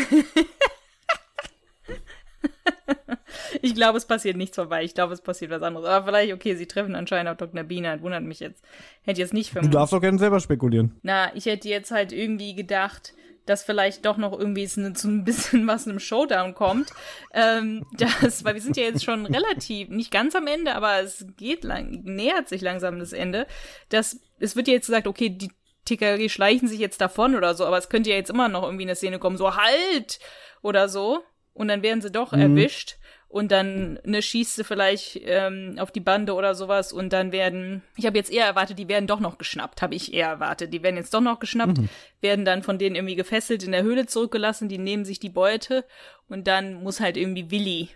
[3.62, 4.85] Ich glaube, es passiert nichts vorbei.
[4.85, 5.86] Ich glaube, es passiert was anderes.
[5.89, 7.62] Aber vielleicht, okay, sie treffen anscheinend auf Dr.
[7.62, 8.02] Bienert.
[8.02, 8.62] Wundert mich jetzt.
[9.02, 9.74] Hätte jetzt nicht Du vermutet.
[9.74, 10.98] darfst doch gerne selber spekulieren.
[11.02, 13.14] Na, ich hätte jetzt halt irgendwie gedacht,
[13.47, 16.91] dass vielleicht doch noch irgendwie zu ein bisschen was einem Showdown kommt.
[17.33, 21.27] Ähm, das, weil wir sind ja jetzt schon relativ, nicht ganz am Ende, aber es
[21.37, 23.47] geht lang, nähert sich langsam das Ende.
[23.89, 25.51] Das, es wird ja jetzt gesagt, okay, die
[25.85, 28.85] TKG schleichen sich jetzt davon oder so, aber es könnte ja jetzt immer noch irgendwie
[28.85, 30.19] eine Szene kommen, so halt
[30.62, 31.23] oder so.
[31.53, 32.97] Und dann werden sie doch erwischt.
[33.35, 37.82] Und dann ne, schießt sie vielleicht ähm, auf die Bande oder sowas und dann werden,
[37.97, 40.73] ich habe jetzt eher erwartet, die werden doch noch geschnappt, habe ich eher erwartet.
[40.73, 41.81] Die werden jetzt doch noch geschnappt,
[42.20, 45.85] werden dann von denen irgendwie gefesselt in der Höhle zurückgelassen, die nehmen sich die Beute
[46.28, 47.89] und dann muss halt irgendwie Willi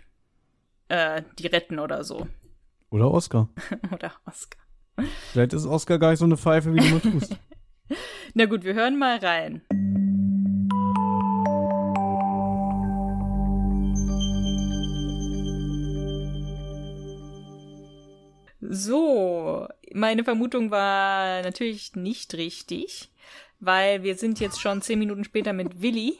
[0.89, 2.27] äh, die retten oder so.
[2.89, 3.47] Oder Oscar.
[3.93, 4.59] Oder Oscar.
[5.31, 7.37] Vielleicht ist Oscar gar nicht so eine Pfeife, wie du nur tust.
[8.33, 9.61] Na gut, wir hören mal rein.
[18.71, 23.09] So, meine Vermutung war natürlich nicht richtig,
[23.59, 26.19] weil wir sind jetzt schon zehn Minuten später mit Willi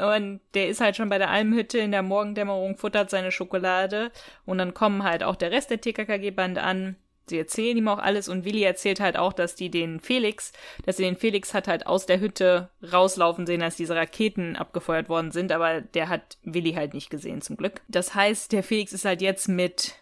[0.00, 4.12] und der ist halt schon bei der Almhütte in der Morgendämmerung, futtert seine Schokolade
[4.46, 6.94] und dann kommen halt auch der Rest der TKKG-Band an.
[7.26, 10.52] Sie erzählen ihm auch alles und Willi erzählt halt auch, dass die den Felix,
[10.86, 15.08] dass sie den Felix hat halt aus der Hütte rauslaufen sehen, als diese Raketen abgefeuert
[15.08, 17.80] worden sind, aber der hat Willi halt nicht gesehen zum Glück.
[17.88, 19.96] Das heißt, der Felix ist halt jetzt mit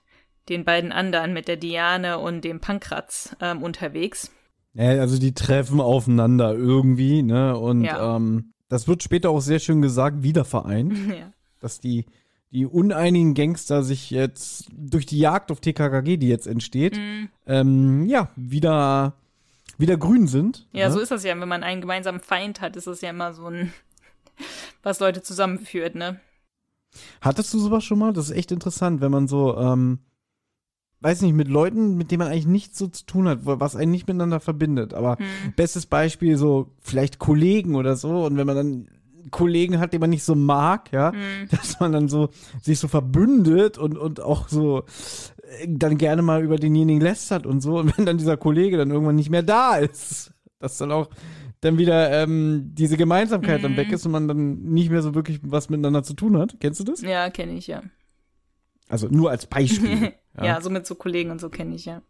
[0.48, 4.30] den beiden anderen, mit der Diane und dem Pankratz ähm, unterwegs.
[4.74, 7.56] Ja, also die treffen aufeinander irgendwie, ne?
[7.58, 8.16] Und Ja.
[8.16, 10.92] ähm, das wird später auch sehr schön gesagt, wieder vereint.
[11.08, 11.32] Ja.
[11.60, 12.04] dass die,
[12.50, 17.28] die uneinigen Gangster sich jetzt durch die Jagd auf TKKG, die jetzt entsteht, Mhm.
[17.46, 19.14] ähm, ja, wieder,
[19.78, 20.68] wieder grün sind.
[20.72, 20.92] Ja, ne?
[20.92, 21.38] so ist das ja.
[21.40, 23.72] Wenn man einen gemeinsamen Feind hat, ist das ja immer so ein,
[24.82, 26.20] was Leute zusammenführt, ne?
[27.20, 28.12] Hattest du sowas schon mal?
[28.12, 29.98] Das ist echt interessant, wenn man so, ähm,
[31.00, 33.90] weiß nicht, mit Leuten, mit denen man eigentlich nichts so zu tun hat, was einen
[33.92, 34.94] nicht miteinander verbindet.
[34.94, 35.52] Aber Hm.
[35.56, 38.24] bestes Beispiel, so vielleicht Kollegen oder so.
[38.24, 38.88] Und wenn man dann
[39.30, 41.48] Kollegen hat, die man nicht so mag, ja, Hm.
[41.50, 42.30] dass man dann so
[42.62, 44.84] sich so verbündet und, und auch so
[45.60, 47.78] äh, dann gerne mal über denjenigen lästert und so.
[47.80, 51.08] Und wenn dann dieser Kollege dann irgendwann nicht mehr da ist, dass dann auch
[51.60, 53.76] dann wieder ähm, diese Gemeinsamkeit dann Mhm.
[53.76, 56.56] weg ist und man dann nicht mehr so wirklich was miteinander zu tun hat.
[56.60, 57.00] Kennst du das?
[57.02, 57.82] Ja, kenne ich, ja.
[58.88, 60.12] Also nur als Beispiel.
[60.44, 62.02] Ja, so mit so Kollegen und so kenne ich, ja.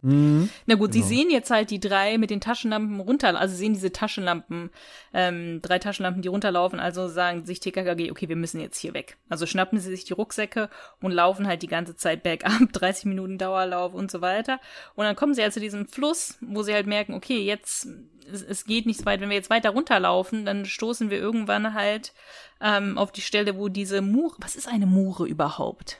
[0.00, 0.48] Mhm.
[0.66, 1.04] Na gut, Genau.
[1.04, 4.70] sie sehen jetzt halt die drei mit den Taschenlampen runter, also sie sehen diese Taschenlampen,
[5.12, 9.16] ähm, drei Taschenlampen, die runterlaufen, also sagen sich TKKG, okay, wir müssen jetzt hier weg.
[9.28, 13.38] Also schnappen sie sich die Rucksäcke und laufen halt die ganze Zeit bergab, 30 Minuten
[13.38, 14.60] Dauerlauf und so weiter.
[14.94, 17.88] Und dann kommen sie halt zu diesem Fluss, wo sie halt merken, okay, jetzt,
[18.32, 21.74] es, es geht nicht so weit, wenn wir jetzt weiter runterlaufen, dann stoßen wir irgendwann
[21.74, 22.12] halt
[22.60, 25.98] ähm, auf die Stelle, wo diese Mure, was ist eine Mure überhaupt?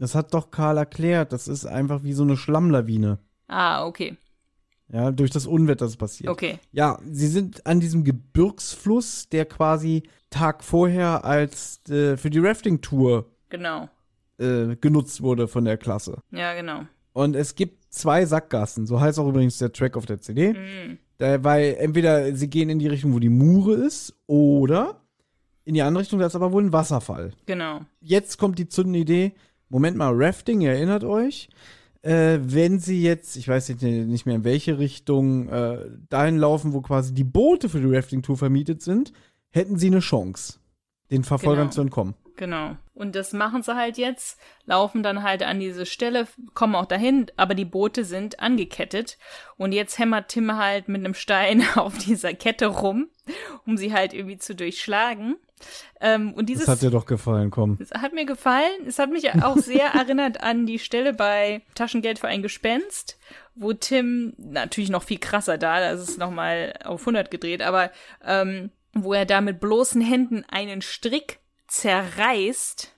[0.00, 1.32] Das hat doch Karl erklärt.
[1.32, 3.18] Das ist einfach wie so eine Schlammlawine.
[3.48, 4.16] Ah, okay,
[4.92, 6.30] Ja, durch das Unwetter, das passiert.
[6.30, 6.58] okay.
[6.72, 13.26] Ja, sie sind an diesem Gebirgsfluss, der quasi Tag vorher als äh, für die Rafting-Tour
[13.48, 13.88] Genau.
[14.38, 16.18] äh, genutzt wurde von der Klasse.
[16.30, 16.82] Ja, genau.
[17.12, 20.52] Und es gibt zwei Sackgassen, so heißt auch übrigens der Track auf der CD.
[20.52, 20.98] Mhm.
[21.18, 25.00] Da, weil entweder sie gehen in die Richtung, wo die Mure ist, oder
[25.64, 27.32] in die andere Richtung, da ist aber wohl ein Wasserfall.
[27.46, 27.80] Genau.
[28.00, 29.32] Jetzt kommt die zündende Idee,
[29.70, 31.48] Moment mal, Rafting, erinnert euch,
[32.02, 36.72] äh, wenn sie jetzt, ich weiß jetzt nicht mehr in welche Richtung, äh, dahin laufen,
[36.72, 39.12] wo quasi die Boote für die Rafting-Tour vermietet sind,
[39.50, 40.58] hätten sie eine Chance,
[41.10, 41.72] den Verfolgern Genau.
[41.72, 42.14] zu entkommen.
[42.36, 42.76] Genau.
[42.94, 47.26] Und das machen sie halt jetzt, laufen dann halt an diese Stelle, kommen auch dahin,
[47.36, 49.18] aber die Boote sind angekettet.
[49.56, 53.08] Und jetzt hämmert Tim halt mit einem Stein auf dieser Kette rum,
[53.66, 55.36] um sie halt irgendwie zu durchschlagen.
[56.00, 57.78] Ähm, und dieses Das hat dir doch gefallen, komm.
[57.80, 58.86] es hat mir gefallen.
[58.86, 63.18] Es hat mich auch sehr erinnert an die Stelle bei Taschengeld für ein Gespenst,
[63.54, 67.90] wo Tim, natürlich noch viel krasser da, da ist es nochmal auf 100 gedreht, aber
[68.24, 71.38] ähm, wo er da mit bloßen Händen einen Strick
[71.68, 72.92] zerreißt,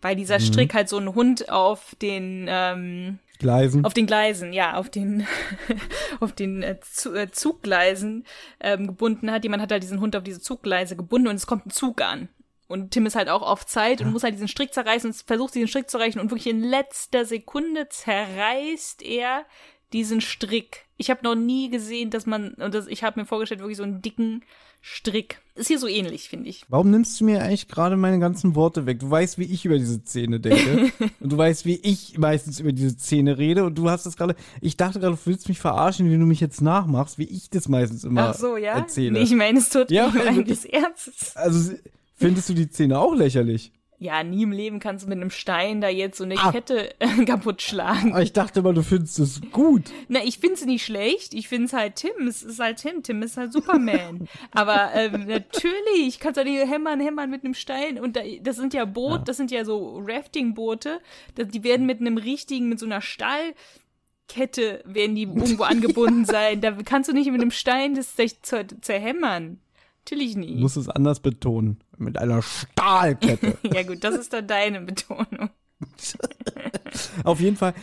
[0.00, 3.84] weil dieser Strick halt so einen Hund auf den ähm, Gleisen.
[3.84, 5.26] auf den Gleisen, ja, auf den,
[6.20, 6.76] auf den äh,
[7.14, 8.24] äh, Zuggleisen
[8.60, 9.44] ähm, gebunden hat.
[9.44, 12.28] Jemand hat halt diesen Hund auf diese Zuggleise gebunden und es kommt ein Zug an.
[12.68, 15.54] Und Tim ist halt auch auf Zeit und muss halt diesen Strick zerreißen und versucht
[15.54, 19.46] diesen Strick zu erreichen und wirklich in letzter Sekunde zerreißt er
[19.92, 20.84] diesen Strick.
[20.96, 23.84] Ich habe noch nie gesehen, dass man, und das, ich habe mir vorgestellt, wirklich so
[23.84, 24.42] einen dicken
[24.80, 25.40] Strick.
[25.54, 26.64] Ist hier so ähnlich, finde ich.
[26.68, 29.00] Warum nimmst du mir eigentlich gerade meine ganzen Worte weg?
[29.00, 30.92] Du weißt, wie ich über diese Szene denke.
[31.20, 33.64] und du weißt, wie ich meistens über diese Szene rede.
[33.64, 34.36] Und du hast das gerade.
[34.60, 37.68] Ich dachte gerade, du willst mich verarschen, wie du mich jetzt nachmachst, wie ich das
[37.68, 38.74] meistens immer Ach so, ja?
[38.74, 39.12] erzähle.
[39.18, 40.60] Nee, ich meine es tut Ja, ich meine wirklich.
[40.60, 41.36] das Ernstes.
[41.36, 41.74] also
[42.14, 43.72] findest du die Szene auch lächerlich?
[44.00, 46.52] Ja, nie im Leben kannst du mit einem Stein da jetzt so eine Ah.
[46.52, 48.12] Kette äh, kaputt schlagen.
[48.12, 49.90] Aber ich dachte mal, du findest es gut.
[50.06, 51.34] Na, ich find's nicht schlecht.
[51.34, 52.28] Ich find's halt Tim.
[52.28, 53.02] Es ist halt Tim.
[53.02, 54.28] Tim ist halt Superman.
[54.52, 57.98] Aber ähm, natürlich kannst du die hämmern, hämmern mit einem Stein.
[57.98, 61.00] Und da, das sind ja Boot, das sind ja so Rafting-Boote.
[61.36, 66.60] Die werden mit einem richtigen, mit so einer Stahlkette werden die irgendwo angebunden sein.
[66.60, 69.58] Da kannst du nicht mit einem Stein das zer zerhämmern.
[70.10, 70.56] Natürlich Du nicht.
[70.56, 71.78] musst es anders betonen.
[71.98, 73.58] Mit einer Stahlkette.
[73.74, 75.50] Ja gut, das ist dann deine Betonung.
[77.24, 77.74] Auf jeden Fall.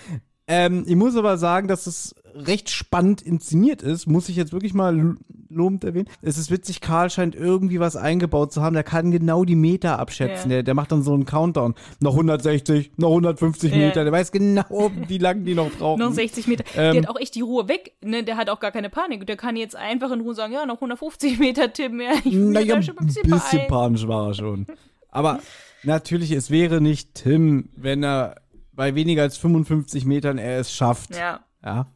[0.47, 4.05] Ähm, ich muss aber sagen, dass es recht spannend inszeniert ist.
[4.07, 5.15] Muss ich jetzt wirklich mal lo-
[5.49, 6.07] lobend erwähnen.
[6.22, 8.73] Es ist witzig, Karl scheint irgendwie was eingebaut zu haben.
[8.76, 10.51] Der kann genau die Meter abschätzen.
[10.51, 10.57] Ja.
[10.57, 11.73] Der, der macht dann so einen Countdown.
[11.99, 13.77] Noch 160, noch 150 Ja.
[13.77, 14.03] Meter.
[14.03, 15.99] Der weiß genau, wie lange die noch brauchen.
[16.01, 16.63] Noch 60 Meter.
[16.76, 16.93] Ähm.
[16.93, 17.93] der hat auch echt die Ruhe weg.
[18.03, 18.23] Ne?
[18.23, 19.26] Der hat auch gar keine Panik.
[19.26, 21.99] Der kann jetzt einfach in Ruhe sagen, ja, noch 150 Meter, Tim.
[22.01, 24.67] Ja, ich bin Naja, schon ein bisschen, bisschen panisch war er schon.
[25.09, 25.39] Aber
[25.84, 28.35] natürlich, es wäre nicht Tim, wenn er
[28.76, 31.15] bei weniger als 55 Metern er es schafft.
[31.15, 31.41] Ja.
[31.64, 31.88] Ja.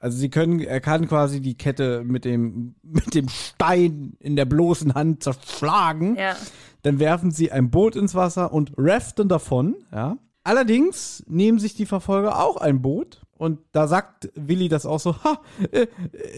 [0.00, 4.44] Also sie können, er kann quasi die Kette mit dem, mit dem Stein in der
[4.44, 6.16] bloßen Hand zerschlagen.
[6.16, 6.36] Ja.
[6.82, 10.16] Dann werfen sie ein Boot ins Wasser und raften davon, ja.
[10.44, 13.20] Allerdings nehmen sich die Verfolger auch ein Boot.
[13.38, 15.40] Und da sagt Willi das auch so, ha,
[15.70, 15.86] äh,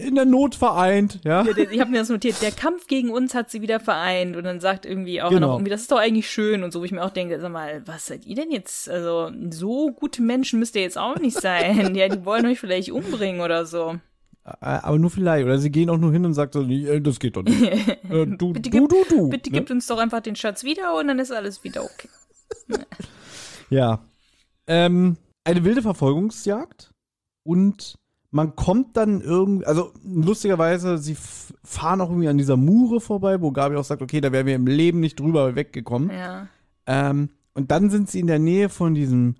[0.05, 1.41] in der Not vereint, ja.
[1.43, 2.41] Ja, Ich habe mir das notiert.
[2.41, 4.35] Der Kampf gegen uns hat sie wieder vereint.
[4.37, 5.47] Und dann sagt irgendwie auch Genau.
[5.47, 7.51] noch irgendwie, das ist doch eigentlich schön und so, wo ich mir auch denke, sag
[7.51, 8.87] mal, was seid ihr denn jetzt?
[8.87, 11.95] Also, so gute Menschen müsst ihr jetzt auch nicht sein.
[11.95, 13.95] ja, die wollen euch vielleicht umbringen oder so.
[14.43, 15.45] Aber nur vielleicht.
[15.45, 17.61] Oder sie gehen auch nur hin und sagt so, äh, das geht doch nicht.
[18.09, 19.29] äh, du, Bitte du, gib- du, du.
[19.29, 19.57] Bitte ne?
[19.57, 22.09] gebt uns doch einfach den Schatz wieder und dann ist alles wieder okay.
[23.69, 23.99] Ja.
[24.67, 26.90] Ähm, eine wilde Verfolgungsjagd
[27.43, 27.97] und
[28.31, 31.17] man kommt dann irgendwie, also lustigerweise, sie
[31.63, 34.55] fahren auch irgendwie an dieser Mure vorbei, wo Gabi auch sagt, okay, da wären wir
[34.55, 36.09] im Leben nicht drüber weggekommen.
[36.11, 36.47] Ja.
[36.85, 39.35] Ähm, und dann sind sie in der Nähe von diesem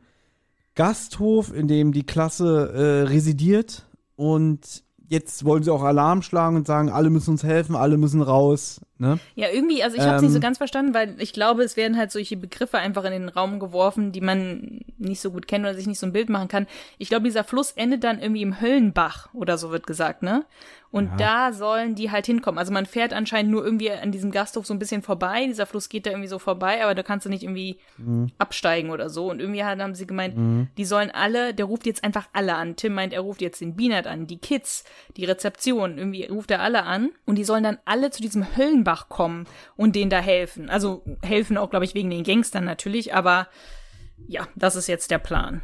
[0.75, 3.87] Gasthof, in dem die Klasse äh, residiert
[4.17, 8.21] und jetzt wollen sie auch Alarm schlagen und sagen, alle müssen uns helfen, alle müssen
[8.21, 8.79] raus.
[8.97, 9.19] Ne?
[9.35, 10.41] Ja, irgendwie, also ich habe es nicht so Ähm.
[10.41, 14.13] ganz verstanden, weil ich glaube, es werden halt solche Begriffe einfach in den Raum geworfen,
[14.13, 16.65] die man nicht so gut kennt oder sich nicht so ein Bild machen kann.
[16.97, 20.45] Ich glaube, dieser Fluss endet dann irgendwie im Höllenbach oder so wird gesagt, ne?
[20.91, 22.59] Und da sollen die halt hinkommen.
[22.59, 25.45] Also man fährt anscheinend nur irgendwie an diesem Gasthof so ein bisschen vorbei.
[25.47, 27.79] Dieser Fluss geht da irgendwie so vorbei, aber da kannst du nicht irgendwie
[28.37, 29.29] absteigen oder so.
[29.29, 32.75] Und irgendwie haben sie gemeint, die sollen alle, der ruft jetzt einfach alle an.
[32.75, 34.83] Tim meint, er ruft jetzt den Beanert an, die Kids,
[35.15, 37.11] die Rezeption, irgendwie ruft er alle an.
[37.25, 39.45] Und die sollen dann alle zu diesem Höllenbach kommen
[39.77, 40.69] und denen da helfen.
[40.69, 43.47] Also helfen auch, glaube ich, wegen den Gangstern natürlich, aber
[44.27, 45.61] ja, das ist jetzt der Plan.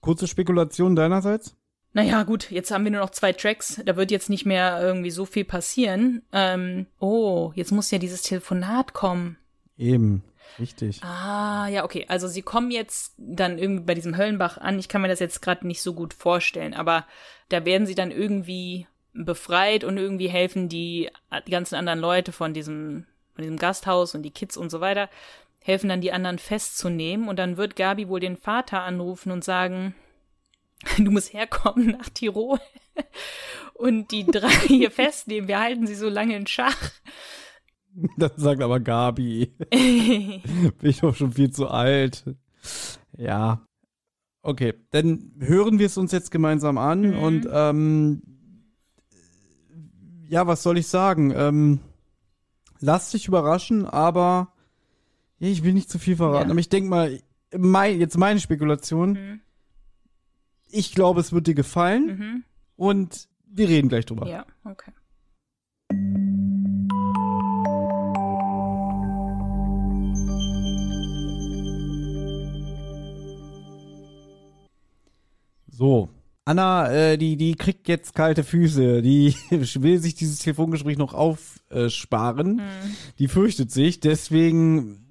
[0.00, 1.56] Kurze Spekulation deinerseits?
[1.94, 3.80] Naja, gut, jetzt haben wir nur noch zwei Tracks.
[3.84, 6.22] Da wird jetzt nicht mehr irgendwie so viel passieren.
[6.32, 9.38] Ähm, oh, jetzt muss ja dieses Telefonat kommen.
[9.78, 10.24] Eben,
[10.58, 11.02] richtig.
[11.04, 12.04] Ah, ja, okay.
[12.08, 14.80] Also sie kommen jetzt dann irgendwie bei diesem Höllenbach an.
[14.80, 17.06] Ich kann mir das jetzt gerade nicht so gut vorstellen, aber
[17.48, 21.10] da werden sie dann irgendwie befreit und irgendwie helfen die,
[21.46, 23.06] die ganzen anderen Leute von diesem,
[23.36, 25.08] von diesem Gasthaus und die Kids und so weiter,
[25.60, 29.94] helfen dann die anderen festzunehmen und dann wird Gabi wohl den Vater anrufen und sagen,
[30.98, 32.58] du musst herkommen nach Tirol
[33.74, 35.48] und die drei hier festnehmen.
[35.48, 36.76] Wir halten sie so lange in Schach.
[38.16, 39.52] Das sagt aber Gabi.
[39.70, 40.42] Bin
[40.82, 42.24] ich doch schon viel zu alt.
[43.16, 43.66] Ja.
[44.42, 47.18] Okay, dann hören wir es uns jetzt gemeinsam an Mhm.
[47.18, 48.22] und ähm,
[50.28, 51.32] ja, was soll ich sagen?
[51.36, 51.80] Ähm,
[52.80, 54.52] lass dich überraschen, aber
[55.38, 56.48] ich will nicht zu viel verraten.
[56.48, 56.50] Ja.
[56.52, 57.20] Aber ich denke mal,
[57.56, 59.12] mein, jetzt meine Spekulation.
[59.12, 59.40] Mhm.
[60.76, 62.44] Ich glaube, es wird dir gefallen Mhm.
[62.74, 64.26] und wir reden gleich drüber.
[64.28, 64.90] Ja, okay.
[75.70, 76.08] So.
[76.46, 79.00] Anna, äh, die, die kriegt jetzt kalte Füße.
[79.00, 82.60] Die will sich dieses Telefongespräch noch aufsparen.
[83.18, 84.00] Die fürchtet sich.
[84.00, 85.06] Deswegen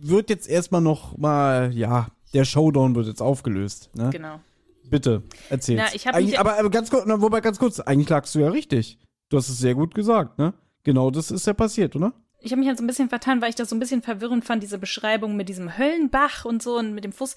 [0.00, 3.90] wird jetzt erstmal noch mal, ja, der Showdown wird jetzt aufgelöst.
[3.94, 4.10] Ne?
[4.10, 4.40] Genau.
[4.90, 5.80] Bitte, erzähl.
[6.36, 8.98] Aber, aber ganz kurz, na, wobei ganz kurz, eigentlich lagst du ja richtig.
[9.28, 10.54] Du hast es sehr gut gesagt, ne?
[10.84, 12.12] Genau das ist ja passiert, oder?
[12.40, 14.44] Ich habe mich halt so ein bisschen vertan, weil ich das so ein bisschen verwirrend
[14.44, 17.34] fand, diese Beschreibung mit diesem Höllenbach und so und mit dem Fuß.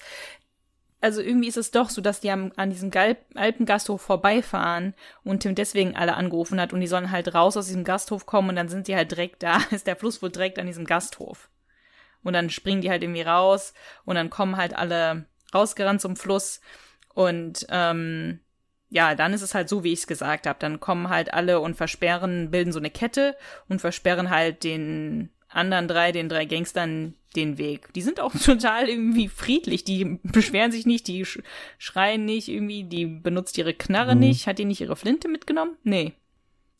[1.00, 4.94] Also irgendwie ist es doch so, dass die am, an diesem Gal Alpengasthof vorbeifahren
[5.24, 8.50] und Tim deswegen alle angerufen hat und die sollen halt raus aus diesem Gasthof kommen
[8.50, 11.48] und dann sind die halt direkt da, ist der Fluss wohl direkt an diesem Gasthof.
[12.22, 13.72] Und dann springen die halt irgendwie raus
[14.04, 16.60] und dann kommen halt alle rausgerannt zum Fluss
[17.18, 18.38] und ähm,
[18.90, 20.60] ja, dann ist es halt so, wie ich es gesagt habe.
[20.60, 23.34] Dann kommen halt alle und versperren, bilden so eine Kette
[23.68, 27.92] und versperren halt den anderen drei, den drei Gangstern den Weg.
[27.94, 29.82] Die sind auch total irgendwie friedlich.
[29.82, 31.40] Die beschweren sich nicht, die sch
[31.76, 34.46] schreien nicht irgendwie, die benutzt ihre Knarre nicht.
[34.46, 35.76] Hat die nicht ihre Flinte mitgenommen?
[35.82, 36.12] Nee.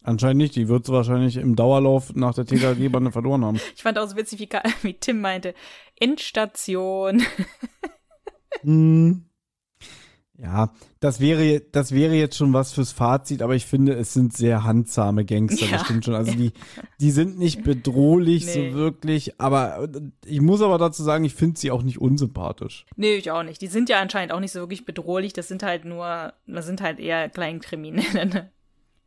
[0.04, 0.54] Anscheinend nicht.
[0.54, 3.60] Die wird sie wahrscheinlich im Dauerlauf nach der TKG-Bande verloren haben.
[3.74, 4.38] Ich fand auch so witzig,
[4.82, 5.52] wie, Tim meinte,
[5.98, 7.24] Endstation.
[8.62, 9.27] Hm.
[10.40, 10.70] Ja,
[11.00, 14.62] das wäre, das wäre jetzt schon was fürs Fazit, aber ich finde, es sind sehr
[14.62, 15.72] handsame Gangster, Ja.
[15.72, 16.14] das stimmt schon.
[16.14, 16.52] Also die,
[17.00, 18.70] die sind nicht bedrohlich Nee.
[18.70, 22.86] so wirklich, aber äh, ich muss aber dazu sagen, ich finde sie auch nicht unsympathisch.
[22.94, 23.60] Nee, ich auch nicht.
[23.60, 25.32] Die sind ja anscheinend auch nicht so wirklich bedrohlich.
[25.32, 28.26] Das sind halt nur, das sind halt eher Kleinkriminelle.
[28.26, 28.50] Ne?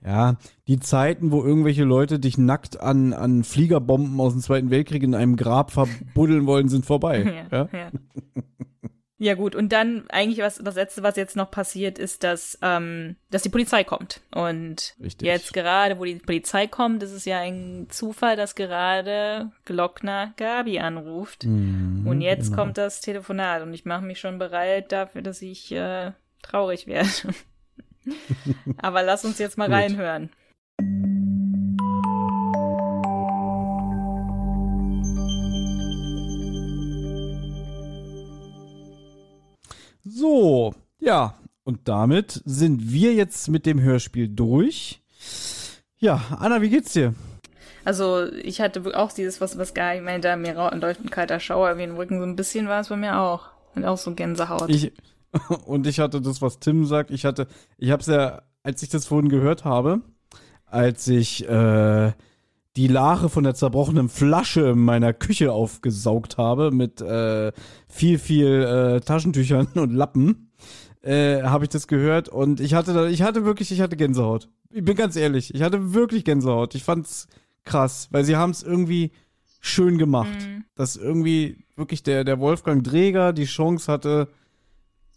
[0.06, 0.36] Ja,
[0.68, 5.16] die Zeiten, wo irgendwelche Leute dich nackt an, an Fliegerbomben aus dem Zweiten Weltkrieg in
[5.16, 7.46] einem Grab verbuddeln wollen, sind vorbei.
[7.52, 7.70] Ja, Ja?
[7.72, 7.92] ja.
[9.22, 13.18] Ja gut, und dann eigentlich was das letzte, was jetzt noch passiert, ist, dass ähm,
[13.30, 14.20] dass die Polizei kommt.
[14.34, 15.28] Und Richtig.
[15.28, 20.80] jetzt gerade, wo die Polizei kommt, ist es ja ein Zufall, dass gerade Glockner Gabi
[20.80, 21.46] anruft.
[21.46, 22.64] Mhm, und jetzt genau.
[22.64, 27.08] kommt das Telefonat und ich mache mich schon bereit dafür, dass ich äh, traurig werde.
[28.78, 30.32] Aber lass uns jetzt mal reinhören.
[40.14, 45.02] So, ja, und damit sind wir jetzt mit dem Hörspiel durch.
[45.98, 47.14] Ja, Anna, wie geht's dir?
[47.86, 51.82] Also ich hatte auch dieses, was, was Gabi meinte, mir läuft ein kalter Schauer wie
[51.82, 53.50] den Rücken, so ein bisschen war es bei mir auch.
[53.74, 54.70] Und auch so Gänsehaut.
[54.70, 54.92] Ich
[55.66, 57.10] und ich hatte das, was Tim sagt.
[57.12, 57.48] Ich hatte,
[57.78, 60.02] ich habe es ja, als ich das vorhin gehört habe,
[60.66, 62.12] als ich äh,
[62.78, 67.52] die Lache von der zerbrochenen Flasche in meiner Küche aufgesaugt habe mit äh,
[67.88, 70.52] viel, viel äh, Taschentüchern und Lappen,
[71.02, 74.48] äh, habe ich das gehört und ich hatte, da, ich hatte wirklich, ich hatte Gänsehaut.
[74.70, 76.76] Ich bin ganz ehrlich, ich hatte wirklich Gänsehaut.
[76.76, 77.28] Ich fand's
[77.66, 79.12] krass, weil sie haben es irgendwie
[79.60, 80.64] schön gemacht, Mhm.
[80.76, 84.28] dass irgendwie wirklich der der Wolfgang Dreger die Chance hatte.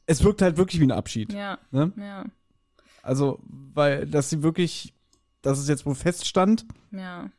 [0.06, 1.32] Es wirkt halt wirklich wie ein Abschied.
[1.32, 1.92] ja, Ne?
[1.96, 2.24] ja,
[3.02, 3.38] Also,
[3.74, 4.92] weil, dass sie wirklich,
[5.42, 7.30] dass es jetzt wohl feststand, ja.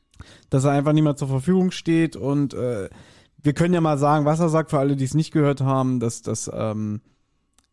[0.49, 2.89] Dass er einfach nicht mehr zur Verfügung steht und äh,
[3.41, 5.99] wir können ja mal sagen, was er sagt, für alle, die es nicht gehört haben,
[5.99, 7.01] dass, dass ähm,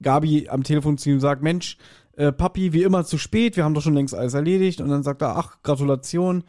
[0.03, 1.79] Gabi am Telefon zu ihm sagt, Mensch,
[2.17, 5.03] äh, Papi, wie immer zu spät, wir haben doch schon längst alles erledigt und dann
[5.03, 6.45] sagt er, ach, Gratulation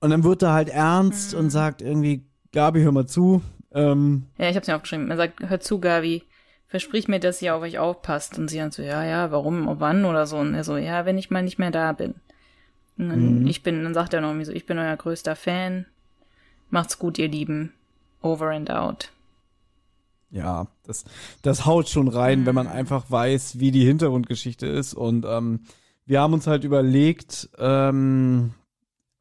[0.00, 3.42] und dann wird er halt ernst und sagt irgendwie, Gabi, hör mal zu,
[3.74, 5.10] ähm, Ja, ich hab's mir aufgeschrieben.
[5.10, 6.22] Er sagt, hör zu, Gabi,
[6.66, 8.38] versprich mir, dass ihr auf euch aufpasst.
[8.38, 10.38] Und sie dann so, ja, ja, warum, wann oder so.
[10.38, 12.14] Und er so, ja, wenn ich mal nicht mehr da bin.
[12.98, 15.86] Und dann, ich bin, dann sagt er noch irgendwie so, ich bin euer größter Fan.
[16.70, 17.72] Macht's gut, ihr Lieben.
[18.20, 19.10] Over and out.
[20.30, 21.04] Ja, das,
[21.42, 24.94] das haut schon rein, wenn man einfach weiß, wie die Hintergrundgeschichte ist.
[24.94, 25.60] Und ähm,
[26.06, 28.54] wir haben uns halt überlegt, ähm,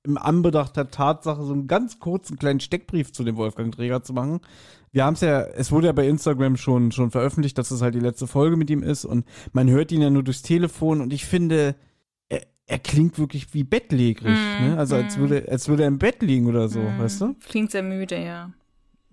[0.03, 4.13] im Anbedacht der Tatsache so einen ganz kurzen kleinen Steckbrief zu dem Wolfgang Träger zu
[4.13, 4.39] machen.
[4.91, 7.95] Wir haben es ja, es wurde ja bei Instagram schon, schon veröffentlicht, dass es halt
[7.95, 11.13] die letzte Folge mit ihm ist und man hört ihn ja nur durchs Telefon und
[11.13, 11.75] ich finde,
[12.71, 14.75] er, klingt wirklich wie bettlägerig, ne?
[14.77, 17.35] Also als würde, als würde er im Bett liegen oder so, weißt du?
[17.47, 18.51] Klingt sehr müde, ja.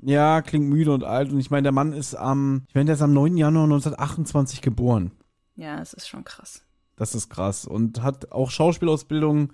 [0.01, 1.33] Ja, klingt müde und alt.
[1.33, 3.37] Und ich meine, der Mann ist am, ich meine, der ist am 9.
[3.37, 5.11] Januar 1928 geboren.
[5.57, 6.63] Ja, es ist schon krass.
[6.97, 7.65] Das ist krass.
[7.65, 9.53] Und hat auch Schauspielausbildung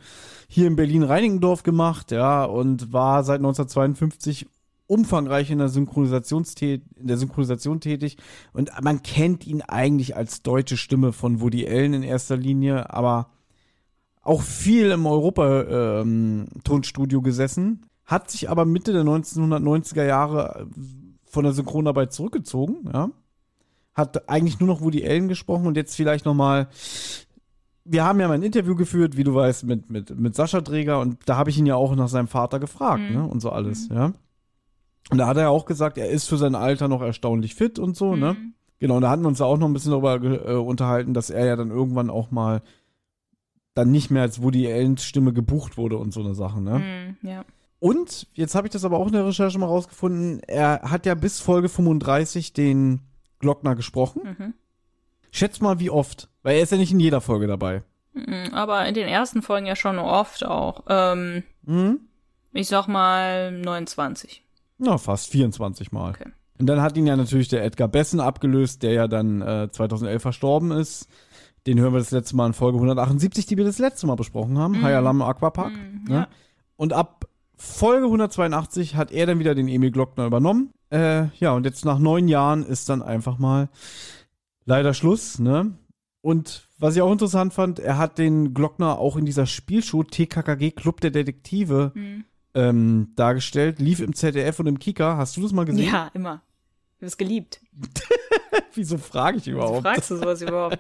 [0.49, 4.47] hier in Berlin-Reinickendorf gemacht, ja, und war seit 1952
[4.87, 8.19] umfangreich in der, Synchronisationstät in der Synchronisation tätig.
[8.53, 13.31] Und man kennt ihn eigentlich als deutsche Stimme von Woody Allen in erster Linie, aber
[14.25, 20.65] auch viel im Europa-Tonstudio gesessen, hat sich aber Mitte der 1990er Jahre äh,
[21.25, 23.11] von der Synchronarbeit zurückgezogen, ja.
[23.95, 26.69] Hat eigentlich nur noch Woody Allen gesprochen und jetzt vielleicht noch mal
[27.87, 31.01] wir haben ja mal ein Interview geführt, wie du weißt, mit, mit, mit Sascha Träger
[31.01, 33.15] und da habe ich ihn ja auch nach seinem Vater gefragt, Mhm.
[33.15, 34.13] ne, und so alles, ja.
[35.11, 37.79] Und da hat er ja auch gesagt, er ist für sein Alter noch erstaunlich fit
[37.79, 38.33] und so, ne.
[38.33, 38.55] Mhm.
[38.79, 41.29] Genau, und da hatten wir uns ja auch noch ein bisschen darüber äh, unterhalten, dass
[41.29, 42.63] er ja dann irgendwann auch mal
[43.75, 46.79] dann nicht mehr als Woody Allens Stimme gebucht wurde und so eine Sache, ne.
[47.23, 47.45] Mhm, ja.
[47.81, 51.15] Und jetzt habe ich das aber auch in der Recherche mal rausgefunden, er hat ja
[51.15, 53.01] bis Folge 35 den
[53.41, 54.23] Glockner gesprochen.
[54.39, 54.55] Mhm.
[55.31, 57.83] Schätz mal, wie oft, weil er ist ja nicht in jeder Folge dabei.
[58.15, 60.85] Mhm, Aber in den ersten Folgen ja schon oft auch.
[60.89, 62.01] Ähm, Mhm.
[62.53, 64.43] ich sag mal 29.
[64.79, 66.11] Na, fast 24 Mal.
[66.11, 66.31] Okay.
[66.59, 70.23] Und dann hat ihn ja natürlich der Edgar Bessen abgelöst, der ja dann äh, 2011
[70.23, 71.09] verstorben ist.
[71.67, 74.59] Den hören wir das letzte Mal in Folge 178, die wir das letzte Mal besprochen
[74.59, 74.79] haben.
[74.79, 74.83] Mhm.
[74.83, 75.73] High Alarm Aquapark.
[75.73, 76.15] Mhm, ne?
[76.15, 76.29] ja.
[76.77, 77.27] Und ab
[77.57, 80.71] Folge 182 hat er dann wieder den Emil Glockner übernommen.
[80.91, 83.69] Äh, ja, und jetzt nach neun Jahren ist dann einfach mal
[84.65, 85.73] leider Schluss, ne?
[86.21, 90.71] Und was ich auch interessant fand, er hat den Glockner auch in dieser Spielshow TKKG
[90.73, 92.25] Club der Detektive Mhm.
[92.55, 93.79] ähm, dargestellt.
[93.79, 95.17] Lief im ZDF und im Kika.
[95.17, 95.87] Hast du das mal gesehen?
[95.91, 96.43] Ja, immer.
[97.05, 97.61] Ich habe es geliebt.
[98.75, 99.83] Wieso frage ich Wieso überhaupt?
[99.83, 100.79] fragst du sowas überhaupt?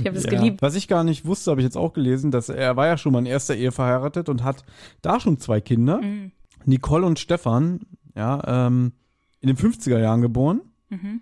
[0.00, 0.30] Ich habe es Ja.
[0.30, 0.62] geliebt.
[0.62, 3.12] Was ich gar nicht wusste, habe ich jetzt auch gelesen, dass er war ja schon
[3.12, 4.64] mal in erster Ehe verheiratet und hat
[5.02, 6.32] da schon zwei Kinder, Mhm.
[6.64, 7.80] Nicole und Stefan,
[8.16, 8.92] ja, ähm,
[9.40, 10.60] in den 50er Jahren geboren.
[10.88, 11.20] Mhm.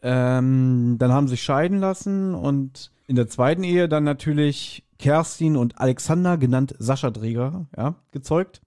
[0.00, 5.56] Ähm, dann haben sie sich scheiden lassen und in der zweiten Ehe dann natürlich Kerstin
[5.56, 8.60] und Alexander, genannt Sascha Dreger, ja, gezeugt.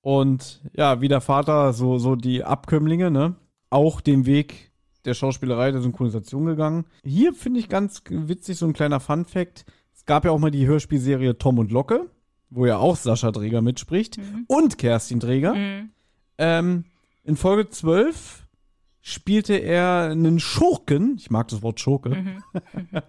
[0.00, 3.34] Und ja, wie der Vater, so, so die Abkömmlinge, ne,
[3.68, 4.70] auch den Weg
[5.06, 6.84] der Schauspielerei, der Synchronisation gegangen.
[7.04, 9.64] Hier finde ich ganz witzig so ein kleiner Fun-Fact.
[9.94, 12.10] Es gab ja auch mal die Hörspielserie Tom und Locke.
[12.50, 15.54] wo ja auch Sascha Träger mitspricht, und Kerstin Träger.
[15.54, 15.90] Mhm.
[16.38, 16.84] Ähm,
[17.24, 18.46] in Folge 12
[19.00, 22.42] spielte er einen Schurken, ich mag das Wort Schurke, Mhm.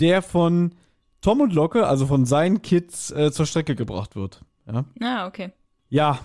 [0.00, 0.72] der von
[1.20, 4.42] Tom und Locke, also von seinen Kids, äh, zur Strecke gebracht wird.
[4.66, 5.50] Ja, Ah, okay.
[5.88, 6.20] ja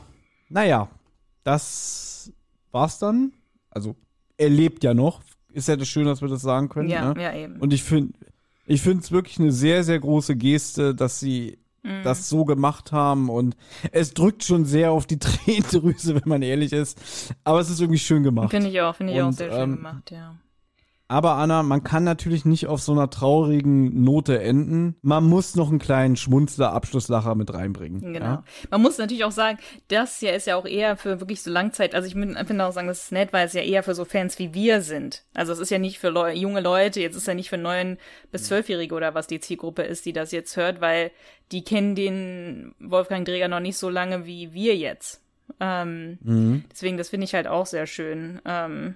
[0.49, 0.89] naja,
[1.43, 2.31] das
[2.71, 3.33] war's dann.
[3.71, 3.95] Also,
[4.37, 5.21] er lebt ja noch.
[5.51, 6.89] Ist ja das schön, dass wir das sagen können.
[6.89, 7.21] Ja, ne?
[7.21, 7.57] ja, eben.
[7.59, 8.13] Und ich finde
[8.65, 12.03] ich finde es wirklich eine sehr, sehr große Geste, dass sie Mhm.
[12.03, 13.29] das so gemacht haben.
[13.29, 13.55] Und
[13.91, 16.97] es drückt schon sehr auf die Tränendrüse, wenn man ehrlich ist.
[17.43, 18.51] Aber es ist irgendwie schön gemacht.
[18.51, 20.35] Finde ich auch, finde ich auch Und, sehr schön ähm, gemacht, ja.
[21.07, 24.95] Aber Anna, man kann natürlich nicht auf so einer traurigen Note enden.
[25.01, 28.13] Man muss noch einen kleinen Schmunzler Abschlusslacher mit reinbringen.
[28.13, 28.25] Genau.
[28.25, 28.43] Ja?
[28.71, 29.59] Man muss natürlich auch sagen,
[29.89, 32.87] das hier ist ja auch eher für wirklich so Langzeit, also ich finde auch sagen,
[32.87, 35.23] das ist nett, weil es ja eher für so Fans wie wir sind.
[35.33, 37.97] Also es ist ja nicht für Leu junge Leute, jetzt ist ja nicht für neun
[38.31, 41.11] bis zwölfjährige oder was die Zielgruppe ist, die das jetzt hört, weil
[41.51, 45.21] die kennen den Wolfgang Dreger noch nicht so lange wie wir jetzt.
[45.59, 46.63] Ähm, Mhm.
[46.71, 48.41] Deswegen, das finde ich halt auch sehr schön.
[48.45, 48.95] Ähm,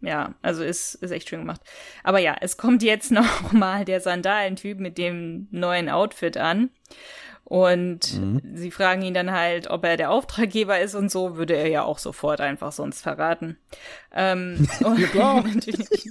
[0.00, 1.60] ja, also ist, ist echt schön gemacht.
[2.04, 6.70] Aber ja, es kommt jetzt noch mal der Sandalentyp mit dem neuen Outfit an.
[7.48, 8.20] Und
[8.54, 11.84] sie fragen ihn dann halt, ob er der Auftraggeber ist und so, würde er ja
[11.84, 13.56] auch sofort einfach sonst verraten.
[14.12, 15.14] Ähm, und
[15.54, 16.10] natürlich,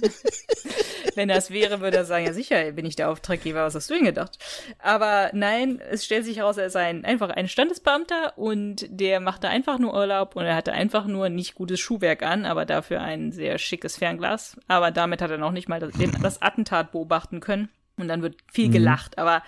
[1.14, 3.94] wenn das wäre, würde er sagen, ja sicher, bin ich der Auftraggeber, was hast du
[3.94, 4.38] denn gedacht?
[4.78, 9.50] Aber nein, es stellt sich heraus, er ist ein, einfach ein Standesbeamter und der machte
[9.50, 13.30] einfach nur Urlaub und er hatte einfach nur nicht gutes Schuhwerk an, aber dafür ein
[13.30, 14.56] sehr schickes Fernglas.
[14.68, 15.92] Aber damit hat er noch nicht mal das,
[16.22, 17.68] das Attentat beobachten können.
[17.98, 19.42] Und dann wird viel gelacht, aber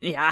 [0.00, 0.30] ja.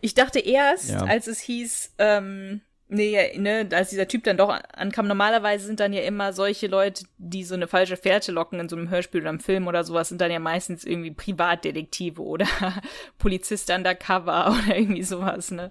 [0.00, 1.04] Ich dachte erst, Ja.
[1.04, 5.92] als es hieß, ähm, nee, ne, als dieser Typ dann doch ankam, normalerweise sind dann
[5.92, 9.30] ja immer solche Leute, die so eine falsche Fährte locken in so einem Hörspiel oder
[9.30, 12.46] einem Film oder sowas, sind dann ja meistens irgendwie Privatdetektive oder
[13.18, 15.70] Polizist undercover oder irgendwie sowas, ne.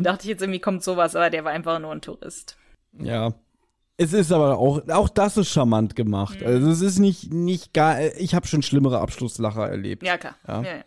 [0.00, 2.56] Dachte ich jetzt irgendwie kommt sowas, aber der war einfach nur ein Tourist.
[2.98, 3.34] Ja.
[3.96, 6.40] Es ist aber auch, auch das ist charmant gemacht.
[6.40, 6.46] Mhm.
[6.48, 10.02] Also es ist nicht, nicht gar, ich habe schon schlimmere Abschlusslacher erlebt.
[10.04, 10.34] Ja, klar.
[10.48, 10.62] Ja.
[10.62, 10.84] Ja, ja.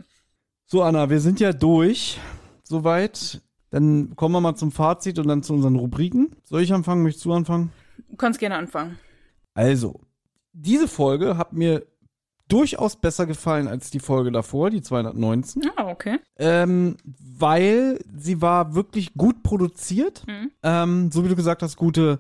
[0.69, 2.19] So, Anna, wir sind ja durch.
[2.64, 3.41] Soweit.
[3.69, 6.35] Dann kommen wir mal zum Fazit und dann zu unseren Rubriken.
[6.44, 7.03] Soll ich anfangen?
[7.03, 7.72] Möchtest du anfangen?
[8.10, 8.99] Du kannst gerne anfangen.
[9.53, 10.02] Also,
[10.52, 11.85] diese Folge hat mir
[12.49, 15.69] durchaus besser gefallen als die Folge davor, die 219.
[15.77, 16.19] Ah, okay.
[16.38, 20.27] Ähm, weil sie war wirklich gut produziert.
[20.27, 20.52] Mhm.
[20.64, 22.19] Ähm, so wie du gesagt hast, gute,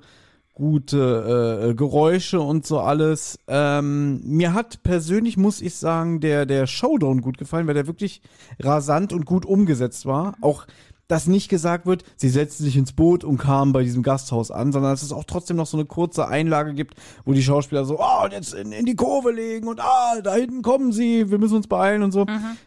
[0.57, 3.37] gute äh, Geräusche und so alles.
[3.47, 8.23] Ähm, mir hat persönlich, muss ich sagen, der, der Showdown gut gefallen, weil der wirklich
[8.59, 10.33] rasant und gut umgesetzt war.
[10.41, 10.65] Auch
[11.07, 14.71] dass nicht gesagt wird, sie setzten sich ins Boot und kamen bei diesem Gasthaus an,
[14.71, 17.99] sondern dass es auch trotzdem noch so eine kurze Einlage gibt, wo die Schauspieler so,
[17.99, 21.37] oh, und jetzt in, in die Kurve legen und ah, da hinten kommen sie, wir
[21.37, 22.25] müssen uns beeilen und so.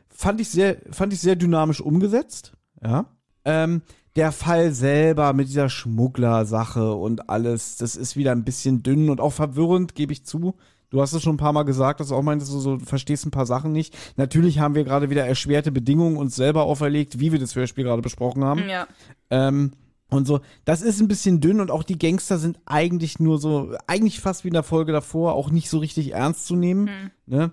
[0.09, 2.53] Fand ich sehr, fand ich sehr dynamisch umgesetzt.
[2.83, 3.07] Ja.
[3.45, 3.83] Ähm,
[4.17, 9.21] der Fall selber mit dieser Schmuggler-Sache und alles, das ist wieder ein bisschen dünn und
[9.21, 10.55] auch verwirrend, gebe ich zu.
[10.91, 13.25] Du hast es schon ein paar Mal gesagt, dass du auch meintest, du so, verstehst
[13.25, 13.97] ein paar Sachen nicht.
[14.17, 18.03] Natürlich haben wir gerade wieder erschwerte Bedingungen uns selber auferlegt, wie wir das Hörspiel gerade
[18.03, 18.69] besprochen haben.
[18.69, 18.89] Ja.
[19.31, 19.73] Ähm,
[20.11, 23.77] und so, das ist ein bisschen dünn und auch die Gangster sind eigentlich nur so,
[23.87, 27.13] eigentlich fast wie in der Folge davor, auch nicht so richtig ernst zu nehmen.
[27.27, 27.53] Ne?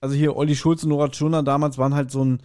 [0.00, 2.40] Also hier Olli Schulz und Nora Tschirner damals waren halt so ein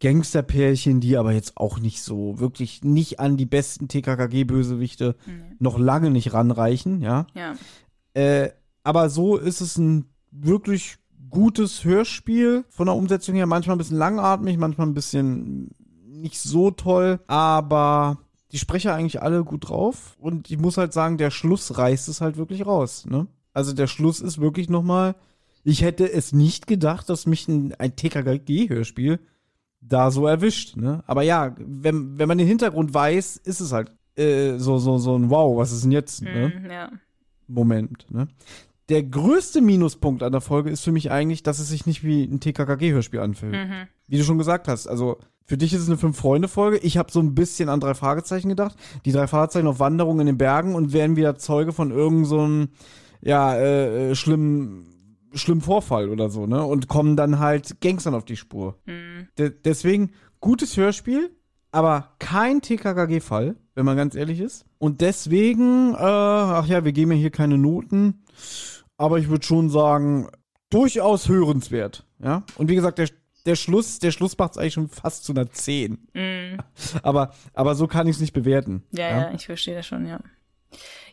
[0.00, 5.16] Gangsterpärchen, die aber jetzt auch nicht so, wirklich nicht an die besten TKKG-Bösewichte
[5.58, 7.26] noch lange nicht ranreichen, ja.
[7.34, 7.54] Ja.
[8.14, 8.50] Äh,
[8.84, 10.98] aber so ist es ein wirklich
[11.30, 13.46] gutes Hörspiel von der Umsetzung her.
[13.46, 15.70] Manchmal ein bisschen langatmig, manchmal ein bisschen
[16.06, 18.18] nicht so toll, aber
[18.52, 20.16] die Sprecher eigentlich alle gut drauf.
[20.18, 23.04] Und ich muss halt sagen, der Schluss reißt es halt wirklich raus.
[23.06, 23.26] Ne?
[23.52, 25.16] Also der Schluss ist wirklich nochmal.
[25.64, 29.18] Ich hätte es nicht gedacht, dass mich ein, ein TKKG-Hörspiel
[29.80, 30.76] da so erwischt.
[30.76, 31.02] Ne?
[31.06, 35.16] Aber ja, wenn, wenn man den Hintergrund weiß, ist es halt äh, so, so, so
[35.16, 36.22] ein Wow, was ist denn jetzt?
[36.22, 36.52] Ne?
[36.54, 36.90] Mhm, ja.
[37.46, 38.06] Moment.
[38.10, 38.28] Ne?
[38.88, 42.24] Der größte Minuspunkt an der Folge ist für mich eigentlich, dass es sich nicht wie
[42.24, 43.54] ein TKKG-Hörspiel anfühlt.
[44.06, 44.86] Wie du schon gesagt hast.
[44.86, 46.78] Also für dich ist es eine Fünf-Freunde-Folge.
[46.78, 48.76] Ich habe so ein bisschen an drei Fragezeichen gedacht.
[49.04, 52.66] Die drei Fragezeichen auf Wanderung in den Bergen und werden wieder Zeuge von irgendeinem, so
[53.22, 54.86] ja, äh, äh, schlimmen,
[55.34, 56.64] schlimmen Vorfall oder so, ne?
[56.64, 58.78] Und kommen dann halt Gangstern auf die Spur.
[59.38, 61.30] De deswegen gutes Hörspiel,
[61.70, 64.64] aber kein TKKG-Fall, wenn man ganz ehrlich ist.
[64.78, 68.24] Und deswegen, äh, ach ja, wir geben ja hier keine Noten,
[68.96, 70.28] aber ich würde schon sagen,
[70.70, 72.04] durchaus hörenswert.
[72.22, 72.44] Ja.
[72.56, 73.08] Und wie gesagt, der,
[73.46, 76.08] der Schluss, der Schluss macht es eigentlich schon fast zu einer 10.
[77.02, 78.82] Aber, aber so kann ich es nicht bewerten.
[78.90, 80.20] Ja, ja, ich verstehe das schon, ja.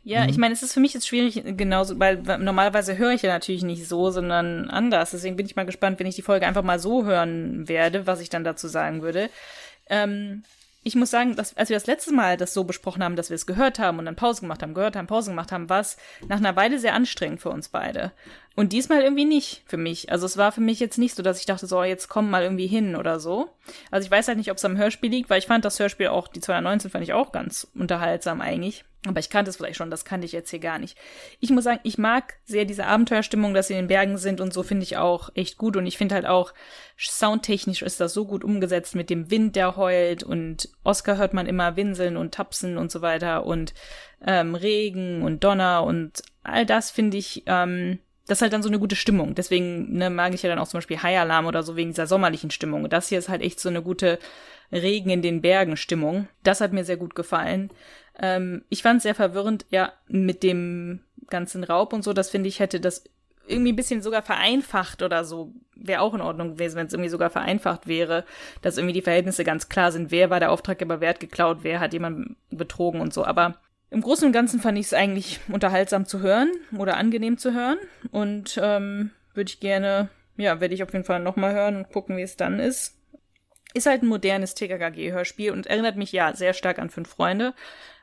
[0.07, 3.33] Ja, ich meine, es ist für mich jetzt schwierig, genauso, weil normalerweise höre ich ja
[3.33, 5.09] natürlich nicht so, sondern anders.
[5.11, 8.21] Deswegen bin ich mal gespannt, wenn ich die Folge einfach mal so hören werde, was
[8.21, 9.31] ich dann dazu sagen würde.
[9.89, 10.43] Ähm,
[10.83, 13.35] ich muss sagen, dass, als wir das letzte Mal das so besprochen haben, dass wir
[13.35, 15.97] es gehört haben und dann Pause gemacht haben, gehört haben, Pause gemacht haben, war es
[16.27, 18.11] nach einer Weile sehr anstrengend für uns beide.
[18.55, 20.11] Und diesmal irgendwie nicht für mich.
[20.11, 22.43] Also es war für mich jetzt nicht so, dass ich dachte, so, jetzt komm mal
[22.43, 23.49] irgendwie hin oder so.
[23.91, 26.07] Also ich weiß halt nicht, ob es am Hörspiel liegt, weil ich fand das Hörspiel
[26.07, 28.85] auch, die 219 fand ich auch ganz unterhaltsam eigentlich.
[29.07, 30.97] Aber ich kannte es vielleicht schon, das kannte ich jetzt hier gar nicht.
[31.39, 34.53] Ich muss sagen, ich mag sehr diese Abenteuerstimmung, dass sie in den Bergen sind und
[34.53, 35.75] so finde ich auch echt gut.
[35.75, 36.53] Und ich finde halt auch,
[36.97, 41.45] soundtechnisch ist das so gut umgesetzt mit dem Wind, der heult und Oscar hört man
[41.45, 43.73] immer winseln und tapsen und so weiter und
[44.25, 48.69] ähm, Regen und Donner und all das finde ich, ähm, das ist halt dann so
[48.69, 49.35] eine gute Stimmung.
[49.35, 52.07] Deswegen ne, mag ich ja dann auch zum Beispiel High Alarm oder so wegen dieser
[52.07, 52.89] sommerlichen Stimmung.
[52.89, 54.19] Das hier ist halt echt so eine gute
[54.71, 56.27] Regen in den Bergen Stimmung.
[56.43, 57.69] Das hat mir sehr gut gefallen.
[58.19, 62.13] Ähm, ich fand es sehr verwirrend, ja, mit dem ganzen Raub und so.
[62.13, 63.03] Das finde ich hätte das
[63.47, 65.53] irgendwie ein bisschen sogar vereinfacht oder so.
[65.75, 68.23] Wäre auch in Ordnung gewesen, wenn es irgendwie sogar vereinfacht wäre,
[68.63, 70.09] dass irgendwie die Verhältnisse ganz klar sind.
[70.09, 73.23] Wer war der Auftraggeber, wer hat geklaut, wer hat jemanden betrogen und so.
[73.23, 73.55] Aber
[73.89, 77.77] im Großen und Ganzen fand ich es eigentlich unterhaltsam zu hören oder angenehm zu hören.
[78.11, 82.17] Und ähm, würde ich gerne, ja, werde ich auf jeden Fall nochmal hören und gucken,
[82.17, 82.97] wie es dann ist.
[83.73, 87.53] Ist halt ein modernes TKKG-Hörspiel und erinnert mich ja sehr stark an Fünf Freunde.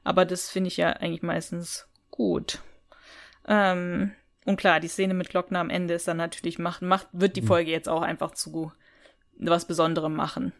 [0.04, 2.60] Aber das finde ich ja eigentlich meistens gut.
[3.48, 4.12] Ähm,
[4.44, 7.42] und klar, die Szene mit Glockner am Ende ist dann natürlich, macht, macht, wird die
[7.42, 8.72] Folge jetzt auch einfach zu
[9.38, 10.52] was Besonderem machen.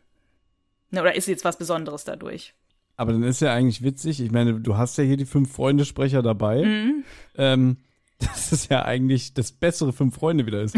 [0.93, 2.55] Oder ist jetzt was Besonderes dadurch?
[2.97, 4.21] Aber dann ist ja eigentlich witzig.
[4.21, 6.65] Ich meine, du hast ja hier die fünf Freunde-Sprecher dabei.
[6.65, 7.05] Mhm.
[7.37, 7.77] Ähm,
[8.19, 10.77] das ist ja eigentlich das bessere fünf Freunde wieder ist.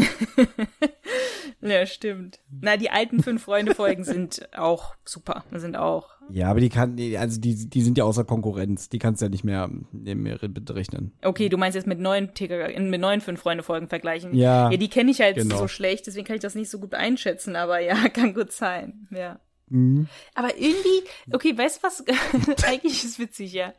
[1.61, 2.39] ja, stimmt.
[2.49, 5.43] Na, die alten fünf Freunde-Folgen sind auch super.
[5.51, 6.09] Sind auch.
[6.29, 8.89] Ja, aber die kann, also die, die sind ja außer Konkurrenz.
[8.89, 11.11] Die kannst du ja nicht mehr, mehr berechnen.
[11.23, 14.33] Okay, du meinst jetzt mit neuen TKG, mit neuen fünf Freunde-Folgen vergleichen.
[14.33, 14.71] Ja.
[14.71, 15.57] Ja, die kenne ich halt genau.
[15.57, 19.07] so schlecht, deswegen kann ich das nicht so gut einschätzen, aber ja, kann gut sein.
[19.11, 19.39] Ja.
[19.69, 20.07] Mhm.
[20.33, 22.03] Aber irgendwie, okay, weißt du was?
[22.65, 23.73] Eigentlich ist es witzig, ja.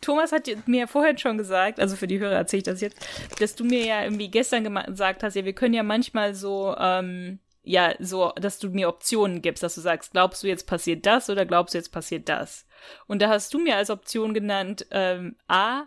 [0.00, 2.96] Thomas hat mir ja vorher schon gesagt, also für die Hörer erzähle ich das jetzt,
[3.40, 7.40] dass du mir ja irgendwie gestern gesagt hast, ja, wir können ja manchmal so, ähm,
[7.62, 11.28] ja, so, dass du mir Optionen gibst, dass du sagst, glaubst du jetzt passiert das
[11.28, 12.66] oder glaubst du jetzt passiert das?
[13.06, 15.82] Und da hast du mir als Option genannt, ähm, A,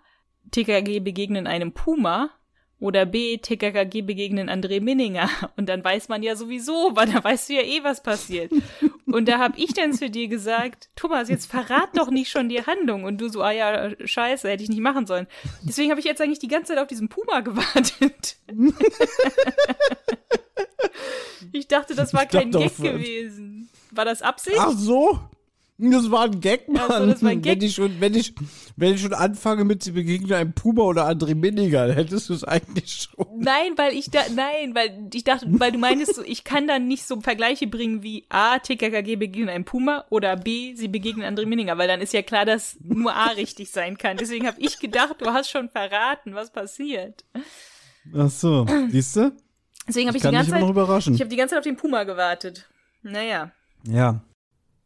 [0.51, 2.31] TKG begegnen einem Puma
[2.79, 5.29] oder B, TKKG begegnen André Minninger.
[5.57, 8.51] Und dann weiß man ja sowieso, weil da weißt du ja eh, was passiert.
[9.13, 12.65] Und da hab ich dann zu dir gesagt, Thomas, jetzt verrat doch nicht schon die
[12.65, 13.03] Handlung.
[13.03, 15.27] Und du so, ah ja, scheiße, hätte ich nicht machen sollen.
[15.63, 18.37] Deswegen habe ich jetzt eigentlich die ganze Zeit auf diesen Puma gewartet.
[21.51, 23.69] ich dachte, das war Ich kein Gag gewesen.
[23.91, 24.57] War das Absicht?
[24.59, 25.19] Ach so?
[25.81, 26.83] Das war ein Gag, Mann.
[26.89, 27.61] Ach so, das war ein Gag.
[27.61, 28.33] Wenn ich schon, wenn ich,
[28.75, 32.33] wenn ich schon anfange mit sie begegnen einem Puma oder André Minninger, dann hättest du
[32.33, 33.25] es eigentlich schon.
[33.39, 36.89] Nein, weil ich da, nein, weil ich dachte, weil du meinst, so, ich kann dann
[36.89, 41.45] nicht so Vergleiche bringen wie A, TKKG begegnen einem Puma oder B, sie begegnen André
[41.45, 44.17] Minninger, weil dann ist ja klar, dass nur A richtig sein kann.
[44.17, 47.23] Deswegen habe ich gedacht, du hast schon verraten, was passiert.
[48.13, 49.31] Ach so, siehst du?
[49.87, 52.03] Deswegen habe ich, Ich die ganze Zeit, ich habe die ganze Zeit auf den Puma
[52.03, 52.67] gewartet.
[53.01, 53.51] Naja.
[53.87, 54.21] Ja.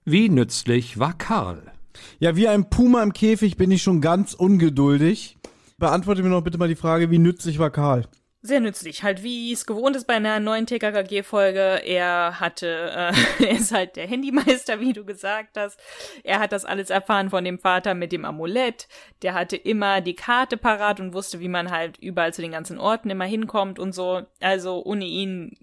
[0.05, 1.71] Wie nützlich war Karl?
[2.19, 5.37] Ja, wie ein Puma im Käfig bin ich schon ganz ungeduldig.
[5.77, 8.05] Beantworte mir noch bitte mal die Frage, wie nützlich war Karl?
[8.41, 11.83] Sehr nützlich, halt wie es gewohnt ist bei einer neuen TKKG-Folge.
[11.85, 13.13] Er hatte, äh,
[13.45, 15.79] er ist halt der Handymeister, wie du gesagt hast.
[16.25, 18.89] Er hat das alles erfahren von dem Vater mit dem Amulett.
[19.21, 22.77] Der hatte immer die Karte parat und wusste, wie man halt überall zu den ganzen
[22.77, 24.23] Orten immer hinkommt und so.
[24.41, 25.55] Also ohne ihn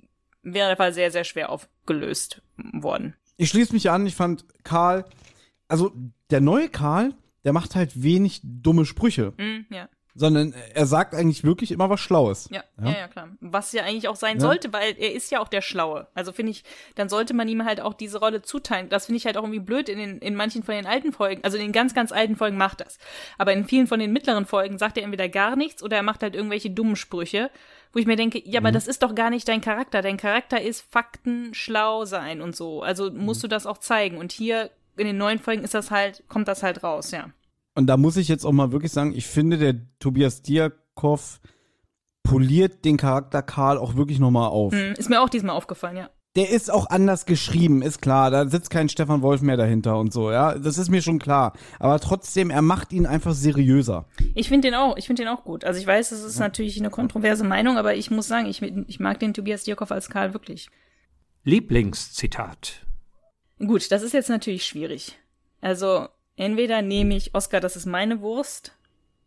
[0.43, 3.17] wäre der Fall sehr, sehr schwer aufgelöst worden.
[3.41, 5.07] Ich schließe mich an, ich fand Karl,
[5.67, 5.93] also
[6.29, 7.15] der neue Karl,
[7.45, 9.89] der macht halt wenig dumme Sprüche, Hm, ja.
[10.21, 12.49] Sondern er sagt eigentlich wirklich immer was Schlaues.
[12.53, 12.91] Ja, Ja.
[12.91, 13.29] ja, klar.
[13.41, 14.41] Was ja eigentlich auch sein Ja.
[14.43, 16.07] sollte, weil er ist ja auch der Schlaue.
[16.15, 16.63] Also finde ich,
[16.95, 18.89] dann sollte man ihm halt auch diese Rolle zuteilen.
[18.91, 21.43] Das finde ich halt auch irgendwie blöd in, den, in manchen von den alten Folgen.
[21.43, 22.99] Also in den ganz, ganz alten Folgen macht das.
[23.39, 26.23] Aber in vielen von den mittleren Folgen sagt er entweder gar nichts oder er macht
[26.23, 27.51] halt irgendwelche dummen Sprüche,
[27.93, 28.67] wo ich mir denke, ja, Mhm.
[28.67, 30.03] aber das ist doch gar nicht dein Charakter.
[30.03, 32.83] Dein Charakter ist Fakten schlau sein und so.
[32.83, 33.25] Also Mhm.
[33.25, 34.19] musst du das auch zeigen.
[34.19, 37.31] Und hier in den neuen Folgen ist das halt, kommt das halt raus, ja.
[37.75, 41.41] Und da muss ich jetzt auch mal wirklich sagen, ich finde, der Tobias Diakov
[42.23, 44.73] poliert den Charakter Karl auch wirklich nochmal auf.
[44.73, 46.11] Hm, ist mir auch diesmal aufgefallen, ja.
[46.37, 48.31] Der ist auch anders geschrieben, ist klar.
[48.31, 50.57] Da sitzt kein Stefan Wolf mehr dahinter und so, ja.
[50.57, 51.55] Das ist mir schon klar.
[51.81, 54.07] Aber trotzdem, er macht ihn einfach seriöser.
[54.35, 55.65] Ich finde den auch, ich finde den auch gut.
[55.65, 59.01] Also ich weiß, es ist natürlich eine kontroverse Meinung, aber ich muss sagen, ich, ich
[59.01, 60.69] mag den Tobias Dierkoff als Karl wirklich.
[61.43, 62.87] Lieblingszitat.
[63.59, 65.19] Gut, das ist jetzt natürlich schwierig.
[65.61, 66.07] Also
[66.41, 68.73] entweder nehme ich Oscar, das ist meine Wurst,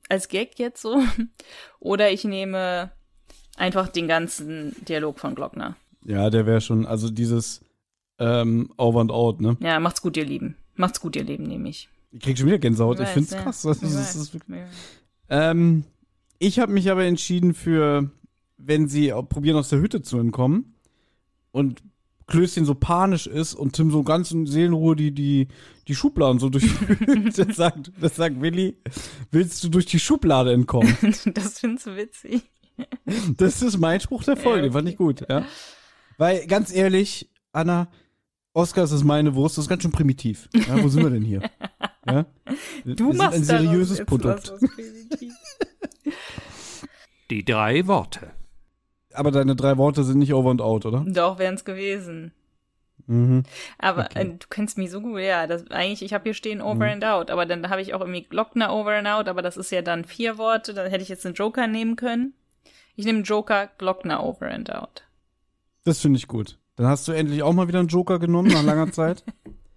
[0.10, 1.02] als Gag jetzt so.
[1.80, 2.92] Oder ich nehme
[3.56, 5.76] einfach den ganzen Dialog von Glockner.
[6.06, 7.62] Ja, der wäre schon, also dieses
[8.20, 9.58] ähm, Over and Out, ne?
[9.62, 10.58] Ja, macht's gut, ihr Lieben.
[10.76, 11.88] Macht's gut, ihr Leben, nehme ich.
[12.12, 13.00] Ich krieg schon wieder Gänsehaut.
[13.00, 13.42] Ich, weiß, find's ja.
[13.42, 13.62] krass.
[13.62, 14.16] Das Ich weiß.
[14.16, 14.66] ist Ja.
[15.30, 15.86] ähm,
[16.40, 18.12] ich habe mich aber entschieden für,
[18.58, 20.76] wenn sie probieren aus der Hütte zu entkommen
[21.52, 21.82] und
[22.28, 25.48] Klößchen so panisch ist und Tim so ganz in Seelenruhe die, die,
[25.88, 27.38] die Schubladen so durchwühlt.
[27.38, 28.78] das, sagt, das sagt Willi,
[29.32, 30.96] willst du durch die Schublade entkommen?
[31.26, 32.44] Das findest du witzig.
[33.38, 35.46] Das ist mein Spruch der Folge, Ja, fand ich gut, ja.
[36.18, 37.90] Weil, ganz ehrlich, Anna,
[38.54, 40.50] Oscar, das ist meine Wurst, das ist ganz schön primitiv.
[40.54, 41.42] Ja, wo sind wir denn hier?
[42.08, 42.26] Ja?
[42.86, 44.54] Du wir sind machst ein seriöses Produkt.
[47.30, 48.32] Die drei Worte.
[49.14, 51.04] Aber deine drei Worte sind nicht over and out, oder?
[51.08, 52.32] Doch, wären's gewesen.
[53.06, 53.44] Mhm.
[53.80, 54.22] Aber Okay.
[54.22, 55.46] äh, du kennst mich so gut, ja.
[55.48, 58.24] Das, eigentlich, ich habe hier stehen Over and Out, aber dann habe ich auch irgendwie
[58.24, 61.26] Glockner Over and Out, aber das ist ja dann vier Worte, dann hätte ich jetzt
[61.26, 62.34] einen Joker nehmen können.
[62.96, 65.04] Ich nehme Joker Glockner Over and Out.
[65.84, 66.58] Das finde ich gut.
[66.78, 69.24] Dann hast du endlich auch mal wieder einen Joker genommen nach langer Zeit.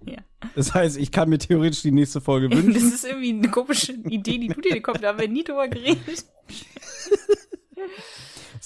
[0.04, 0.18] Ja.
[0.54, 2.92] Das heißt, ich kann mir theoretisch die nächste Folge Das wünschen.
[2.92, 5.02] ist irgendwie eine komische Idee, die du dir gekommen hast.
[5.02, 6.26] Da haben wir nie drüber geredet.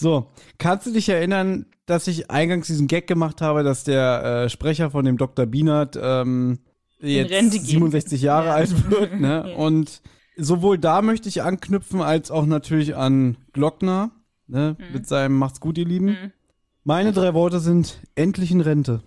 [0.01, 4.49] So, kannst du dich erinnern, dass ich eingangs diesen Gag gemacht habe, dass der äh,
[4.49, 5.45] Sprecher von dem Dr.
[5.47, 6.61] Bienert ähm,
[7.01, 7.67] jetzt Rente geht.
[7.67, 8.55] 67 Jahre Ja.
[8.55, 9.55] alt wird, ne?
[9.57, 10.01] Und
[10.37, 14.11] sowohl da möchte ich anknüpfen, als auch natürlich an Glockner,
[14.47, 14.77] ne?
[14.79, 14.93] Mhm.
[14.95, 16.17] Mit seinem Macht's gut, ihr Lieben.
[16.85, 19.03] Meine drei Worte sind endlich in Rente.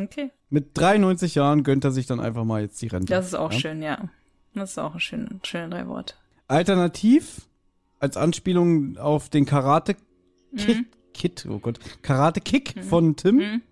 [0.00, 0.30] Okay.
[0.48, 3.12] Mit 93 Jahren gönnt er sich dann einfach mal jetzt die Rente.
[3.12, 3.58] Das ist auch ja?
[3.58, 4.08] schön, ja.
[4.54, 6.14] Das ist auch ein schön, schöne drei Worte.
[6.46, 7.48] Alternativ,
[7.98, 9.96] als Anspielung auf den Karate
[10.56, 10.86] Kid, Mhm.
[11.14, 13.62] Kid oh Gott, Karate Kick von Tim, Mhm.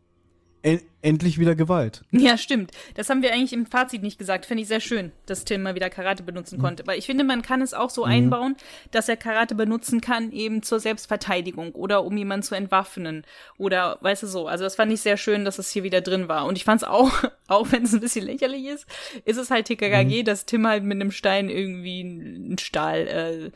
[0.63, 2.01] en endlich wieder Gewalt.
[2.13, 2.71] Ja, stimmt.
[2.95, 4.47] Das haben wir eigentlich im Fazit nicht gesagt.
[4.47, 6.87] Finde ich sehr schön, dass Tim mal wieder Karate benutzen konnte.
[6.87, 8.57] Weil ich finde, man kann es auch so einbauen,
[8.91, 13.27] dass er Karate benutzen kann, eben zur Selbstverteidigung oder um jemanden zu entwaffnen.
[13.59, 14.47] Oder, weißt du so.
[14.49, 16.47] Also das fand ich sehr schön, dass es hier wieder drin war.
[16.47, 17.11] Und ich fand es auch,
[17.49, 18.87] auch wenn es ein bisschen lächerlich ist,
[19.27, 23.51] ist es halt TKKG, dass Tim halt mit einem Stein irgendwie einen Stahl, äh,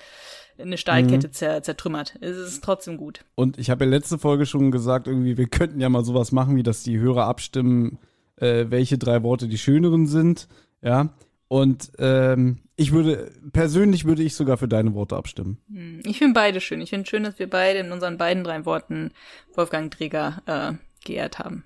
[0.58, 2.14] eine Stahlkette zer zertrümmert.
[2.20, 3.24] Es ist trotzdem gut.
[3.34, 6.56] Und ich habe ja letzte Folge schon gesagt, irgendwie, wir könnten ja mal sowas machen,
[6.56, 7.98] wie dass die Hörer abstimmen,
[8.36, 10.48] äh, welche drei Worte die schöneren sind.
[10.82, 11.10] Ja.
[11.48, 15.58] Und ähm, ich würde, persönlich würde ich sogar für deine Worte abstimmen.
[16.04, 16.80] Ich finde beide schön.
[16.80, 19.10] Ich finde schön, dass wir beide in unseren beiden drei Worten
[19.54, 20.72] Wolfgang Träger äh,
[21.04, 21.64] geehrt haben.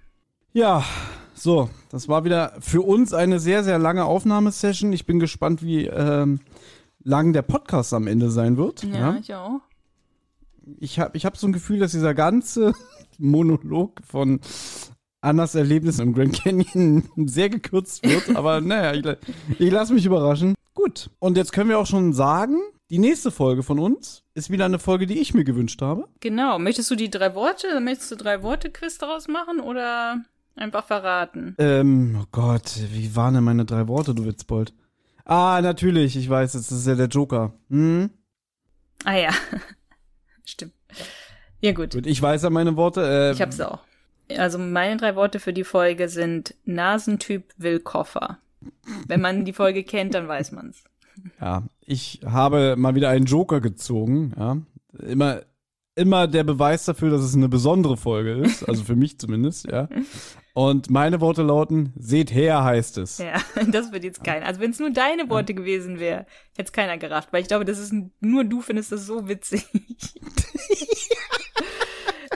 [0.52, 0.84] Ja,
[1.34, 4.92] so, das war wieder für uns eine sehr, sehr lange Aufnahmesession.
[4.92, 6.40] Ich bin gespannt, wie ähm,
[7.04, 8.82] lang der Podcast am Ende sein wird.
[8.84, 9.16] Ja, Ja.
[9.20, 9.60] ich auch.
[10.78, 12.72] Ich habe ich hab so ein Gefühl, dass dieser ganze
[13.18, 14.40] Monolog von
[15.20, 18.36] Annas Erlebnis im Grand Canyon sehr gekürzt wird.
[18.36, 20.54] Aber naja, ich, ich lasse mich überraschen.
[20.74, 22.56] Gut, und jetzt können wir auch schon sagen,
[22.90, 26.08] die nächste Folge von uns ist wieder eine Folge, die ich mir gewünscht habe.
[26.20, 26.58] Genau.
[26.58, 30.22] Möchtest du die drei Worte, möchtest du drei Worte Quiz daraus machen oder
[30.56, 31.54] einfach verraten?
[31.58, 34.74] Ähm, oh Gott, wie waren denn meine drei Worte, du Witzbold?
[35.24, 37.52] Ah, natürlich, ich weiß, das ist ja der Joker.
[37.70, 38.10] Hm?
[39.04, 39.30] Ah ja.
[40.44, 40.72] Stimmt.
[41.60, 41.92] Ja gut.
[41.94, 43.02] Gut, ich weiß ja meine Worte.
[43.02, 43.80] Äh, Ich hab's auch.
[44.36, 48.38] Also meine drei Worte für die Folge sind Nasentyp will Koffer.
[49.06, 50.84] Wenn man die Folge kennt, dann weiß man's.
[51.40, 54.32] Ja, ich habe mal wieder einen Joker gezogen.
[54.36, 54.56] Ja,
[55.06, 55.42] immer,
[55.94, 58.68] immer der Beweis dafür, dass es eine besondere Folge ist.
[58.68, 59.66] Also für mich zumindest.
[59.70, 59.88] Ja.
[60.54, 63.18] Und meine Worte lauten: Seht her, heißt es.
[63.18, 64.46] Ja, das wird jetzt keiner.
[64.46, 66.26] Also wenn es nur deine Worte gewesen wäre,
[66.56, 69.64] hätte es keiner gerafft, weil ich glaube, das ist nur du findest das so witzig.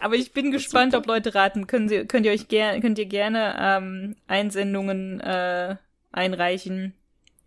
[0.01, 1.67] Aber ich bin gespannt, ob Leute raten.
[1.67, 5.77] Können Sie, könnt ihr euch gerne, könnt ihr gerne ähm, Einsendungen äh,
[6.13, 6.95] einreichen.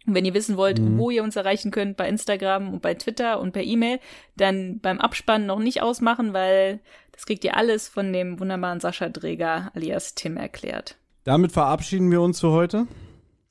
[0.05, 3.51] Wenn ihr wissen wollt, wo ihr uns erreichen könnt, bei Instagram und bei Twitter und
[3.51, 3.99] per E-Mail,
[4.35, 6.79] dann beim Abspannen noch nicht ausmachen, weil
[7.19, 10.97] das kriegt ihr alles von dem wunderbaren Sascha Dreger alias Tim erklärt.
[11.25, 12.87] Damit verabschieden wir uns für heute.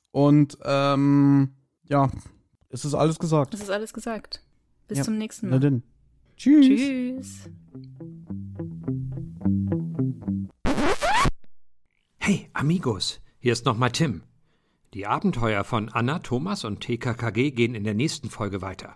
[0.09, 1.51] Und ähm,
[1.83, 2.09] ja,
[2.69, 3.53] es ist alles gesagt.
[3.53, 4.41] Das ist alles gesagt.
[4.87, 5.03] Bis Ja.
[5.03, 5.59] zum nächsten Na Mal.
[5.59, 5.83] denn.
[6.35, 6.65] Tschüss.
[6.65, 7.49] Tschüss.
[12.17, 14.23] Hey, Amigos, hier ist nochmal Tim.
[14.95, 18.95] Die Abenteuer von Anna, Thomas und TKKG gehen in der nächsten Folge weiter.